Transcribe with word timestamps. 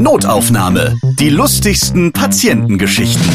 Notaufnahme. 0.00 0.96
Die 1.18 1.28
lustigsten 1.28 2.12
Patientengeschichten. 2.12 3.28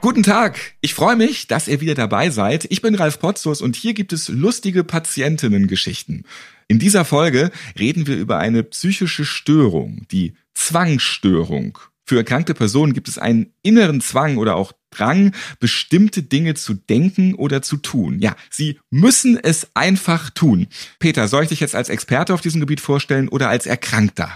Guten 0.00 0.22
Tag, 0.22 0.74
ich 0.80 0.94
freue 0.94 1.16
mich, 1.16 1.48
dass 1.48 1.66
ihr 1.66 1.80
wieder 1.80 1.94
dabei 1.96 2.30
seid. 2.30 2.66
Ich 2.70 2.80
bin 2.80 2.94
Ralf 2.94 3.18
Potzus 3.18 3.60
und 3.60 3.74
hier 3.74 3.92
gibt 3.92 4.12
es 4.12 4.28
lustige 4.28 4.84
Patientinnengeschichten. 4.84 6.24
In 6.68 6.78
dieser 6.78 7.04
Folge 7.04 7.50
reden 7.76 8.06
wir 8.06 8.16
über 8.16 8.38
eine 8.38 8.62
psychische 8.62 9.24
Störung, 9.24 10.06
die 10.12 10.34
Zwangsstörung. 10.54 11.78
Für 12.06 12.18
erkrankte 12.18 12.54
Personen 12.54 12.92
gibt 12.92 13.08
es 13.08 13.18
einen 13.18 13.52
inneren 13.62 14.00
Zwang 14.00 14.36
oder 14.36 14.54
auch 14.54 14.72
Drang, 14.90 15.34
bestimmte 15.58 16.22
Dinge 16.22 16.54
zu 16.54 16.74
denken 16.74 17.34
oder 17.34 17.60
zu 17.62 17.76
tun. 17.76 18.20
Ja, 18.20 18.34
sie 18.48 18.78
müssen 18.90 19.38
es 19.42 19.68
einfach 19.74 20.30
tun. 20.30 20.68
Peter, 21.00 21.28
soll 21.28 21.42
ich 21.42 21.48
dich 21.50 21.60
jetzt 21.60 21.74
als 21.74 21.88
Experte 21.88 22.32
auf 22.32 22.40
diesem 22.40 22.60
Gebiet 22.60 22.80
vorstellen 22.80 23.28
oder 23.28 23.48
als 23.48 23.66
Erkrankter? 23.66 24.30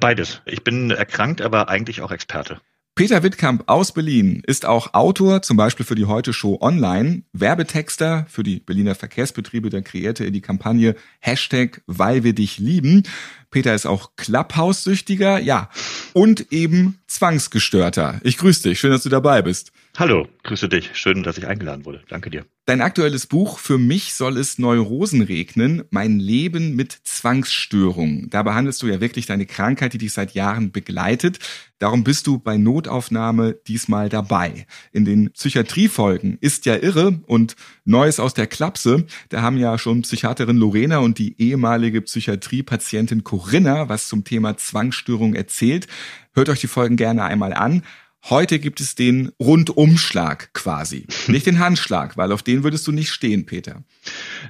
Beides. 0.00 0.42
Ich 0.44 0.64
bin 0.64 0.90
erkrankt, 0.90 1.40
aber 1.40 1.68
eigentlich 1.68 2.02
auch 2.02 2.10
Experte. 2.10 2.60
Peter 2.98 3.22
Wittkamp 3.22 3.64
aus 3.66 3.92
Berlin 3.92 4.42
ist 4.46 4.64
auch 4.64 4.94
Autor, 4.94 5.42
zum 5.42 5.58
Beispiel 5.58 5.84
für 5.84 5.96
die 5.96 6.06
Heute 6.06 6.32
Show 6.32 6.56
Online, 6.62 7.24
Werbetexter 7.34 8.24
für 8.26 8.42
die 8.42 8.60
Berliner 8.60 8.94
Verkehrsbetriebe, 8.94 9.68
der 9.68 9.82
kreierte 9.82 10.24
in 10.24 10.32
die 10.32 10.40
Kampagne 10.40 10.96
Hashtag 11.20 11.82
Weil 11.86 12.24
wir 12.24 12.32
dich 12.32 12.56
lieben. 12.56 13.02
Peter 13.50 13.74
ist 13.74 13.84
auch 13.84 14.12
Clubhouse-Süchtiger, 14.16 15.38
ja, 15.40 15.68
und 16.14 16.50
eben 16.50 16.98
Zwangsgestörter. 17.06 18.18
Ich 18.22 18.38
grüße 18.38 18.66
dich, 18.66 18.80
schön, 18.80 18.92
dass 18.92 19.02
du 19.02 19.10
dabei 19.10 19.42
bist. 19.42 19.72
Hallo, 19.98 20.28
grüße 20.42 20.68
dich. 20.68 20.90
Schön, 20.92 21.22
dass 21.22 21.38
ich 21.38 21.46
eingeladen 21.46 21.86
wurde. 21.86 22.02
Danke 22.08 22.28
dir. 22.28 22.44
Dein 22.66 22.82
aktuelles 22.82 23.26
Buch 23.26 23.58
Für 23.58 23.78
mich 23.78 24.12
soll 24.12 24.36
es 24.36 24.58
Neurosen 24.58 25.22
regnen, 25.22 25.84
mein 25.88 26.18
Leben 26.18 26.76
mit 26.76 26.92
Zwangsstörungen. 27.04 28.28
Da 28.28 28.42
behandelst 28.42 28.82
du 28.82 28.88
ja 28.88 29.00
wirklich 29.00 29.24
deine 29.24 29.46
Krankheit, 29.46 29.94
die 29.94 29.98
dich 29.98 30.12
seit 30.12 30.34
Jahren 30.34 30.70
begleitet. 30.70 31.38
Darum 31.78 32.04
bist 32.04 32.26
du 32.26 32.38
bei 32.38 32.58
Notaufnahme 32.58 33.54
diesmal 33.66 34.10
dabei. 34.10 34.66
In 34.92 35.06
den 35.06 35.30
Psychiatriefolgen 35.30 36.36
ist 36.42 36.66
ja 36.66 36.76
irre 36.76 37.18
und 37.26 37.56
Neues 37.86 38.20
aus 38.20 38.34
der 38.34 38.48
Klapse. 38.48 39.06
Da 39.30 39.40
haben 39.40 39.56
ja 39.56 39.78
schon 39.78 40.02
Psychiaterin 40.02 40.58
Lorena 40.58 40.98
und 40.98 41.18
die 41.18 41.40
ehemalige 41.40 42.02
Psychiatriepatientin 42.02 43.24
Corinna 43.24 43.88
was 43.88 44.08
zum 44.08 44.24
Thema 44.24 44.58
Zwangsstörung 44.58 45.34
erzählt. 45.34 45.86
Hört 46.34 46.50
euch 46.50 46.60
die 46.60 46.66
Folgen 46.66 46.96
gerne 46.96 47.24
einmal 47.24 47.54
an. 47.54 47.82
Heute 48.28 48.58
gibt 48.58 48.80
es 48.80 48.96
den 48.96 49.30
Rundumschlag 49.38 50.52
quasi. 50.52 51.06
Nicht 51.28 51.46
den 51.46 51.60
Handschlag, 51.60 52.16
weil 52.16 52.32
auf 52.32 52.42
den 52.42 52.64
würdest 52.64 52.84
du 52.88 52.90
nicht 52.90 53.10
stehen, 53.10 53.46
Peter. 53.46 53.84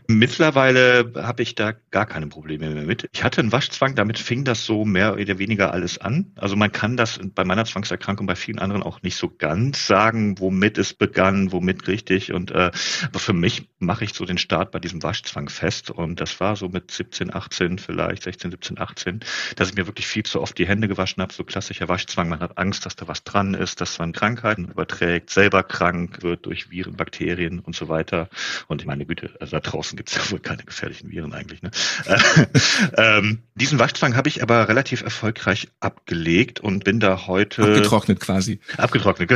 Mittlerweile 0.07 1.13
habe 1.15 1.43
ich 1.43 1.57
da 1.57 1.75
gar 1.91 2.07
keine 2.07 2.27
Probleme 2.29 2.71
mehr 2.71 2.85
mit. 2.85 3.07
Ich 3.13 3.23
hatte 3.23 3.43
einen 3.43 3.53
Waschzwang, 3.53 3.95
damit 3.95 4.19
fing 4.19 4.45
das 4.45 4.65
so 4.65 4.87
mehr 4.87 5.15
oder 5.15 5.39
weniger 5.39 5.75
alles 5.75 5.99
an. 5.99 6.33
Also 6.37 6.57
man 6.57 6.73
kann 6.73 6.97
das 6.97 7.21
bei 7.35 7.45
meiner 7.45 7.67
Zwangserkrankung 7.67 8.27
bei 8.27 8.35
vielen 8.35 8.59
anderen 8.61 8.83
auch 8.83 9.03
nicht 9.03 9.17
so 9.17 9.29
ganz 9.29 9.87
sagen, 9.87 10.39
womit 10.39 10.79
es 10.79 10.95
begann, 10.95 11.53
womit 11.53 11.87
richtig. 11.87 12.33
Und 12.33 12.53
äh, 12.53 12.71
aber 13.09 13.19
für 13.19 13.35
mich 13.35 13.69
mache 13.79 14.05
ich 14.05 14.15
so 14.15 14.25
den 14.25 14.39
Start 14.39 14.71
bei 14.71 14.79
diesem 14.79 15.03
Waschzwang 15.03 15.51
fest. 15.51 15.91
Und 15.91 16.19
das 16.19 16.41
war 16.41 16.57
so 16.57 16.71
mit 16.71 16.91
17, 16.91 17.35
18, 17.35 17.79
vielleicht 17.79 18.23
16, 18.23 18.53
17, 18.53 18.79
18, 18.79 19.21
dass 19.57 19.69
ich 19.69 19.75
mir 19.75 19.87
wirklich 19.87 20.07
viel 20.07 20.23
zu 20.23 20.41
oft 20.41 20.57
die 20.57 20.67
Hände 20.67 20.89
gewaschen 20.89 21.23
habe. 21.23 21.35
So 21.35 21.45
klassischer 21.45 21.91
Waschzwang. 21.91 22.31
Man 22.31 22.41
hat 22.41 22.57
Angst, 22.57 22.87
dass 22.87 22.97
da 22.97 23.07
was 23.07 23.23
dran 23.23 23.53
ist 23.53 23.66
ist, 23.67 23.81
dass 23.81 23.99
man 23.99 24.13
Krankheiten 24.13 24.67
überträgt, 24.67 25.31
selber 25.31 25.65
krank 25.65 26.23
wird 26.23 26.47
durch 26.47 26.71
Viren, 26.71 26.97
Bakterien 26.97 27.59
und 27.59 27.75
so 27.75 27.89
weiter. 27.89 28.29
Und 28.69 28.81
ich 28.81 28.87
meine 28.87 29.05
Güte, 29.07 29.35
also 29.41 29.57
da 29.57 29.61
draußen 29.61 29.97
gibt 29.97 30.11
es 30.11 30.15
ja 30.15 30.31
wohl 30.31 30.39
keine 30.39 30.63
gefährlichen 30.63 31.11
Viren 31.11 31.33
eigentlich. 31.33 31.63
Ne? 31.63 31.71
ähm, 32.97 33.41
diesen 33.57 33.81
Waschzwang 33.81 34.17
habe 34.17 34.29
ich 34.29 34.43
aber 34.43 34.69
relativ 34.69 35.03
erfolgreich 35.03 35.69
abgelegt 35.81 36.61
und 36.61 36.85
bin 36.85 37.01
da 37.01 37.27
heute... 37.27 37.63
Abgetrocknet 37.63 38.21
quasi. 38.21 38.61
Abgetrocknet, 38.77 39.33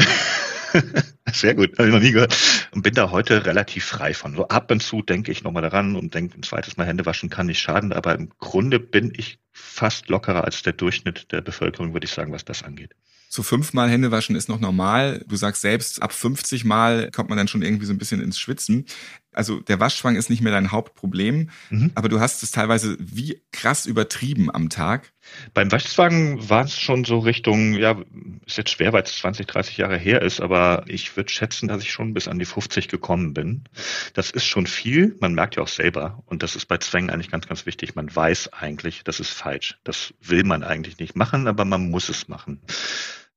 Sehr 1.33 1.55
gut, 1.55 1.79
habe 1.79 1.89
ich 1.89 1.95
noch 1.95 2.01
nie 2.01 2.13
gehört. 2.13 2.37
Und 2.73 2.83
bin 2.83 2.95
da 2.95 3.11
heute 3.11 3.47
relativ 3.47 3.85
frei 3.85 4.15
von. 4.15 4.35
So 4.37 4.49
ab 4.49 4.71
und 4.71 4.83
zu 4.83 5.03
denke 5.03 5.33
ich 5.33 5.43
nochmal 5.43 5.63
daran 5.63 5.97
und 5.97 6.15
denke, 6.15 6.39
ein 6.39 6.43
zweites 6.43 6.77
Mal 6.77 6.87
Hände 6.87 7.07
waschen 7.07 7.31
kann 7.31 7.47
nicht 7.47 7.61
schaden, 7.61 7.93
aber 7.93 8.15
im 8.15 8.31
Grunde 8.39 8.79
bin 8.79 9.13
ich 9.17 9.39
fast 9.53 10.09
lockerer 10.09 10.45
als 10.45 10.63
der 10.63 10.73
Durchschnitt 10.73 11.33
der 11.33 11.41
Bevölkerung, 11.41 11.93
würde 11.93 12.05
ich 12.05 12.13
sagen, 12.13 12.33
was 12.33 12.45
das 12.45 12.63
angeht. 12.63 12.95
So 13.33 13.45
fünfmal 13.45 13.89
Hände 13.89 14.11
waschen 14.11 14.35
ist 14.35 14.49
noch 14.49 14.59
normal. 14.59 15.25
Du 15.29 15.37
sagst 15.37 15.63
selbst, 15.63 16.03
ab 16.03 16.13
50 16.13 16.65
Mal 16.65 17.13
kommt 17.13 17.29
man 17.29 17.39
dann 17.39 17.47
schon 17.47 17.63
irgendwie 17.63 17.87
so 17.87 17.93
ein 17.93 17.99
bisschen 17.99 18.21
ins 18.21 18.41
Schwitzen. 18.41 18.87
Also 19.33 19.61
der 19.61 19.79
Waschschwang 19.79 20.17
ist 20.17 20.31
nicht 20.31 20.43
mehr 20.43 20.51
dein 20.51 20.73
Hauptproblem, 20.73 21.51
mhm. 21.71 21.93
aber 21.95 22.09
du 22.09 22.19
hast 22.19 22.43
es 22.43 22.51
teilweise 22.51 22.97
wie 22.99 23.41
krass 23.53 23.87
übertrieben 23.87 24.53
am 24.53 24.69
Tag. 24.69 25.13
Beim 25.55 25.71
Waschzwang 25.71 26.49
war 26.49 26.65
es 26.65 26.77
schon 26.77 27.05
so 27.05 27.21
Richtung, 27.21 27.75
ja, 27.75 28.03
ist 28.45 28.57
jetzt 28.57 28.71
schwer, 28.71 28.93
weil 28.93 29.05
es 29.05 29.17
20, 29.19 29.47
30 29.47 29.77
Jahre 29.77 29.97
her 29.97 30.23
ist, 30.23 30.41
aber 30.41 30.83
ich 30.89 31.17
würde 31.17 31.31
schätzen, 31.31 31.69
dass 31.69 31.85
ich 31.85 31.93
schon 31.93 32.13
bis 32.13 32.27
an 32.27 32.41
die 32.41 32.45
50 32.45 32.89
gekommen 32.89 33.33
bin. 33.33 33.63
Das 34.15 34.33
ist 34.33 34.47
schon 34.47 34.67
viel, 34.67 35.17
man 35.21 35.35
merkt 35.35 35.55
ja 35.55 35.63
auch 35.63 35.69
selber. 35.69 36.25
Und 36.27 36.43
das 36.43 36.57
ist 36.57 36.67
bei 36.67 36.79
Zwängen 36.79 37.11
eigentlich 37.11 37.31
ganz, 37.31 37.47
ganz 37.47 37.65
wichtig. 37.65 37.95
Man 37.95 38.13
weiß 38.13 38.53
eigentlich, 38.53 39.05
das 39.05 39.21
ist 39.21 39.31
falsch. 39.31 39.79
Das 39.85 40.13
will 40.21 40.43
man 40.43 40.65
eigentlich 40.65 40.99
nicht 40.99 41.15
machen, 41.15 41.47
aber 41.47 41.65
man 41.65 41.91
muss 41.91 42.09
es 42.09 42.27
machen. 42.27 42.61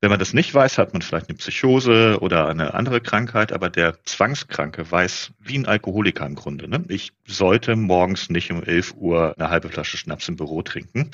Wenn 0.03 0.09
man 0.09 0.19
das 0.19 0.33
nicht 0.33 0.53
weiß, 0.53 0.79
hat 0.79 0.91
man 0.91 1.01
vielleicht 1.01 1.29
eine 1.29 1.37
Psychose 1.37 2.17
oder 2.19 2.49
eine 2.49 2.73
andere 2.73 2.99
Krankheit, 2.99 3.53
aber 3.53 3.69
der 3.69 4.03
Zwangskranke 4.03 4.91
weiß, 4.91 5.31
wie 5.39 5.57
ein 5.57 5.65
Alkoholiker 5.65 6.25
im 6.25 6.35
Grunde. 6.35 6.67
Ne? 6.67 6.83
Ich 6.89 7.13
sollte 7.25 7.77
morgens 7.77 8.29
nicht 8.29 8.51
um 8.51 8.61
11 8.61 8.95
Uhr 8.97 9.33
eine 9.37 9.49
halbe 9.49 9.69
Flasche 9.69 9.95
Schnaps 9.95 10.27
im 10.27 10.35
Büro 10.35 10.61
trinken. 10.61 11.11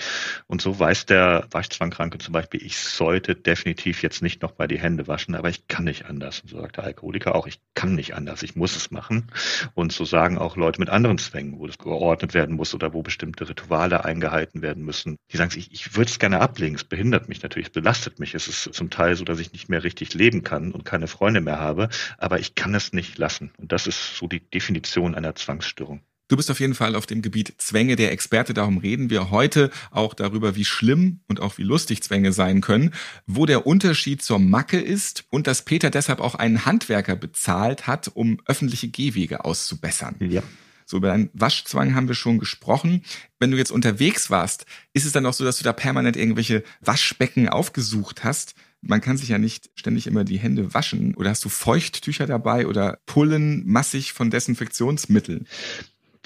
Und 0.48 0.64
so 0.64 0.80
weiß 0.80 1.06
der 1.06 1.46
Waschzwangkranke 1.52 2.18
zum 2.18 2.32
Beispiel, 2.32 2.66
ich 2.66 2.80
sollte 2.80 3.36
definitiv 3.36 4.02
jetzt 4.02 4.24
nicht 4.24 4.42
noch 4.42 4.58
mal 4.58 4.68
die 4.68 4.80
Hände 4.80 5.08
waschen, 5.08 5.36
aber 5.36 5.50
ich 5.50 5.68
kann 5.68 5.84
nicht 5.84 6.08
anders. 6.08 6.40
Und 6.40 6.50
so 6.50 6.60
sagt 6.60 6.78
der 6.78 6.86
Alkoholiker 6.86 7.36
auch, 7.36 7.46
ich 7.46 7.60
kann 7.76 7.94
nicht 7.94 8.16
anders, 8.16 8.42
ich 8.42 8.56
muss 8.56 8.76
es 8.76 8.90
machen. 8.90 9.28
Und 9.76 9.92
so 9.92 10.04
sagen 10.04 10.40
auch 10.40 10.58
Leute 10.58 10.80
mit 10.80 10.90
anderen 10.90 11.20
Zwängen, 11.20 11.60
wo 11.60 11.68
das 11.68 11.78
geordnet 11.78 12.34
werden 12.34 12.56
muss 12.56 12.74
oder 12.74 12.92
wo 12.92 13.04
bestimmte 13.04 13.48
Rituale 13.48 14.04
eingehalten 14.04 14.64
werden 14.64 14.84
müssen. 14.84 15.18
Die 15.32 15.38
sagen, 15.38 15.52
ich, 15.56 15.72
ich 15.72 15.96
würde 15.96 16.10
es 16.10 16.18
gerne 16.18 16.40
ablegen, 16.40 16.74
es 16.74 16.86
behindert 16.86 17.30
mich 17.30 17.44
natürlich, 17.44 17.68
es 17.68 17.74
belastet 17.74 18.18
mich, 18.18 18.34
es 18.34 18.48
ist 18.48 18.79
zum 18.80 18.90
Teil 18.90 19.16
so, 19.16 19.26
dass 19.26 19.40
ich 19.40 19.52
nicht 19.52 19.70
mehr 19.70 19.84
richtig 19.84 20.14
leben 20.14 20.44
kann 20.44 20.72
und 20.72 20.86
keine 20.86 21.08
Freunde 21.08 21.42
mehr 21.42 21.60
habe, 21.60 21.90
aber 22.18 22.40
ich 22.40 22.56
kann 22.56 22.74
es 22.74 22.94
nicht 22.94 23.18
lassen. 23.18 23.52
Und 23.58 23.72
das 23.74 23.86
ist 23.88 24.16
so 24.16 24.28
die 24.28 24.40
Definition 24.40 25.16
einer 25.16 25.36
Zwangsstörung. 25.36 26.02
Du 26.30 26.38
bist 26.38 26.50
auf 26.50 26.60
jeden 26.60 26.76
Fall 26.76 26.96
auf 26.96 27.08
dem 27.08 27.22
Gebiet 27.22 27.56
Zwänge 27.58 27.96
der 27.96 28.12
Experte. 28.12 28.54
Darum 28.54 28.78
reden 28.78 29.10
wir 29.10 29.32
heute 29.32 29.72
auch 29.92 30.14
darüber, 30.14 30.56
wie 30.56 30.64
schlimm 30.64 31.22
und 31.28 31.42
auch 31.42 31.58
wie 31.58 31.64
lustig 31.64 32.04
Zwänge 32.04 32.32
sein 32.32 32.62
können, 32.62 32.94
wo 33.26 33.48
der 33.48 33.66
Unterschied 33.68 34.22
zur 34.22 34.40
Macke 34.40 34.80
ist 34.80 35.26
und 35.30 35.48
dass 35.48 35.66
Peter 35.66 35.90
deshalb 35.90 36.22
auch 36.22 36.36
einen 36.36 36.66
Handwerker 36.66 37.16
bezahlt 37.16 37.88
hat, 37.88 38.12
um 38.14 38.40
öffentliche 38.46 38.88
Gehwege 38.88 39.44
auszubessern. 39.44 40.16
Ja. 40.20 40.44
So 40.86 40.98
über 40.98 41.10
deinen 41.10 41.30
Waschzwang 41.34 41.94
haben 41.94 42.08
wir 42.08 42.16
schon 42.16 42.40
gesprochen. 42.40 43.04
Wenn 43.40 43.52
du 43.52 43.58
jetzt 43.58 43.72
unterwegs 43.72 44.32
warst, 44.32 44.66
ist 44.94 45.06
es 45.06 45.12
dann 45.12 45.26
auch 45.28 45.34
so, 45.34 45.44
dass 45.44 45.58
du 45.58 45.64
da 45.64 45.72
permanent 45.72 46.18
irgendwelche 46.18 46.64
Waschbecken 46.82 47.48
aufgesucht 47.48 48.24
hast? 48.24 48.56
Man 48.82 49.02
kann 49.02 49.18
sich 49.18 49.30
ja 49.30 49.38
nicht 49.38 49.70
ständig 49.76 50.08
immer 50.08 50.24
die 50.24 50.40
Hände 50.40 50.74
waschen. 50.74 51.16
Oder 51.16 51.32
hast 51.32 51.44
du 51.44 51.50
Feuchttücher 51.50 52.28
dabei 52.28 52.68
oder 52.68 53.00
Pullen 53.06 53.68
massig 53.68 54.14
von 54.14 54.30
Desinfektionsmitteln? 54.30 55.48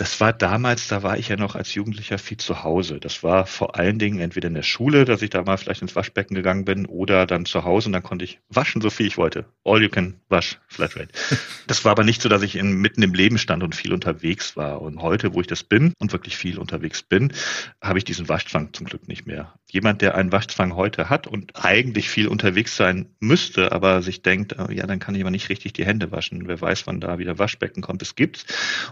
Das 0.03 0.19
war 0.19 0.33
damals, 0.33 0.89
da 0.89 1.01
war 1.01 1.17
ich 1.17 1.29
ja 1.29 1.37
noch 1.37 1.55
als 1.55 1.75
Jugendlicher 1.75 2.17
viel 2.17 2.35
zu 2.35 2.61
Hause. 2.65 2.99
Das 2.99 3.23
war 3.23 3.45
vor 3.45 3.77
allen 3.77 3.99
Dingen 3.99 4.19
entweder 4.19 4.49
in 4.49 4.53
der 4.53 4.61
Schule, 4.61 5.05
dass 5.05 5.21
ich 5.21 5.29
da 5.29 5.43
mal 5.43 5.55
vielleicht 5.55 5.81
ins 5.81 5.95
Waschbecken 5.95 6.35
gegangen 6.35 6.65
bin 6.65 6.85
oder 6.87 7.25
dann 7.25 7.45
zu 7.45 7.63
Hause 7.63 7.87
und 7.87 7.93
dann 7.93 8.03
konnte 8.03 8.25
ich 8.25 8.41
waschen, 8.49 8.81
so 8.81 8.89
viel 8.89 9.07
ich 9.07 9.17
wollte. 9.17 9.45
All 9.63 9.81
you 9.81 9.87
can 9.87 10.15
wash, 10.27 10.59
Flatrate. 10.67 11.07
Das 11.65 11.85
war 11.85 11.93
aber 11.93 12.03
nicht 12.03 12.21
so, 12.21 12.27
dass 12.27 12.41
ich 12.41 12.57
in, 12.57 12.73
mitten 12.73 13.01
im 13.01 13.13
Leben 13.13 13.37
stand 13.37 13.63
und 13.63 13.73
viel 13.73 13.93
unterwegs 13.93 14.57
war. 14.57 14.81
Und 14.81 15.01
heute, 15.01 15.33
wo 15.33 15.39
ich 15.39 15.47
das 15.47 15.63
bin 15.63 15.93
und 15.97 16.11
wirklich 16.11 16.35
viel 16.35 16.57
unterwegs 16.57 17.01
bin, 17.01 17.31
habe 17.81 17.97
ich 17.97 18.03
diesen 18.03 18.27
Waschzwang 18.27 18.73
zum 18.73 18.85
Glück 18.85 19.07
nicht 19.07 19.25
mehr. 19.25 19.53
Jemand, 19.71 20.01
der 20.01 20.15
einen 20.15 20.33
Waschzwang 20.33 20.75
heute 20.75 21.09
hat 21.09 21.25
und 21.25 21.53
eigentlich 21.55 22.09
viel 22.09 22.27
unterwegs 22.27 22.75
sein 22.75 23.07
müsste, 23.21 23.71
aber 23.71 24.01
sich 24.01 24.21
denkt, 24.21 24.57
oh 24.59 24.69
ja, 24.69 24.85
dann 24.85 24.99
kann 24.99 25.15
ich 25.15 25.21
aber 25.21 25.31
nicht 25.31 25.47
richtig 25.47 25.71
die 25.71 25.85
Hände 25.85 26.11
waschen. 26.11 26.49
Wer 26.49 26.59
weiß, 26.59 26.85
wann 26.85 26.99
da 26.99 27.17
wieder 27.17 27.39
Waschbecken 27.39 27.81
kommt. 27.81 28.01
Es 28.01 28.15
gibt's. 28.15 28.45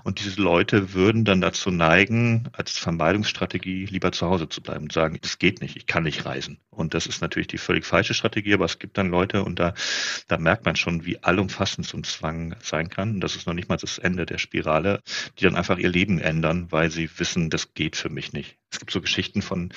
Und 0.06 0.22
diese 0.22 0.42
Leute 0.42 0.94
würden 0.94 1.01
dann 1.26 1.42
dazu 1.42 1.72
neigen, 1.72 2.50
als 2.54 2.78
Vermeidungsstrategie 2.78 3.86
lieber 3.86 4.12
zu 4.12 4.28
Hause 4.28 4.48
zu 4.48 4.62
bleiben 4.62 4.84
und 4.84 4.94
sagen, 4.94 5.18
das 5.22 5.40
geht 5.40 5.62
nicht, 5.62 5.76
ich 5.76 5.86
kann 5.88 6.04
nicht 6.04 6.26
reisen. 6.26 6.60
Und 6.70 6.94
das 6.94 7.08
ist 7.08 7.22
natürlich 7.22 7.48
die 7.48 7.58
völlig 7.58 7.86
falsche 7.86 8.14
Strategie, 8.14 8.54
aber 8.54 8.66
es 8.66 8.80
gibt 8.80 8.98
dann 8.98 9.10
Leute 9.10 9.44
und 9.44 9.60
da, 9.60 9.74
da 10.28 10.38
merkt 10.38 10.66
man 10.66 10.76
schon, 10.76 11.06
wie 11.06 11.24
allumfassend 11.24 11.88
so 11.88 11.98
ein 11.98 12.04
Zwang 12.04 12.56
sein 12.62 12.90
kann. 12.90 13.16
Und 13.16 13.22
das 13.22 13.36
ist 13.36 13.48
noch 13.48 13.54
nicht 13.54 13.70
mal 13.70 13.78
das 13.78 13.98
Ende 13.98 14.26
der 14.26 14.38
Spirale, 14.38 15.02
die 15.40 15.44
dann 15.44 15.56
einfach 15.56 15.78
ihr 15.78 15.90
Leben 15.90 16.20
ändern, 16.20 16.72
weil 16.72 16.92
sie 16.92 17.10
wissen, 17.18 17.50
das 17.50 17.74
geht 17.74 17.96
für 17.96 18.10
mich 18.10 18.34
nicht. 18.34 18.61
Es 18.72 18.80
gibt 18.80 18.92
so 18.92 19.02
Geschichten 19.02 19.42
von 19.42 19.74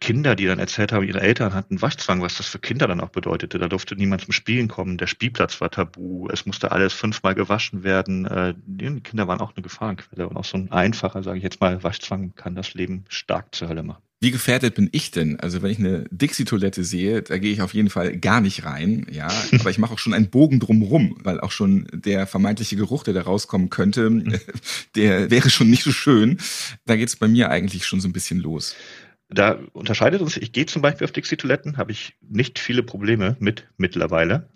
Kinder, 0.00 0.34
die 0.34 0.46
dann 0.46 0.58
erzählt 0.58 0.92
haben, 0.92 1.06
ihre 1.06 1.20
Eltern 1.20 1.54
hatten 1.54 1.82
Waschzwang, 1.82 2.22
was 2.22 2.36
das 2.36 2.46
für 2.46 2.58
Kinder 2.58 2.86
dann 2.86 3.00
auch 3.00 3.10
bedeutete. 3.10 3.58
Da 3.58 3.68
durfte 3.68 3.94
niemand 3.94 4.22
zum 4.22 4.32
Spielen 4.32 4.68
kommen. 4.68 4.96
Der 4.96 5.06
Spielplatz 5.06 5.60
war 5.60 5.70
tabu. 5.70 6.28
Es 6.30 6.46
musste 6.46 6.72
alles 6.72 6.92
fünfmal 6.92 7.34
gewaschen 7.34 7.82
werden. 7.82 8.24
Äh, 8.24 8.54
die 8.56 9.00
Kinder 9.00 9.28
waren 9.28 9.40
auch 9.40 9.54
eine 9.54 9.62
Gefahrenquelle. 9.62 10.28
Und 10.28 10.36
auch 10.36 10.44
so 10.44 10.56
ein 10.56 10.72
einfacher, 10.72 11.22
sage 11.22 11.38
ich 11.38 11.44
jetzt 11.44 11.60
mal, 11.60 11.82
Waschzwang 11.82 12.34
kann 12.34 12.54
das 12.54 12.74
Leben 12.74 13.04
stark 13.08 13.54
zur 13.54 13.68
Hölle 13.68 13.82
machen. 13.82 14.07
Wie 14.20 14.32
gefährdet 14.32 14.74
bin 14.74 14.88
ich 14.90 15.12
denn? 15.12 15.38
Also 15.38 15.62
wenn 15.62 15.70
ich 15.70 15.78
eine 15.78 16.04
Dixie-Toilette 16.10 16.82
sehe, 16.82 17.22
da 17.22 17.38
gehe 17.38 17.52
ich 17.52 17.62
auf 17.62 17.72
jeden 17.72 17.88
Fall 17.88 18.16
gar 18.16 18.40
nicht 18.40 18.64
rein, 18.64 19.06
ja. 19.10 19.28
Aber 19.60 19.70
ich 19.70 19.78
mache 19.78 19.94
auch 19.94 19.98
schon 19.98 20.12
einen 20.12 20.28
Bogen 20.28 20.58
drumrum, 20.58 21.16
weil 21.22 21.38
auch 21.40 21.52
schon 21.52 21.86
der 21.92 22.26
vermeintliche 22.26 22.74
Geruch, 22.74 23.04
der 23.04 23.14
da 23.14 23.22
rauskommen 23.22 23.70
könnte, 23.70 24.10
der 24.96 25.30
wäre 25.30 25.50
schon 25.50 25.70
nicht 25.70 25.84
so 25.84 25.92
schön. 25.92 26.38
Da 26.84 26.96
geht 26.96 27.08
es 27.08 27.16
bei 27.16 27.28
mir 27.28 27.50
eigentlich 27.50 27.86
schon 27.86 28.00
so 28.00 28.08
ein 28.08 28.12
bisschen 28.12 28.40
los. 28.40 28.74
Da 29.28 29.60
unterscheidet 29.72 30.20
uns, 30.20 30.36
ich 30.36 30.52
gehe 30.52 30.66
zum 30.66 30.82
Beispiel 30.82 31.04
auf 31.04 31.12
Dixie-Toiletten, 31.12 31.76
habe 31.76 31.92
ich 31.92 32.14
nicht 32.28 32.58
viele 32.58 32.82
Probleme 32.82 33.36
mit 33.38 33.68
mittlerweile. 33.76 34.48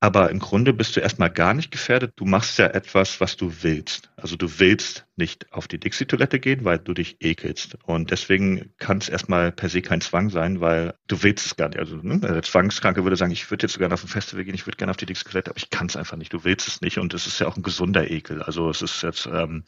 Aber 0.00 0.30
im 0.30 0.38
Grunde 0.38 0.72
bist 0.72 0.96
du 0.96 1.00
erstmal 1.00 1.30
gar 1.30 1.54
nicht 1.54 1.70
gefährdet. 1.70 2.12
Du 2.16 2.24
machst 2.24 2.58
ja 2.58 2.66
etwas, 2.66 3.20
was 3.20 3.36
du 3.36 3.52
willst. 3.62 4.10
Also 4.20 4.36
du 4.36 4.58
willst 4.58 5.06
nicht 5.16 5.52
auf 5.52 5.68
die 5.68 5.78
Dixie-Toilette 5.78 6.40
gehen, 6.40 6.64
weil 6.64 6.78
du 6.78 6.94
dich 6.94 7.16
ekelst. 7.20 7.76
Und 7.84 8.10
deswegen 8.10 8.72
kann 8.78 8.98
es 8.98 9.08
erstmal 9.08 9.52
per 9.52 9.68
se 9.68 9.82
kein 9.82 10.00
Zwang 10.00 10.30
sein, 10.30 10.60
weil 10.60 10.94
du 11.08 11.22
willst 11.22 11.46
es 11.46 11.56
gar 11.56 11.68
nicht. 11.68 11.78
Also 11.78 11.96
ne, 11.96 12.18
der 12.20 12.42
Zwangskranke 12.42 13.04
würde 13.04 13.16
sagen, 13.16 13.32
ich 13.32 13.50
würde 13.50 13.66
jetzt 13.66 13.78
gerne 13.78 13.94
auf 13.94 14.04
ein 14.04 14.08
Festival 14.08 14.44
gehen, 14.44 14.54
ich 14.54 14.66
würde 14.66 14.76
gerne 14.76 14.90
auf 14.90 14.96
die 14.96 15.06
Dixie-Toilette, 15.06 15.50
aber 15.50 15.58
ich 15.58 15.70
kann 15.70 15.88
es 15.88 15.96
einfach 15.96 16.16
nicht. 16.16 16.32
Du 16.32 16.44
willst 16.44 16.68
es 16.68 16.80
nicht. 16.80 16.98
Und 16.98 17.14
es 17.14 17.26
ist 17.26 17.40
ja 17.40 17.46
auch 17.46 17.56
ein 17.56 17.62
gesunder 17.62 18.10
Ekel. 18.10 18.42
Also 18.42 18.70
es 18.70 18.82
ist 18.82 19.02
jetzt 19.02 19.26
ähm, 19.26 19.64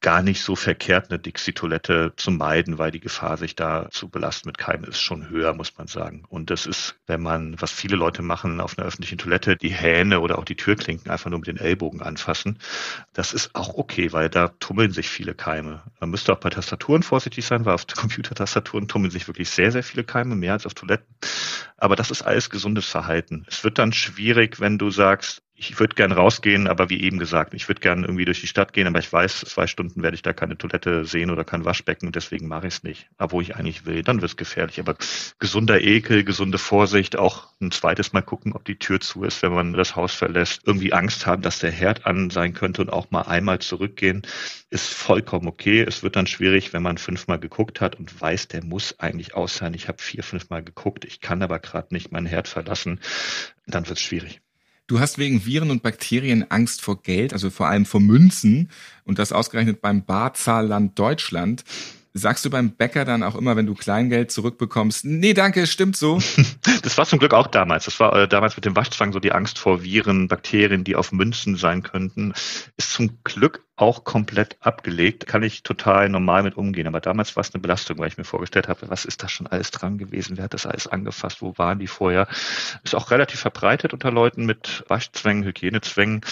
gar 0.00 0.22
nicht 0.22 0.42
so 0.42 0.56
verkehrt, 0.56 1.10
eine 1.10 1.18
Dixie-Toilette 1.18 2.12
zu 2.16 2.30
meiden, 2.30 2.78
weil 2.78 2.90
die 2.90 3.00
Gefahr, 3.00 3.36
sich 3.36 3.54
da 3.54 3.88
zu 3.90 4.08
belasten 4.08 4.48
mit 4.48 4.58
Keimen, 4.58 4.84
ist 4.84 5.00
schon 5.00 5.28
höher, 5.28 5.54
muss 5.54 5.76
man 5.76 5.86
sagen. 5.86 6.24
Und 6.28 6.50
das 6.50 6.66
ist, 6.66 6.96
wenn 7.06 7.22
man, 7.22 7.60
was 7.60 7.72
viele 7.72 7.96
Leute 7.96 8.22
machen 8.22 8.60
auf 8.60 8.78
einer 8.78 8.86
öffentlichen 8.86 9.18
Toilette, 9.18 9.56
die 9.56 9.70
Hähne 9.70 10.20
oder 10.20 10.38
auch 10.38 10.44
die 10.44 10.56
Türklinken 10.56 11.10
einfach 11.10 11.30
nur 11.30 11.38
mit 11.38 11.48
den 11.48 11.56
Ellbogen 11.56 12.02
anfassen, 12.02 12.58
das 13.12 13.32
ist 13.32 13.54
auch 13.54 13.74
okay, 13.74 13.87
weil 14.12 14.28
da 14.28 14.48
tummeln 14.60 14.90
sich 14.90 15.08
viele 15.08 15.34
Keime. 15.34 15.82
Man 16.00 16.10
müsste 16.10 16.32
auch 16.32 16.40
bei 16.40 16.50
Tastaturen 16.50 17.02
vorsichtig 17.02 17.46
sein, 17.46 17.64
weil 17.64 17.74
auf 17.74 17.86
Computertastaturen 17.96 18.88
tummeln 18.88 19.10
sich 19.10 19.26
wirklich 19.26 19.50
sehr, 19.50 19.72
sehr 19.72 19.82
viele 19.82 20.04
Keime, 20.04 20.36
mehr 20.36 20.52
als 20.52 20.66
auf 20.66 20.74
Toiletten. 20.74 21.14
Aber 21.76 21.96
das 21.96 22.10
ist 22.10 22.22
alles 22.22 22.50
gesundes 22.50 22.86
Verhalten. 22.86 23.44
Es 23.48 23.64
wird 23.64 23.78
dann 23.78 23.92
schwierig, 23.92 24.60
wenn 24.60 24.78
du 24.78 24.90
sagst, 24.90 25.42
ich 25.58 25.80
würde 25.80 25.96
gern 25.96 26.12
rausgehen, 26.12 26.68
aber 26.68 26.88
wie 26.88 27.02
eben 27.02 27.18
gesagt, 27.18 27.52
ich 27.52 27.68
würde 27.68 27.80
gern 27.80 28.04
irgendwie 28.04 28.24
durch 28.24 28.40
die 28.40 28.46
Stadt 28.46 28.72
gehen, 28.72 28.86
aber 28.86 29.00
ich 29.00 29.12
weiß, 29.12 29.40
zwei 29.40 29.66
Stunden 29.66 30.04
werde 30.04 30.14
ich 30.14 30.22
da 30.22 30.32
keine 30.32 30.56
Toilette 30.56 31.04
sehen 31.04 31.30
oder 31.30 31.42
kein 31.42 31.64
Waschbecken 31.64 32.06
und 32.06 32.14
deswegen 32.14 32.46
mache 32.46 32.68
ich 32.68 32.74
es 32.74 32.82
nicht. 32.84 33.08
Obwohl 33.18 33.42
ich 33.42 33.56
eigentlich 33.56 33.84
will, 33.84 34.04
dann 34.04 34.20
wird 34.20 34.30
es 34.30 34.36
gefährlich. 34.36 34.78
Aber 34.78 34.94
gesunder 35.40 35.80
Ekel, 35.80 36.22
gesunde 36.22 36.58
Vorsicht, 36.58 37.16
auch 37.16 37.48
ein 37.60 37.72
zweites 37.72 38.12
Mal 38.12 38.22
gucken, 38.22 38.52
ob 38.52 38.64
die 38.64 38.78
Tür 38.78 39.00
zu 39.00 39.24
ist, 39.24 39.42
wenn 39.42 39.52
man 39.52 39.72
das 39.72 39.96
Haus 39.96 40.14
verlässt. 40.14 40.62
Irgendwie 40.64 40.92
Angst 40.92 41.26
haben, 41.26 41.42
dass 41.42 41.58
der 41.58 41.72
Herd 41.72 42.06
an 42.06 42.30
sein 42.30 42.54
könnte 42.54 42.80
und 42.82 42.90
auch 42.90 43.10
mal 43.10 43.22
einmal 43.22 43.58
zurückgehen, 43.58 44.22
ist 44.70 44.94
vollkommen 44.94 45.48
okay. 45.48 45.82
Es 45.82 46.04
wird 46.04 46.14
dann 46.14 46.28
schwierig, 46.28 46.72
wenn 46.72 46.82
man 46.82 46.98
fünfmal 46.98 47.40
geguckt 47.40 47.80
hat 47.80 47.96
und 47.96 48.20
weiß, 48.20 48.46
der 48.46 48.62
muss 48.62 49.00
eigentlich 49.00 49.34
aus 49.34 49.56
sein. 49.56 49.74
Ich 49.74 49.88
habe 49.88 50.00
vier, 50.00 50.22
fünfmal 50.22 50.62
geguckt, 50.62 51.04
ich 51.04 51.20
kann 51.20 51.42
aber 51.42 51.58
gerade 51.58 51.92
nicht 51.92 52.12
meinen 52.12 52.26
Herd 52.26 52.46
verlassen. 52.46 53.00
Dann 53.66 53.88
wird 53.88 53.98
es 53.98 54.04
schwierig. 54.04 54.40
Du 54.88 55.00
hast 55.00 55.18
wegen 55.18 55.44
Viren 55.44 55.70
und 55.70 55.82
Bakterien 55.82 56.50
Angst 56.50 56.80
vor 56.80 57.02
Geld, 57.02 57.34
also 57.34 57.50
vor 57.50 57.68
allem 57.68 57.84
vor 57.84 58.00
Münzen 58.00 58.70
und 59.04 59.18
das 59.18 59.32
ausgerechnet 59.32 59.82
beim 59.82 60.02
Barzahlland 60.02 60.98
Deutschland. 60.98 61.62
Sagst 62.14 62.46
du 62.46 62.50
beim 62.50 62.70
Bäcker 62.70 63.04
dann 63.04 63.22
auch 63.22 63.34
immer, 63.34 63.54
wenn 63.54 63.66
du 63.66 63.74
Kleingeld 63.74 64.32
zurückbekommst, 64.32 65.04
nee, 65.04 65.34
danke, 65.34 65.66
stimmt 65.66 65.96
so? 65.96 66.18
Das 66.82 66.96
war 66.96 67.04
zum 67.04 67.18
Glück 67.18 67.34
auch 67.34 67.48
damals. 67.48 67.84
Das 67.84 68.00
war 68.00 68.14
äh, 68.14 68.26
damals 68.26 68.56
mit 68.56 68.64
dem 68.64 68.74
Waschzwang 68.74 69.12
so 69.12 69.20
die 69.20 69.32
Angst 69.32 69.58
vor 69.58 69.82
Viren, 69.82 70.26
Bakterien, 70.26 70.84
die 70.84 70.96
auf 70.96 71.12
Münzen 71.12 71.56
sein 71.56 71.82
könnten. 71.82 72.32
Ist 72.78 72.92
zum 72.92 73.22
Glück 73.24 73.67
auch 73.78 74.04
komplett 74.04 74.56
abgelegt, 74.60 75.26
kann 75.26 75.42
ich 75.42 75.62
total 75.62 76.08
normal 76.08 76.42
mit 76.42 76.56
umgehen. 76.56 76.88
Aber 76.88 77.00
damals 77.00 77.36
war 77.36 77.42
es 77.42 77.54
eine 77.54 77.62
Belastung, 77.62 77.98
weil 77.98 78.08
ich 78.08 78.18
mir 78.18 78.24
vorgestellt 78.24 78.68
habe, 78.68 78.90
was 78.90 79.04
ist 79.04 79.22
da 79.22 79.28
schon 79.28 79.46
alles 79.46 79.70
dran 79.70 79.98
gewesen? 79.98 80.36
Wer 80.36 80.44
hat 80.44 80.54
das 80.54 80.66
alles 80.66 80.88
angefasst? 80.88 81.42
Wo 81.42 81.56
waren 81.58 81.78
die 81.78 81.86
vorher? 81.86 82.26
Ist 82.82 82.96
auch 82.96 83.10
relativ 83.10 83.40
verbreitet 83.40 83.92
unter 83.92 84.10
Leuten 84.10 84.46
mit 84.46 84.84
Waschzwängen, 84.88 85.44
Hygienezwängen. 85.44 86.22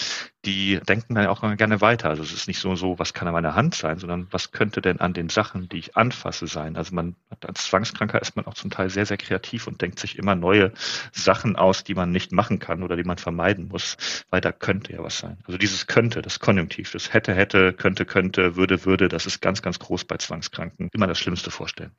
Die 0.45 0.81
denken 0.89 1.15
dann 1.15 1.27
auch 1.27 1.41
gerne 1.57 1.81
weiter. 1.81 2.09
Also 2.09 2.23
es 2.23 2.33
ist 2.33 2.47
nicht 2.47 2.61
so, 2.61 2.77
so, 2.77 2.99
was 2.99 3.15
kann 3.15 3.27
an 3.27 3.35
meiner 3.35 3.55
Hand 3.55 3.75
sein, 3.75 3.99
sondern 3.99 4.29
was 4.31 4.53
könnte 4.53 4.81
denn 4.81 5.01
an 5.01 5.13
den 5.13 5.29
Sachen, 5.29 5.69
die 5.69 5.79
ich 5.79 5.97
anfasse, 5.97 6.47
sein? 6.47 6.77
Also 6.77 6.95
man, 6.95 7.17
als 7.45 7.67
Zwangskranker 7.67 8.21
ist 8.21 8.37
man 8.37 8.47
auch 8.47 8.55
zum 8.55 8.71
Teil 8.71 8.91
sehr, 8.91 9.07
sehr 9.07 9.17
kreativ 9.17 9.67
und 9.67 9.83
denkt 9.83 9.99
sich 9.99 10.19
immer 10.19 10.35
neue 10.35 10.73
Sachen 11.13 11.57
aus, 11.57 11.85
die 11.85 11.95
man 11.95 12.11
nicht 12.11 12.33
machen 12.33 12.59
kann 12.59 12.83
oder 12.83 12.97
die 12.97 13.05
man 13.05 13.19
vermeiden 13.19 13.69
muss, 13.69 13.97
weil 14.31 14.41
da 14.41 14.53
könnte 14.53 14.93
ja 14.93 15.03
was 15.03 15.19
sein. 15.19 15.39
Also 15.47 15.59
dieses 15.59 15.87
könnte, 15.87 16.23
das 16.23 16.39
Konjunktiv, 16.39 16.93
das 16.93 17.13
hätte, 17.13 17.36
hätte, 17.37 17.73
könnte, 17.73 18.05
könnte, 18.05 18.57
würde, 18.57 18.85
würde, 18.85 19.09
das 19.09 19.27
ist 19.27 19.41
ganz, 19.41 19.63
ganz 19.63 19.79
groß 19.79 20.05
bei 20.05 20.17
Zwangskranken. 20.17 20.89
Immer 20.93 21.07
das 21.07 21.19
Schlimmste 21.19 21.51
vorstellen. 21.51 21.93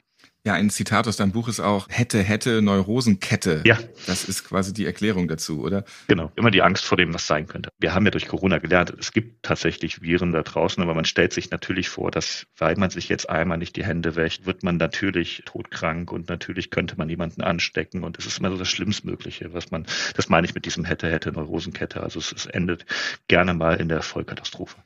Ja, 0.47 0.53
ein 0.53 0.69
Zitat 0.69 1.09
aus 1.09 1.17
deinem 1.17 1.33
Buch 1.33 1.49
ist 1.49 1.59
auch 1.59 1.87
hätte, 1.89 2.23
hätte, 2.23 2.61
Neurosenkette. 2.61 3.63
Ja. 3.65 3.77
Das 4.05 4.23
ist 4.23 4.45
quasi 4.45 4.73
die 4.73 4.85
Erklärung 4.85 5.27
dazu, 5.27 5.61
oder? 5.61 5.83
Genau. 6.07 6.31
Immer 6.37 6.51
die 6.51 6.61
Angst 6.61 6.85
vor 6.85 6.95
dem, 6.95 7.13
was 7.13 7.27
sein 7.27 7.47
könnte. 7.47 7.69
Wir 7.79 7.93
haben 7.93 8.05
ja 8.05 8.11
durch 8.11 8.29
Corona 8.29 8.57
gelernt, 8.59 8.93
es 8.97 9.11
gibt 9.11 9.43
tatsächlich 9.43 10.01
Viren 10.01 10.31
da 10.31 10.43
draußen, 10.43 10.81
aber 10.81 10.93
man 10.93 11.03
stellt 11.03 11.33
sich 11.33 11.51
natürlich 11.51 11.89
vor, 11.89 12.11
dass, 12.11 12.47
weil 12.55 12.77
man 12.77 12.89
sich 12.89 13.09
jetzt 13.09 13.29
einmal 13.29 13.57
nicht 13.57 13.75
die 13.75 13.83
Hände 13.83 14.15
wäscht, 14.15 14.45
wird 14.45 14.63
man 14.63 14.77
natürlich 14.77 15.43
todkrank 15.45 16.13
und 16.13 16.29
natürlich 16.29 16.71
könnte 16.71 16.95
man 16.97 17.09
jemanden 17.09 17.41
anstecken 17.41 18.05
und 18.05 18.17
es 18.17 18.25
ist 18.25 18.39
immer 18.39 18.49
so 18.49 18.57
das 18.57 18.69
Schlimmstmögliche, 18.69 19.53
was 19.53 19.69
man, 19.69 19.85
das 20.15 20.29
meine 20.29 20.47
ich 20.47 20.55
mit 20.55 20.65
diesem 20.65 20.85
hätte, 20.85 21.11
hätte, 21.11 21.33
Neurosenkette. 21.33 22.01
Also 22.01 22.19
es, 22.19 22.31
es 22.31 22.45
endet 22.45 22.85
gerne 23.27 23.53
mal 23.53 23.75
in 23.81 23.89
der 23.89 24.01
Vollkatastrophe. 24.01 24.77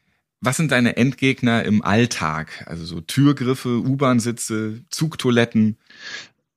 Was 0.43 0.57
sind 0.57 0.71
deine 0.71 0.97
Endgegner 0.97 1.63
im 1.65 1.83
Alltag? 1.83 2.63
Also 2.65 2.83
so 2.83 2.99
Türgriffe, 2.99 3.77
U-Bahn-Sitze, 3.79 4.81
Zugtoiletten? 4.89 5.77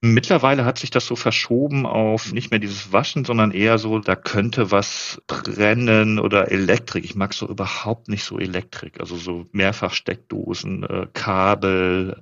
Mittlerweile 0.07 0.67
hat 0.67 0.79
sich 0.79 0.91
das 0.91 1.07
so 1.07 1.17
verschoben 1.17 1.87
auf 1.87 2.31
nicht 2.31 2.51
mehr 2.51 2.61
dieses 2.61 2.93
Waschen, 2.93 3.25
sondern 3.25 3.53
eher 3.53 3.79
so, 3.79 4.01
da 4.01 4.15
könnte 4.17 4.71
was 4.71 5.23
brennen 5.27 6.19
oder 6.19 6.53
Elektrik. 6.53 7.07
Ich 7.07 7.15
mag 7.15 7.33
so 7.33 7.49
überhaupt 7.49 8.09
nicht 8.09 8.23
so 8.23 8.39
Elektrik. 8.39 9.01
Also 9.01 9.17
so 9.17 9.47
Mehrfachsteckdosen, 9.53 10.83
äh, 10.83 11.07
Kabel, 11.15 12.21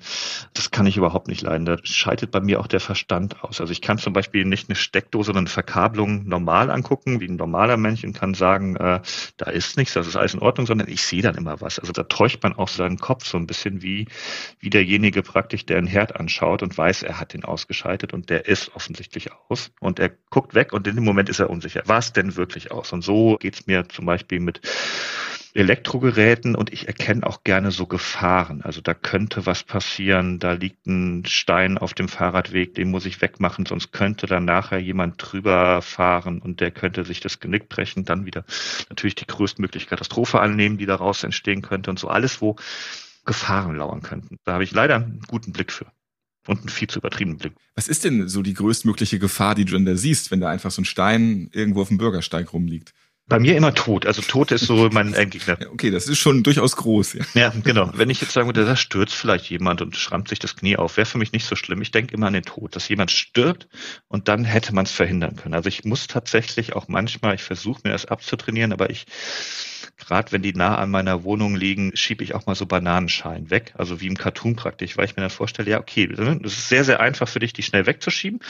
das 0.55 0.71
kann 0.71 0.87
ich 0.87 0.97
überhaupt 0.97 1.27
nicht 1.27 1.43
leiden. 1.43 1.65
Da 1.67 1.77
schaltet 1.83 2.31
bei 2.31 2.41
mir 2.41 2.61
auch 2.61 2.69
der 2.69 2.79
Verstand 2.79 3.43
aus. 3.43 3.61
Also 3.61 3.73
ich 3.73 3.81
kann 3.81 3.99
zum 3.99 4.13
Beispiel 4.13 4.45
nicht 4.45 4.69
eine 4.69 4.77
Steckdose 4.77 5.33
oder 5.33 5.41
eine 5.41 5.49
Verkabelung 5.49 6.29
normal 6.29 6.71
angucken, 6.71 7.19
wie 7.19 7.27
ein 7.27 7.35
normaler 7.35 7.79
Mensch 7.79 8.05
und 8.05 8.13
kann 8.13 8.35
sagen, 8.35 8.77
äh, 8.77 9.01
da 9.39 9.51
ist 9.51 9.77
nichts, 9.77 9.95
das 9.95 10.07
ist 10.07 10.15
alles 10.15 10.35
in 10.35 10.41
Ordnung, 10.41 10.69
sondern 10.69 10.87
ich 10.87 11.03
sehe 11.03 11.23
dann 11.23 11.35
immer 11.35 11.61
was. 11.61 11.81
Also 11.81 11.91
da 11.91 12.05
täuscht 12.05 12.45
man 12.45 12.53
auch 12.53 12.69
seinen 12.69 12.99
Kopf 12.99 13.27
so 13.27 13.39
ein 13.39 13.49
bisschen 13.49 13.83
wie, 13.83 14.07
wie 14.61 14.71
derjenige 14.71 15.25
praktisch, 15.25 15.67
der 15.67 15.79
einen 15.79 15.89
Herd 15.89 16.15
anschaut 16.15 16.63
und 16.63 16.79
weiß, 16.79 17.03
er 17.03 17.19
hat 17.19 17.35
den 17.35 17.45
ausgeschaltet 17.45 17.72
ausgeschaltet 17.73 18.13
und 18.13 18.29
der 18.29 18.47
ist 18.47 18.75
offensichtlich 18.75 19.31
aus 19.49 19.73
und 19.81 19.99
er 19.99 20.11
guckt 20.31 20.55
weg 20.55 20.73
und 20.73 20.87
in 20.87 20.95
dem 20.95 21.05
Moment 21.05 21.29
ist 21.29 21.41
er 21.41 21.49
unsicher. 21.49 21.83
War 21.87 21.99
es 21.99 22.13
denn 22.13 22.37
wirklich 22.37 22.71
aus? 22.71 22.93
Und 22.93 23.03
so 23.03 23.37
geht's 23.41 23.67
mir 23.67 23.89
zum 23.89 24.05
Beispiel 24.05 24.41
mit 24.41 24.61
Elektrogeräten 25.55 26.55
und 26.55 26.73
ich 26.73 26.87
erkenne 26.89 27.27
auch 27.27 27.45
gerne 27.45 27.71
so 27.71 27.87
Gefahren. 27.87 28.63
Also 28.63 28.81
da 28.81 28.95
könnte 28.95 29.45
was 29.47 29.65
passieren, 29.65 30.39
da 30.39 30.53
liegt 30.53 30.87
ein 30.87 31.25
Stein 31.27 31.79
auf 31.79 31.95
dem 31.95 32.09
Fahrradweg, 32.09 32.75
den 32.75 32.91
muss 32.91 33.07
ich 33.07 33.21
wegmachen, 33.21 33.67
sonst 33.67 33.93
könnte 33.93 34.27
da 34.27 34.41
nachher 34.41 34.79
jemand 34.79 35.17
drüber 35.19 35.83
fahren 35.83 36.41
und 36.41 36.61
der 36.61 36.71
könnte 36.71 37.05
sich 37.05 37.21
das 37.21 37.41
Genick 37.41 37.69
brechen, 37.69 38.05
dann 38.05 38.27
wieder 38.27 38.45
natürlich 38.89 39.15
die 39.15 39.27
größtmögliche 39.27 39.87
Katastrophe 39.87 40.41
annehmen, 40.41 40.79
die 40.79 40.87
daraus 40.87 41.23
entstehen 41.23 41.63
könnte 41.63 41.91
und 41.91 41.99
so 41.99 42.09
alles, 42.09 42.41
wo 42.41 42.57
Gefahren 43.25 43.77
lauern 43.77 44.03
könnten. 44.03 44.37
Da 44.45 44.55
habe 44.55 44.65
ich 44.65 44.73
leider 44.73 44.97
einen 44.97 45.23
guten 45.29 45.53
Blick 45.53 45.71
für 45.71 45.87
und 46.47 46.61
einen 46.61 46.69
viel 46.69 46.89
zu 46.89 46.99
übertriebenen 46.99 47.39
Blick. 47.39 47.53
Was 47.75 47.89
ist 47.89 48.05
denn 48.05 48.29
so 48.29 48.43
die 48.43 48.55
größtmögliche 48.55 49.19
Gefahr, 49.19 49.55
die 49.55 49.65
du 49.65 49.73
denn 49.73 49.85
da 49.85 49.97
siehst, 49.97 50.31
wenn 50.31 50.41
da 50.41 50.49
einfach 50.49 50.71
so 50.71 50.83
ein 50.83 50.87
Stein 50.87 51.51
irgendwo 51.53 51.83
auf 51.83 51.89
dem 51.89 51.99
Bürgersteig 51.99 52.53
rumliegt? 52.53 52.93
Bei 53.29 53.39
mir 53.39 53.57
immer 53.57 53.73
tot. 53.73 54.05
Also 54.05 54.21
tot 54.21 54.51
ist 54.51 54.67
so 54.67 54.91
mein 54.93 55.15
Endgegner. 55.15 55.57
okay, 55.73 55.91
das 55.91 56.09
ist 56.09 56.19
schon 56.19 56.43
durchaus 56.43 56.77
groß. 56.77 57.15
Ja. 57.15 57.25
ja, 57.35 57.53
genau. 57.65 57.91
Wenn 57.95 58.11
ich 58.11 58.21
jetzt 58.21 58.33
sagen 58.33 58.49
würde, 58.49 58.65
da 58.65 58.77
stürzt 58.77 59.15
vielleicht 59.15 59.49
jemand 59.49 59.81
und 59.81 59.97
schrammt 59.97 60.29
sich 60.29 60.39
das 60.39 60.57
Knie 60.57 60.77
auf, 60.77 60.97
wäre 60.97 61.07
für 61.07 61.19
mich 61.19 61.33
nicht 61.33 61.47
so 61.47 61.55
schlimm. 61.55 61.81
Ich 61.83 61.93
denke 61.93 62.15
immer 62.15 62.27
an 62.27 62.33
den 62.33 62.43
Tod, 62.43 62.75
dass 62.75 62.89
jemand 62.89 63.11
stirbt 63.11 63.69
und 64.09 64.29
dann 64.29 64.45
hätte 64.45 64.75
man 64.75 64.85
es 64.85 64.91
verhindern 64.91 65.37
können. 65.37 65.55
Also 65.55 65.69
ich 65.69 65.85
muss 65.85 66.09
tatsächlich 66.09 66.75
auch 66.75 66.89
manchmal, 66.89 67.37
ich 67.37 67.43
versuche 67.43 67.81
mir 67.85 67.91
das 67.91 68.07
abzutrainieren, 68.07 68.73
aber 68.73 68.91
ich 68.91 69.07
gerade 69.97 70.33
wenn 70.33 70.43
die 70.43 70.53
nah 70.53 70.77
an 70.77 70.91
meiner 70.91 71.25
Wohnung 71.25 71.55
liegen, 71.55 71.93
schiebe 71.95 72.25
ich 72.25 72.35
auch 72.35 72.47
mal 72.47 72.55
so 72.55 72.67
Bananenschalen 72.67 73.51
weg, 73.51 73.73
also 73.77 74.01
wie 74.01 74.07
im 74.07 74.17
Cartoon 74.17 74.57
praktisch, 74.57 74.97
weil 74.97 75.05
ich 75.05 75.17
mir 75.17 75.23
dann 75.23 75.31
vorstelle, 75.31 75.71
ja, 75.71 75.81
okay, 75.81 76.07
das 76.07 76.53
ist 76.53 76.69
sehr, 76.69 76.85
sehr 76.85 77.01
einfach 77.01 77.29
für 77.29 77.39
dich, 77.39 77.53
die 77.53 77.63
schnell 77.63 77.87
wegzuschieben. 77.87 78.41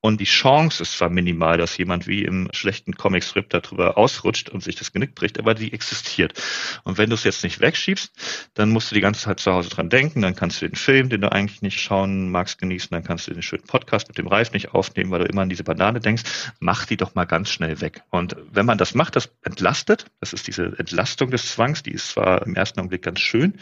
Und 0.00 0.20
die 0.20 0.24
Chance 0.24 0.82
ist 0.82 0.96
zwar 0.96 1.10
minimal, 1.10 1.58
dass 1.58 1.76
jemand 1.76 2.06
wie 2.06 2.24
im 2.24 2.48
schlechten 2.52 2.94
Comicstrip 2.94 3.50
darüber 3.50 3.98
ausrutscht 3.98 4.48
und 4.48 4.62
sich 4.62 4.76
das 4.76 4.92
Genick 4.92 5.14
bricht, 5.14 5.38
aber 5.38 5.54
die 5.54 5.72
existiert. 5.72 6.40
Und 6.84 6.98
wenn 6.98 7.10
du 7.10 7.14
es 7.14 7.24
jetzt 7.24 7.44
nicht 7.44 7.60
wegschiebst, 7.60 8.12
dann 8.54 8.70
musst 8.70 8.90
du 8.90 8.94
die 8.94 9.00
ganze 9.00 9.22
Zeit 9.22 9.40
zu 9.40 9.52
Hause 9.52 9.68
dran 9.68 9.90
denken, 9.90 10.22
dann 10.22 10.34
kannst 10.34 10.62
du 10.62 10.68
den 10.68 10.76
Film, 10.76 11.08
den 11.08 11.20
du 11.20 11.32
eigentlich 11.32 11.62
nicht 11.62 11.80
schauen 11.80 12.30
magst, 12.30 12.58
genießen, 12.58 12.88
dann 12.90 13.04
kannst 13.04 13.26
du 13.26 13.32
den 13.32 13.42
schönen 13.42 13.64
Podcast 13.64 14.08
mit 14.08 14.18
dem 14.18 14.26
Reif 14.26 14.52
nicht 14.52 14.72
aufnehmen, 14.72 15.10
weil 15.10 15.20
du 15.20 15.26
immer 15.26 15.42
an 15.42 15.48
diese 15.48 15.64
Banane 15.64 16.00
denkst. 16.00 16.22
Mach 16.60 16.86
die 16.86 16.96
doch 16.96 17.14
mal 17.14 17.24
ganz 17.24 17.50
schnell 17.50 17.80
weg. 17.80 18.02
Und 18.10 18.36
wenn 18.50 18.66
man 18.66 18.78
das 18.78 18.94
macht, 18.94 19.16
das 19.16 19.30
entlastet, 19.42 20.06
das 20.20 20.32
ist 20.32 20.46
diese 20.46 20.66
Entlastung 20.78 20.91
des 20.92 21.52
Zwangs, 21.52 21.82
die 21.82 21.92
ist 21.92 22.10
zwar 22.10 22.46
im 22.46 22.54
ersten 22.54 22.80
Augenblick 22.80 23.02
ganz 23.02 23.20
schön, 23.20 23.54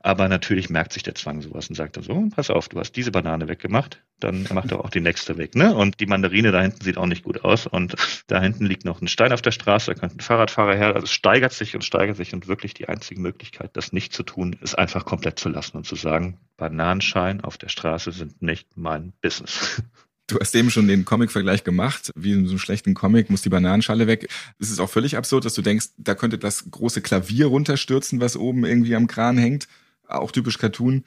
aber 0.00 0.28
natürlich 0.28 0.70
merkt 0.70 0.92
sich 0.92 1.02
der 1.02 1.14
Zwang 1.14 1.42
sowas 1.42 1.68
und 1.68 1.74
sagt 1.74 1.96
dann 1.96 2.04
so, 2.04 2.28
pass 2.34 2.50
auf, 2.50 2.68
du 2.68 2.78
hast 2.78 2.92
diese 2.92 3.10
Banane 3.10 3.48
weggemacht, 3.48 4.02
dann 4.20 4.46
macht 4.52 4.70
er 4.70 4.84
auch 4.84 4.90
die 4.90 5.00
nächste 5.00 5.38
weg. 5.38 5.54
Ne? 5.54 5.74
Und 5.74 6.00
die 6.00 6.06
Mandarine 6.06 6.52
da 6.52 6.60
hinten 6.60 6.82
sieht 6.82 6.98
auch 6.98 7.06
nicht 7.06 7.24
gut 7.24 7.44
aus 7.44 7.66
und 7.66 7.94
da 8.26 8.40
hinten 8.40 8.66
liegt 8.66 8.84
noch 8.84 9.00
ein 9.00 9.08
Stein 9.08 9.32
auf 9.32 9.42
der 9.42 9.52
Straße, 9.52 9.92
da 9.92 9.98
könnte 9.98 10.16
ein 10.16 10.20
Fahrradfahrer 10.20 10.76
her. 10.76 10.94
Also 10.94 11.04
es 11.04 11.12
steigert 11.12 11.52
sich 11.52 11.74
und 11.74 11.84
steigert 11.84 12.16
sich 12.16 12.32
und 12.34 12.48
wirklich 12.48 12.74
die 12.74 12.88
einzige 12.88 13.20
Möglichkeit, 13.20 13.70
das 13.74 13.92
nicht 13.92 14.12
zu 14.12 14.22
tun, 14.22 14.56
ist 14.60 14.78
einfach 14.78 15.04
komplett 15.04 15.38
zu 15.38 15.48
lassen 15.48 15.76
und 15.76 15.86
zu 15.86 15.96
sagen, 15.96 16.38
Bananenschein 16.56 17.40
auf 17.40 17.58
der 17.58 17.68
Straße 17.68 18.12
sind 18.12 18.42
nicht 18.42 18.76
mein 18.76 19.12
Business. 19.20 19.82
Du 20.30 20.38
hast 20.38 20.54
eben 20.54 20.70
schon 20.70 20.86
den 20.86 21.04
Comic-Vergleich 21.04 21.64
gemacht. 21.64 22.12
Wie 22.14 22.30
in 22.30 22.44
so 22.44 22.52
einem 22.52 22.60
schlechten 22.60 22.94
Comic 22.94 23.30
muss 23.30 23.42
die 23.42 23.48
Bananenschale 23.48 24.06
weg. 24.06 24.28
Es 24.60 24.70
ist 24.70 24.78
auch 24.78 24.88
völlig 24.88 25.16
absurd, 25.16 25.44
dass 25.44 25.54
du 25.54 25.62
denkst, 25.62 25.86
da 25.96 26.14
könnte 26.14 26.38
das 26.38 26.70
große 26.70 27.00
Klavier 27.00 27.46
runterstürzen, 27.46 28.20
was 28.20 28.36
oben 28.36 28.64
irgendwie 28.64 28.94
am 28.94 29.08
Kran 29.08 29.36
hängt. 29.38 29.66
Auch 30.06 30.30
typisch 30.30 30.58
Cartoon. 30.58 31.02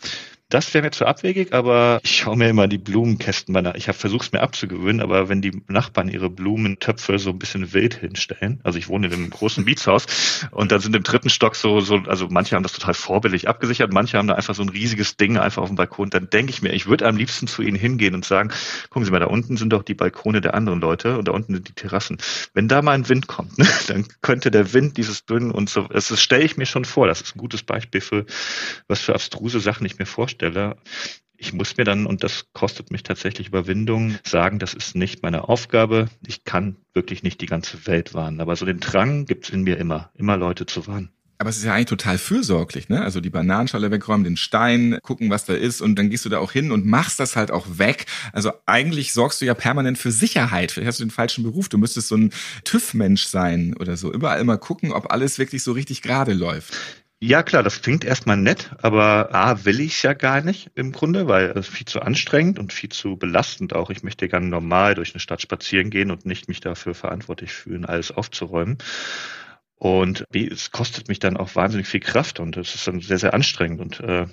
Das 0.54 0.72
wäre 0.76 0.84
mir 0.84 0.92
zu 0.92 1.08
abwegig, 1.08 1.52
aber 1.52 2.00
ich 2.04 2.16
schaue 2.16 2.38
mir 2.38 2.48
immer 2.48 2.68
die 2.68 2.78
Blumenkästen 2.78 3.54
meiner. 3.54 3.74
Ich 3.74 3.88
habe 3.88 3.98
versucht 3.98 4.26
es 4.28 4.32
mir 4.34 4.42
abzugewöhnen, 4.42 5.02
aber 5.02 5.28
wenn 5.28 5.42
die 5.42 5.64
Nachbarn 5.68 6.10
ihre 6.10 6.30
Blumentöpfe 6.30 7.18
so 7.18 7.32
ein 7.32 7.40
bisschen 7.40 7.74
wild 7.74 7.96
hinstellen, 7.96 8.60
also 8.64 8.78
ich 8.78 8.88
wohne 8.88 9.08
in 9.08 9.14
einem 9.14 9.30
großen 9.32 9.64
Mietshaus 9.64 10.06
und 10.52 10.72
da 10.72 10.78
sind 10.78 10.96
im 10.96 11.02
dritten 11.02 11.32
Stock 11.32 11.56
so, 11.56 11.80
so, 11.80 11.96
also 12.06 12.28
manche 12.30 12.56
haben 12.56 12.62
das 12.62 12.74
total 12.74 12.94
vorbildlich 12.94 13.50
abgesichert, 13.50 13.92
manche 13.92 14.20
haben 14.20 14.28
da 14.28 14.36
einfach 14.36 14.54
so 14.54 14.62
ein 14.62 14.70
riesiges 14.70 15.18
Ding 15.18 15.40
einfach 15.40 15.64
auf 15.64 15.70
dem 15.70 15.76
Balkon. 15.76 16.12
Dann 16.12 16.30
denke 16.30 16.52
ich 16.52 16.62
mir, 16.62 16.72
ich 16.72 16.86
würde 16.86 17.08
am 17.08 17.18
liebsten 17.18 17.48
zu 17.48 17.64
ihnen 17.64 17.78
hingehen 17.78 18.14
und 18.14 18.24
sagen, 18.24 18.52
gucken 18.92 19.06
Sie 19.06 19.12
mal, 19.12 19.20
da 19.20 19.26
unten 19.26 19.58
sind 19.58 19.72
doch 19.74 19.82
die 19.82 19.96
Balkone 19.96 20.40
der 20.40 20.54
anderen 20.54 20.82
Leute 20.82 21.18
und 21.18 21.28
da 21.28 21.32
unten 21.32 21.56
sind 21.56 21.68
die 21.68 21.74
Terrassen. 21.74 22.18
Wenn 22.54 22.68
da 22.68 22.84
mal 22.84 22.92
ein 22.92 23.10
Wind 23.10 23.26
kommt, 23.26 23.58
ne, 23.58 23.66
dann 23.88 24.06
könnte 24.22 24.52
der 24.52 24.72
Wind 24.72 24.98
dieses 24.98 25.26
Dünnen 25.26 25.50
und 25.50 25.68
so, 25.68 25.88
das 25.88 26.22
stelle 26.22 26.44
ich 26.44 26.58
mir 26.58 26.68
schon 26.68 26.86
vor. 26.86 27.08
Das 27.08 27.22
ist 27.22 27.36
ein 27.36 27.40
gutes 27.40 27.64
Beispiel 27.64 28.02
für 28.02 28.26
was 28.88 29.02
für 29.02 29.16
abstruse 29.16 29.60
Sachen 29.60 29.88
ich 29.88 29.98
mir 29.98 30.06
vorstelle 30.06 30.43
Stelle. 30.44 30.76
Ich 31.38 31.54
muss 31.54 31.76
mir 31.78 31.84
dann, 31.84 32.06
und 32.06 32.24
das 32.24 32.46
kostet 32.54 32.92
mich 32.92 33.04
tatsächlich 33.04 33.48
Überwindung, 33.48 34.16
sagen, 34.24 34.60
das 34.60 34.74
ist 34.74 34.96
nicht 34.96 35.24
meine 35.24 35.50
Aufgabe. 35.50 36.08
Ich 36.26 36.46
kann 36.46 36.78
wirklich 36.94 37.24
nicht 37.24 37.42
die 37.42 37.48
ganze 37.48 37.86
Welt 37.86 38.14
warnen. 38.14 38.40
Aber 38.40 38.56
so 38.56 38.66
den 38.66 38.80
Drang 38.80 39.26
gibt 39.26 39.46
es 39.46 39.54
in 39.54 39.64
mir 39.64 39.78
immer, 39.78 40.10
immer 40.16 40.38
Leute 40.38 40.66
zu 40.66 40.88
warnen. 40.88 41.10
Aber 41.40 41.50
es 41.50 41.58
ist 41.58 41.66
ja 41.66 41.74
eigentlich 41.74 41.88
total 41.88 42.18
fürsorglich, 42.18 42.88
ne? 42.88 43.02
Also 43.02 43.20
die 43.20 43.30
Bananenschale 43.30 43.92
wegräumen, 43.92 44.24
den 44.24 44.38
Stein, 44.38 44.98
gucken, 45.02 45.30
was 45.30 45.44
da 45.44 45.54
ist 45.54 45.82
und 45.82 45.96
dann 45.96 46.10
gehst 46.10 46.24
du 46.24 46.30
da 46.30 46.38
auch 46.38 46.54
hin 46.54 46.72
und 46.72 46.86
machst 46.86 47.20
das 47.20 47.36
halt 47.36 47.52
auch 47.52 47.66
weg. 47.78 48.06
Also 48.32 48.54
eigentlich 48.66 49.12
sorgst 49.12 49.42
du 49.42 49.46
ja 49.46 49.54
permanent 49.54 49.98
für 49.98 50.12
Sicherheit. 50.12 50.72
Vielleicht 50.72 50.88
hast 50.88 51.00
du 51.00 51.06
den 51.06 51.12
falschen 51.12 51.44
Beruf. 51.44 51.68
Du 51.68 51.78
müsstest 51.78 52.08
so 52.08 52.16
ein 52.16 52.32
TÜV-Mensch 52.64 53.26
sein 53.26 53.76
oder 53.78 53.98
so. 53.98 54.14
Überall 54.14 54.40
immer 54.40 54.58
gucken, 54.58 54.94
ob 54.94 55.12
alles 55.12 55.38
wirklich 55.38 55.64
so 55.64 55.74
richtig 55.74 56.02
gerade 56.02 56.34
läuft. 56.34 56.74
Ja, 57.25 57.42
klar, 57.42 57.63
das 57.63 57.82
klingt 57.82 58.03
erstmal 58.03 58.36
nett, 58.36 58.72
aber 58.82 59.34
A, 59.34 59.63
will 59.63 59.80
ich 59.80 60.03
ja 60.03 60.12
gar 60.12 60.42
nicht 60.42 60.72
im 60.75 60.92
Grunde, 60.92 61.25
weil 61.25 61.51
es 61.58 61.70
viel 61.70 61.88
zu 61.88 62.01
anstrengend 62.01 62.60
und 62.60 62.74
viel 62.74 62.89
zu 62.89 63.15
belastend 63.15 63.74
auch. 63.74 63.89
Ich 63.92 64.03
möchte 64.03 64.27
gerne 64.27 64.48
normal 64.48 64.94
durch 64.94 65.13
eine 65.13 65.22
Stadt 65.22 65.42
spazieren 65.42 65.89
gehen 65.89 66.12
und 66.12 66.25
nicht 66.25 66.50
mich 66.50 66.60
dafür 66.60 66.94
verantwortlich 66.94 67.53
fühlen, 67.53 67.86
alles 67.86 68.12
aufzuräumen. 68.12 68.77
Und 69.77 70.25
B, 70.32 70.46
es 70.50 70.72
kostet 70.72 71.08
mich 71.08 71.20
dann 71.20 71.38
auch 71.38 71.56
wahnsinnig 71.56 71.88
viel 71.88 72.01
Kraft 72.01 72.42
und 72.42 72.58
es 72.58 72.75
ist 72.75 72.86
dann 72.88 73.00
sehr, 73.00 73.20
sehr 73.20 73.34
anstrengend 73.34 73.80
und 73.80 74.01
äh, 74.01 74.27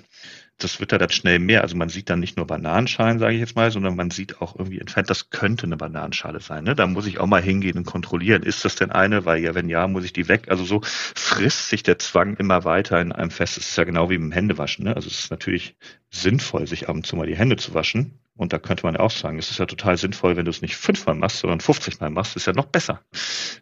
das 0.57 0.79
wird 0.79 0.91
da 0.91 0.97
dann 0.97 1.09
schnell 1.09 1.39
mehr. 1.39 1.61
Also 1.61 1.75
man 1.75 1.89
sieht 1.89 2.09
dann 2.09 2.19
nicht 2.19 2.37
nur 2.37 2.47
Bananenschalen, 2.47 3.19
sage 3.19 3.33
ich 3.33 3.39
jetzt 3.39 3.55
mal, 3.55 3.71
sondern 3.71 3.95
man 3.95 4.11
sieht 4.11 4.41
auch 4.41 4.55
irgendwie 4.55 4.79
entfernt, 4.79 5.09
das 5.09 5.29
könnte 5.29 5.65
eine 5.65 5.77
Bananenschale 5.77 6.39
sein. 6.39 6.63
Ne? 6.63 6.75
Da 6.75 6.87
muss 6.87 7.07
ich 7.07 7.19
auch 7.19 7.25
mal 7.25 7.41
hingehen 7.41 7.77
und 7.77 7.85
kontrollieren, 7.85 8.43
ist 8.43 8.63
das 8.65 8.75
denn 8.75 8.91
eine? 8.91 9.25
Weil 9.25 9.41
ja, 9.41 9.55
wenn 9.55 9.69
ja, 9.69 9.87
muss 9.87 10.05
ich 10.05 10.13
die 10.13 10.27
weg. 10.27 10.49
Also 10.49 10.63
so 10.63 10.81
frisst 10.83 11.69
sich 11.69 11.83
der 11.83 11.99
Zwang 11.99 12.37
immer 12.37 12.63
weiter 12.63 13.01
in 13.01 13.11
einem 13.11 13.31
fest. 13.31 13.57
Es 13.57 13.69
ist 13.69 13.77
ja 13.77 13.83
genau 13.83 14.09
wie 14.09 14.15
im 14.15 14.31
Händewaschen. 14.31 14.85
Ne? 14.85 14.95
Also 14.95 15.07
es 15.07 15.19
ist 15.19 15.31
natürlich 15.31 15.75
sinnvoll, 16.09 16.67
sich 16.67 16.89
ab 16.89 16.95
und 16.95 17.05
zu 17.05 17.15
mal 17.15 17.27
die 17.27 17.37
Hände 17.37 17.57
zu 17.57 17.73
waschen. 17.73 18.20
Und 18.35 18.53
da 18.53 18.59
könnte 18.59 18.85
man 18.85 18.95
ja 18.95 19.01
auch 19.01 19.11
sagen, 19.11 19.37
es 19.37 19.51
ist 19.51 19.59
ja 19.59 19.65
total 19.65 19.97
sinnvoll, 19.97 20.35
wenn 20.35 20.45
du 20.45 20.51
es 20.51 20.61
nicht 20.61 20.75
fünfmal 20.75 21.15
machst, 21.15 21.39
sondern 21.39 21.59
50 21.59 21.99
Mal 21.99 22.09
machst, 22.09 22.35
ist 22.35 22.47
ja 22.47 22.53
noch 22.53 22.65
besser. 22.65 23.01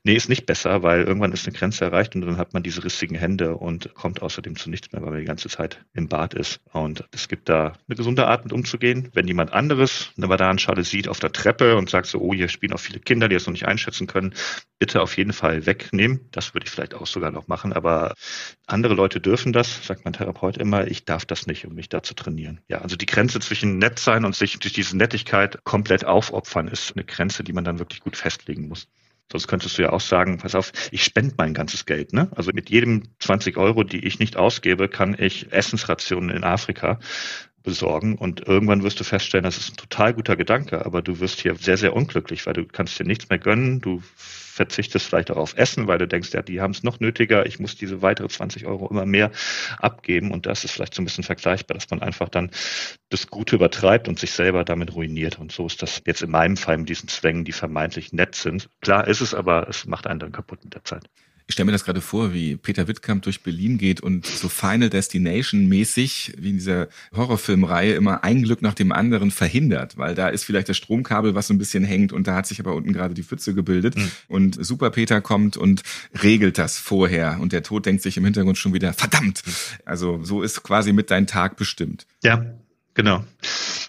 Nee, 0.04 0.14
ist 0.14 0.30
nicht 0.30 0.46
besser, 0.46 0.84
weil 0.84 1.04
irgendwann 1.04 1.32
ist 1.32 1.48
eine 1.48 1.58
Grenze 1.58 1.86
erreicht 1.86 2.16
und 2.16 2.22
dann 2.22 2.38
hat 2.38 2.54
man 2.54 2.64
diese 2.64 2.84
rissigen 2.84 3.16
Hände 3.16 3.56
und 3.56 3.94
kommt 3.94 4.22
außerdem 4.22 4.56
zu 4.56 4.70
nichts 4.70 4.92
mehr, 4.92 5.02
weil 5.02 5.12
man 5.12 5.20
die 5.20 5.26
ganze 5.26 5.50
Zeit 5.50 5.84
im 5.94 6.08
Bad 6.08 6.34
ist. 6.34 6.62
Und 6.72 7.04
es 7.12 7.28
gibt 7.28 7.50
da 7.50 7.74
eine 7.88 7.96
gesunde 7.96 8.28
Art 8.28 8.44
mit 8.44 8.54
umzugehen. 8.54 9.10
Wenn 9.14 9.28
jemand 9.28 9.54
anderes 9.54 10.12
eine 10.18 10.28
Bananenschale 10.28 10.84
sieht 10.84 11.08
auf 11.08 11.20
der 11.20 11.32
Treppe 11.32 11.76
und 11.76 11.90
sagt 11.90 12.08
so, 12.08 12.20
oh, 12.20 12.34
hier 12.34 12.48
spielen 12.48 12.74
auch 12.74 12.80
viele 12.80 13.00
Kinder, 13.00 13.28
die 13.28 13.36
das 13.36 13.48
noch 13.48 13.54
nicht 13.54 13.68
einschätzen 13.68 14.08
können, 14.08 14.34
bitte 14.78 15.02
auf 15.02 15.18
jeden 15.18 15.34
Fall 15.34 15.66
wegnehmen. 15.66 16.28
Das 16.32 16.54
würde 16.54 16.66
ich 16.66 16.72
vielleicht 16.72 16.94
auch 16.94 17.08
sogar 17.08 17.32
noch 17.32 17.48
machen, 17.48 17.74
aber 17.74 18.14
andere 18.68 18.94
Leute 18.94 19.20
dürfen 19.20 19.52
das, 19.52 19.86
sagt 19.86 20.06
mein 20.06 20.14
Therapeut 20.14 20.58
immer, 20.58 20.88
ich 20.88 21.06
darf 21.06 21.26
das 21.26 21.48
nicht, 21.48 21.66
um 21.66 21.74
mich 21.74 21.90
da 21.90 22.04
zu 22.04 22.14
trainieren. 22.14 22.62
Ja, 22.68 22.80
also 22.82 22.96
die 22.96 23.06
Grenze 23.06 23.40
zwischen 23.40 23.78
nett 23.78 24.00
sein 24.00 24.26
und 24.26 24.36
sich 24.36 24.59
durch 24.60 24.74
diese 24.74 24.98
Nettigkeit 24.98 25.64
komplett 25.64 26.06
aufopfern 26.06 26.68
ist 26.68 26.94
eine 26.96 27.06
Grenze, 27.06 27.44
die 27.44 27.54
man 27.54 27.64
dann 27.64 27.80
wirklich 27.80 28.02
gut 28.02 28.18
festlegen 28.18 28.68
muss. 28.68 28.88
Sonst 29.32 29.48
könntest 29.48 29.78
du 29.78 29.84
ja 29.84 29.92
auch 29.92 30.02
sagen, 30.02 30.40
pass 30.40 30.56
auf, 30.56 30.72
ich 30.92 31.04
spende 31.04 31.36
mein 31.38 31.54
ganzes 31.54 31.86
Geld. 31.86 32.14
Ne? 32.14 32.30
Also 32.36 32.52
mit 32.52 32.70
jedem 32.70 33.04
20 33.20 33.58
Euro, 33.58 33.84
die 33.84 34.04
ich 34.06 34.18
nicht 34.20 34.38
ausgebe, 34.38 34.90
kann 34.90 35.16
ich 35.18 35.52
Essensrationen 35.52 36.36
in 36.36 36.44
Afrika 36.44 37.00
besorgen 37.70 38.16
und 38.16 38.48
irgendwann 38.48 38.84
wirst 38.84 39.00
du 39.00 39.04
feststellen, 39.04 39.44
das 39.44 39.58
ist 39.58 39.72
ein 39.72 39.78
total 39.78 40.14
guter 40.14 40.36
Gedanke, 40.36 40.86
aber 40.86 41.02
du 41.02 41.20
wirst 41.20 41.40
hier 41.40 41.56
sehr, 41.56 41.78
sehr 41.78 41.96
unglücklich, 41.96 42.46
weil 42.46 42.54
du 42.54 42.66
kannst 42.66 43.00
dir 43.00 43.06
nichts 43.06 43.30
mehr 43.30 43.38
gönnen, 43.38 43.80
du 43.80 44.02
verzichtest 44.16 45.06
vielleicht 45.06 45.32
auch 45.32 45.38
auf 45.38 45.56
Essen, 45.56 45.88
weil 45.88 46.00
du 46.00 46.08
denkst, 46.08 46.34
ja, 46.34 46.42
die 46.42 46.60
haben 46.60 46.72
es 46.72 46.84
noch 46.84 47.00
nötiger, 47.00 47.46
ich 47.46 47.60
muss 47.60 47.78
diese 47.78 48.02
weitere 48.02 48.28
20 48.28 48.66
Euro 48.66 48.90
immer 48.90 49.06
mehr 49.06 49.32
abgeben 49.78 50.32
und 50.32 50.48
das 50.48 50.64
ist 50.64 50.72
vielleicht 50.72 50.96
so 50.96 51.02
ein 51.02 51.06
bisschen 51.06 51.24
vergleichbar, 51.24 51.76
dass 51.76 51.90
man 51.92 52.02
einfach 52.02 52.28
dann 52.28 52.50
das 53.10 53.28
Gute 53.28 53.56
übertreibt 53.56 54.08
und 54.08 54.20
sich 54.20 54.32
selber 54.32 54.66
damit 54.66 54.94
ruiniert 54.96 55.40
und 55.40 55.52
so 55.52 55.68
ist 55.68 55.82
das 55.82 56.02
jetzt 56.06 56.24
in 56.24 56.32
meinem 56.32 56.58
Fall 56.58 56.78
mit 56.78 56.90
diesen 56.90 57.08
Zwängen, 57.08 57.46
die 57.46 57.54
vermeintlich 57.54 58.12
nett 58.12 58.36
sind. 58.36 58.70
Klar 58.82 59.08
ist 59.08 59.22
es, 59.22 59.34
aber 59.34 59.70
es 59.70 59.86
macht 59.86 60.08
einen 60.08 60.20
dann 60.20 60.32
kaputt 60.32 60.64
mit 60.64 60.74
der 60.74 60.84
Zeit. 60.84 61.06
Ich 61.50 61.54
stelle 61.54 61.66
mir 61.66 61.72
das 61.72 61.84
gerade 61.84 62.00
vor, 62.00 62.32
wie 62.32 62.58
Peter 62.58 62.88
Wittkamp 62.88 63.24
durch 63.24 63.42
Berlin 63.42 63.80
geht 63.80 64.02
und 64.02 64.28
so 64.28 64.50
Final 64.50 64.92
Destination 64.92 65.66
mäßig, 65.66 66.34
wie 66.38 66.52
in 66.52 66.58
dieser 66.58 66.90
Horrorfilmreihe, 67.16 67.94
immer 67.94 68.24
ein 68.24 68.44
Glück 68.44 68.62
nach 68.62 68.76
dem 68.76 68.92
anderen 68.92 69.32
verhindert, 69.32 69.98
weil 69.98 70.14
da 70.14 70.30
ist 70.30 70.44
vielleicht 70.44 70.70
das 70.70 70.78
Stromkabel, 70.78 71.34
was 71.34 71.48
so 71.48 71.56
ein 71.56 71.58
bisschen 71.58 71.84
hängt 71.84 72.14
und 72.14 72.28
da 72.28 72.36
hat 72.36 72.46
sich 72.46 72.60
aber 72.60 72.76
unten 72.76 72.94
gerade 72.94 73.16
die 73.16 73.24
Pfütze 73.24 73.56
gebildet 73.56 73.96
mhm. 73.96 74.12
und 74.28 74.64
Super 74.64 74.92
Peter 74.92 75.22
kommt 75.22 75.58
und 75.58 75.82
regelt 76.22 76.60
das 76.60 76.78
vorher 76.78 77.40
und 77.42 77.52
der 77.52 77.64
Tod 77.64 77.88
denkt 77.88 78.04
sich 78.04 78.16
im 78.18 78.26
Hintergrund 78.26 78.60
schon 78.60 78.76
wieder, 78.76 78.94
verdammt! 78.94 79.42
Mhm. 79.44 79.52
Also 79.86 80.24
so 80.24 80.44
ist 80.44 80.62
quasi 80.62 80.94
mit 80.94 81.10
dein 81.10 81.26
Tag 81.26 81.58
bestimmt. 81.58 82.06
Ja, 82.24 82.59
genau. 83.00 83.24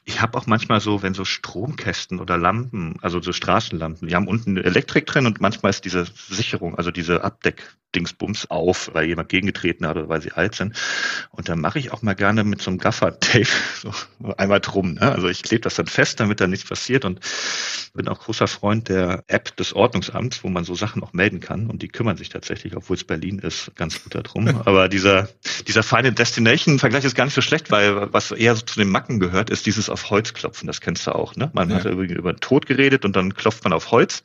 Ich 0.04 0.20
habe 0.20 0.38
auch 0.38 0.46
manchmal 0.46 0.80
so, 0.80 1.02
wenn 1.02 1.14
so 1.14 1.24
Stromkästen 1.24 2.20
oder 2.20 2.38
Lampen, 2.38 2.94
also 3.02 3.20
so 3.20 3.32
Straßenlampen, 3.32 4.06
die 4.06 4.14
haben 4.14 4.28
unten 4.28 4.56
Elektrik 4.56 5.06
drin 5.06 5.26
und 5.26 5.40
manchmal 5.40 5.70
ist 5.70 5.84
diese 5.84 6.06
Sicherung, 6.28 6.76
also 6.76 6.92
diese 6.92 7.24
Abdeckdingsbums 7.24 8.50
auf, 8.50 8.90
weil 8.92 9.06
jemand 9.06 9.28
gegengetreten 9.28 9.86
hat 9.86 9.96
oder 9.96 10.08
weil 10.08 10.22
sie 10.22 10.32
alt 10.32 10.54
sind. 10.54 10.76
Und 11.30 11.48
dann 11.48 11.60
mache 11.60 11.80
ich 11.80 11.92
auch 11.92 12.02
mal 12.02 12.14
gerne 12.14 12.44
mit 12.44 12.62
so 12.62 12.70
einem 12.70 12.78
Gaffer-Tape 12.78 13.46
so 13.82 13.92
einmal 14.36 14.60
drum. 14.60 14.94
Ne? 14.94 15.12
Also 15.12 15.28
ich 15.28 15.42
klebe 15.42 15.62
das 15.62 15.74
dann 15.74 15.86
fest, 15.86 16.20
damit 16.20 16.40
da 16.40 16.46
nichts 16.46 16.68
passiert 16.68 17.04
und 17.04 17.20
bin 17.94 18.08
auch 18.08 18.20
großer 18.20 18.46
Freund 18.46 18.88
der 18.88 19.24
App 19.26 19.56
des 19.56 19.72
Ordnungsamts, 19.72 20.44
wo 20.44 20.48
man 20.48 20.64
so 20.64 20.74
Sachen 20.74 21.02
auch 21.02 21.12
melden 21.12 21.40
kann 21.40 21.66
und 21.66 21.82
die 21.82 21.88
kümmern 21.88 22.16
sich 22.16 22.28
tatsächlich, 22.28 22.76
obwohl 22.76 22.96
es 22.96 23.04
Berlin 23.04 23.38
ist, 23.40 23.72
ganz 23.74 24.02
gut 24.02 24.14
darum. 24.14 24.48
Aber 24.64 24.88
dieser, 24.88 25.28
dieser 25.66 25.82
Final 25.82 26.12
Destination-Vergleich 26.12 27.04
ist 27.04 27.14
gar 27.14 27.24
nicht 27.24 27.34
so 27.34 27.40
schlecht, 27.40 27.70
weil 27.70 28.12
was 28.12 28.30
eher 28.30 28.54
so 28.54 28.62
zu 28.62 28.78
den 28.78 28.88
Macken 29.00 29.18
gehört, 29.18 29.48
ist 29.48 29.64
dieses 29.64 29.88
auf 29.88 30.10
Holz 30.10 30.34
klopfen, 30.34 30.66
das 30.66 30.82
kennst 30.82 31.06
du 31.06 31.14
auch, 31.14 31.34
ne? 31.34 31.50
Man 31.54 31.70
ja. 31.70 31.76
hat 31.76 31.86
irgendwie 31.86 32.12
über 32.12 32.34
den 32.34 32.40
Tod 32.40 32.66
geredet 32.66 33.06
und 33.06 33.16
dann 33.16 33.32
klopft 33.34 33.64
man 33.64 33.72
auf 33.72 33.90
Holz. 33.92 34.22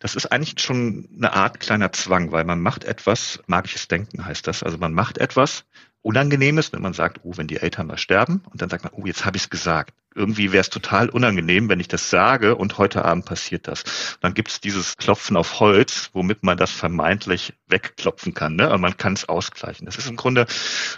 Das 0.00 0.16
ist 0.16 0.26
eigentlich 0.26 0.60
schon 0.60 1.08
eine 1.16 1.32
Art 1.32 1.60
kleiner 1.60 1.92
Zwang, 1.92 2.32
weil 2.32 2.44
man 2.44 2.60
macht 2.60 2.82
etwas, 2.82 3.40
magisches 3.46 3.86
Denken 3.86 4.26
heißt 4.26 4.48
das. 4.48 4.64
Also 4.64 4.76
man 4.78 4.92
macht 4.92 5.18
etwas 5.18 5.64
Unangenehmes, 6.02 6.72
wenn 6.72 6.82
man 6.82 6.94
sagt, 6.94 7.20
oh, 7.22 7.36
wenn 7.36 7.46
die 7.46 7.58
Eltern 7.58 7.86
mal 7.86 7.96
sterben, 7.96 8.42
und 8.50 8.60
dann 8.60 8.68
sagt 8.68 8.82
man, 8.82 8.92
oh, 8.96 9.06
jetzt 9.06 9.24
habe 9.24 9.36
ich 9.36 9.44
es 9.44 9.50
gesagt. 9.50 9.94
Irgendwie 10.14 10.52
wäre 10.52 10.60
es 10.60 10.70
total 10.70 11.08
unangenehm, 11.08 11.68
wenn 11.68 11.80
ich 11.80 11.88
das 11.88 12.10
sage 12.10 12.56
und 12.56 12.78
heute 12.78 13.04
Abend 13.04 13.24
passiert 13.24 13.68
das. 13.68 13.84
dann 14.20 14.34
gibt 14.34 14.50
es 14.50 14.60
dieses 14.60 14.96
Klopfen 14.96 15.36
auf 15.36 15.60
Holz, 15.60 16.10
womit 16.12 16.42
man 16.42 16.56
das 16.56 16.70
vermeintlich 16.70 17.54
wegklopfen 17.68 18.34
kann. 18.34 18.56
Ne? 18.56 18.66
Aber 18.66 18.78
man 18.78 18.96
kann 18.96 19.14
es 19.14 19.28
ausgleichen. 19.28 19.86
Das 19.86 19.96
ist 19.96 20.08
im 20.08 20.16
Grunde 20.16 20.46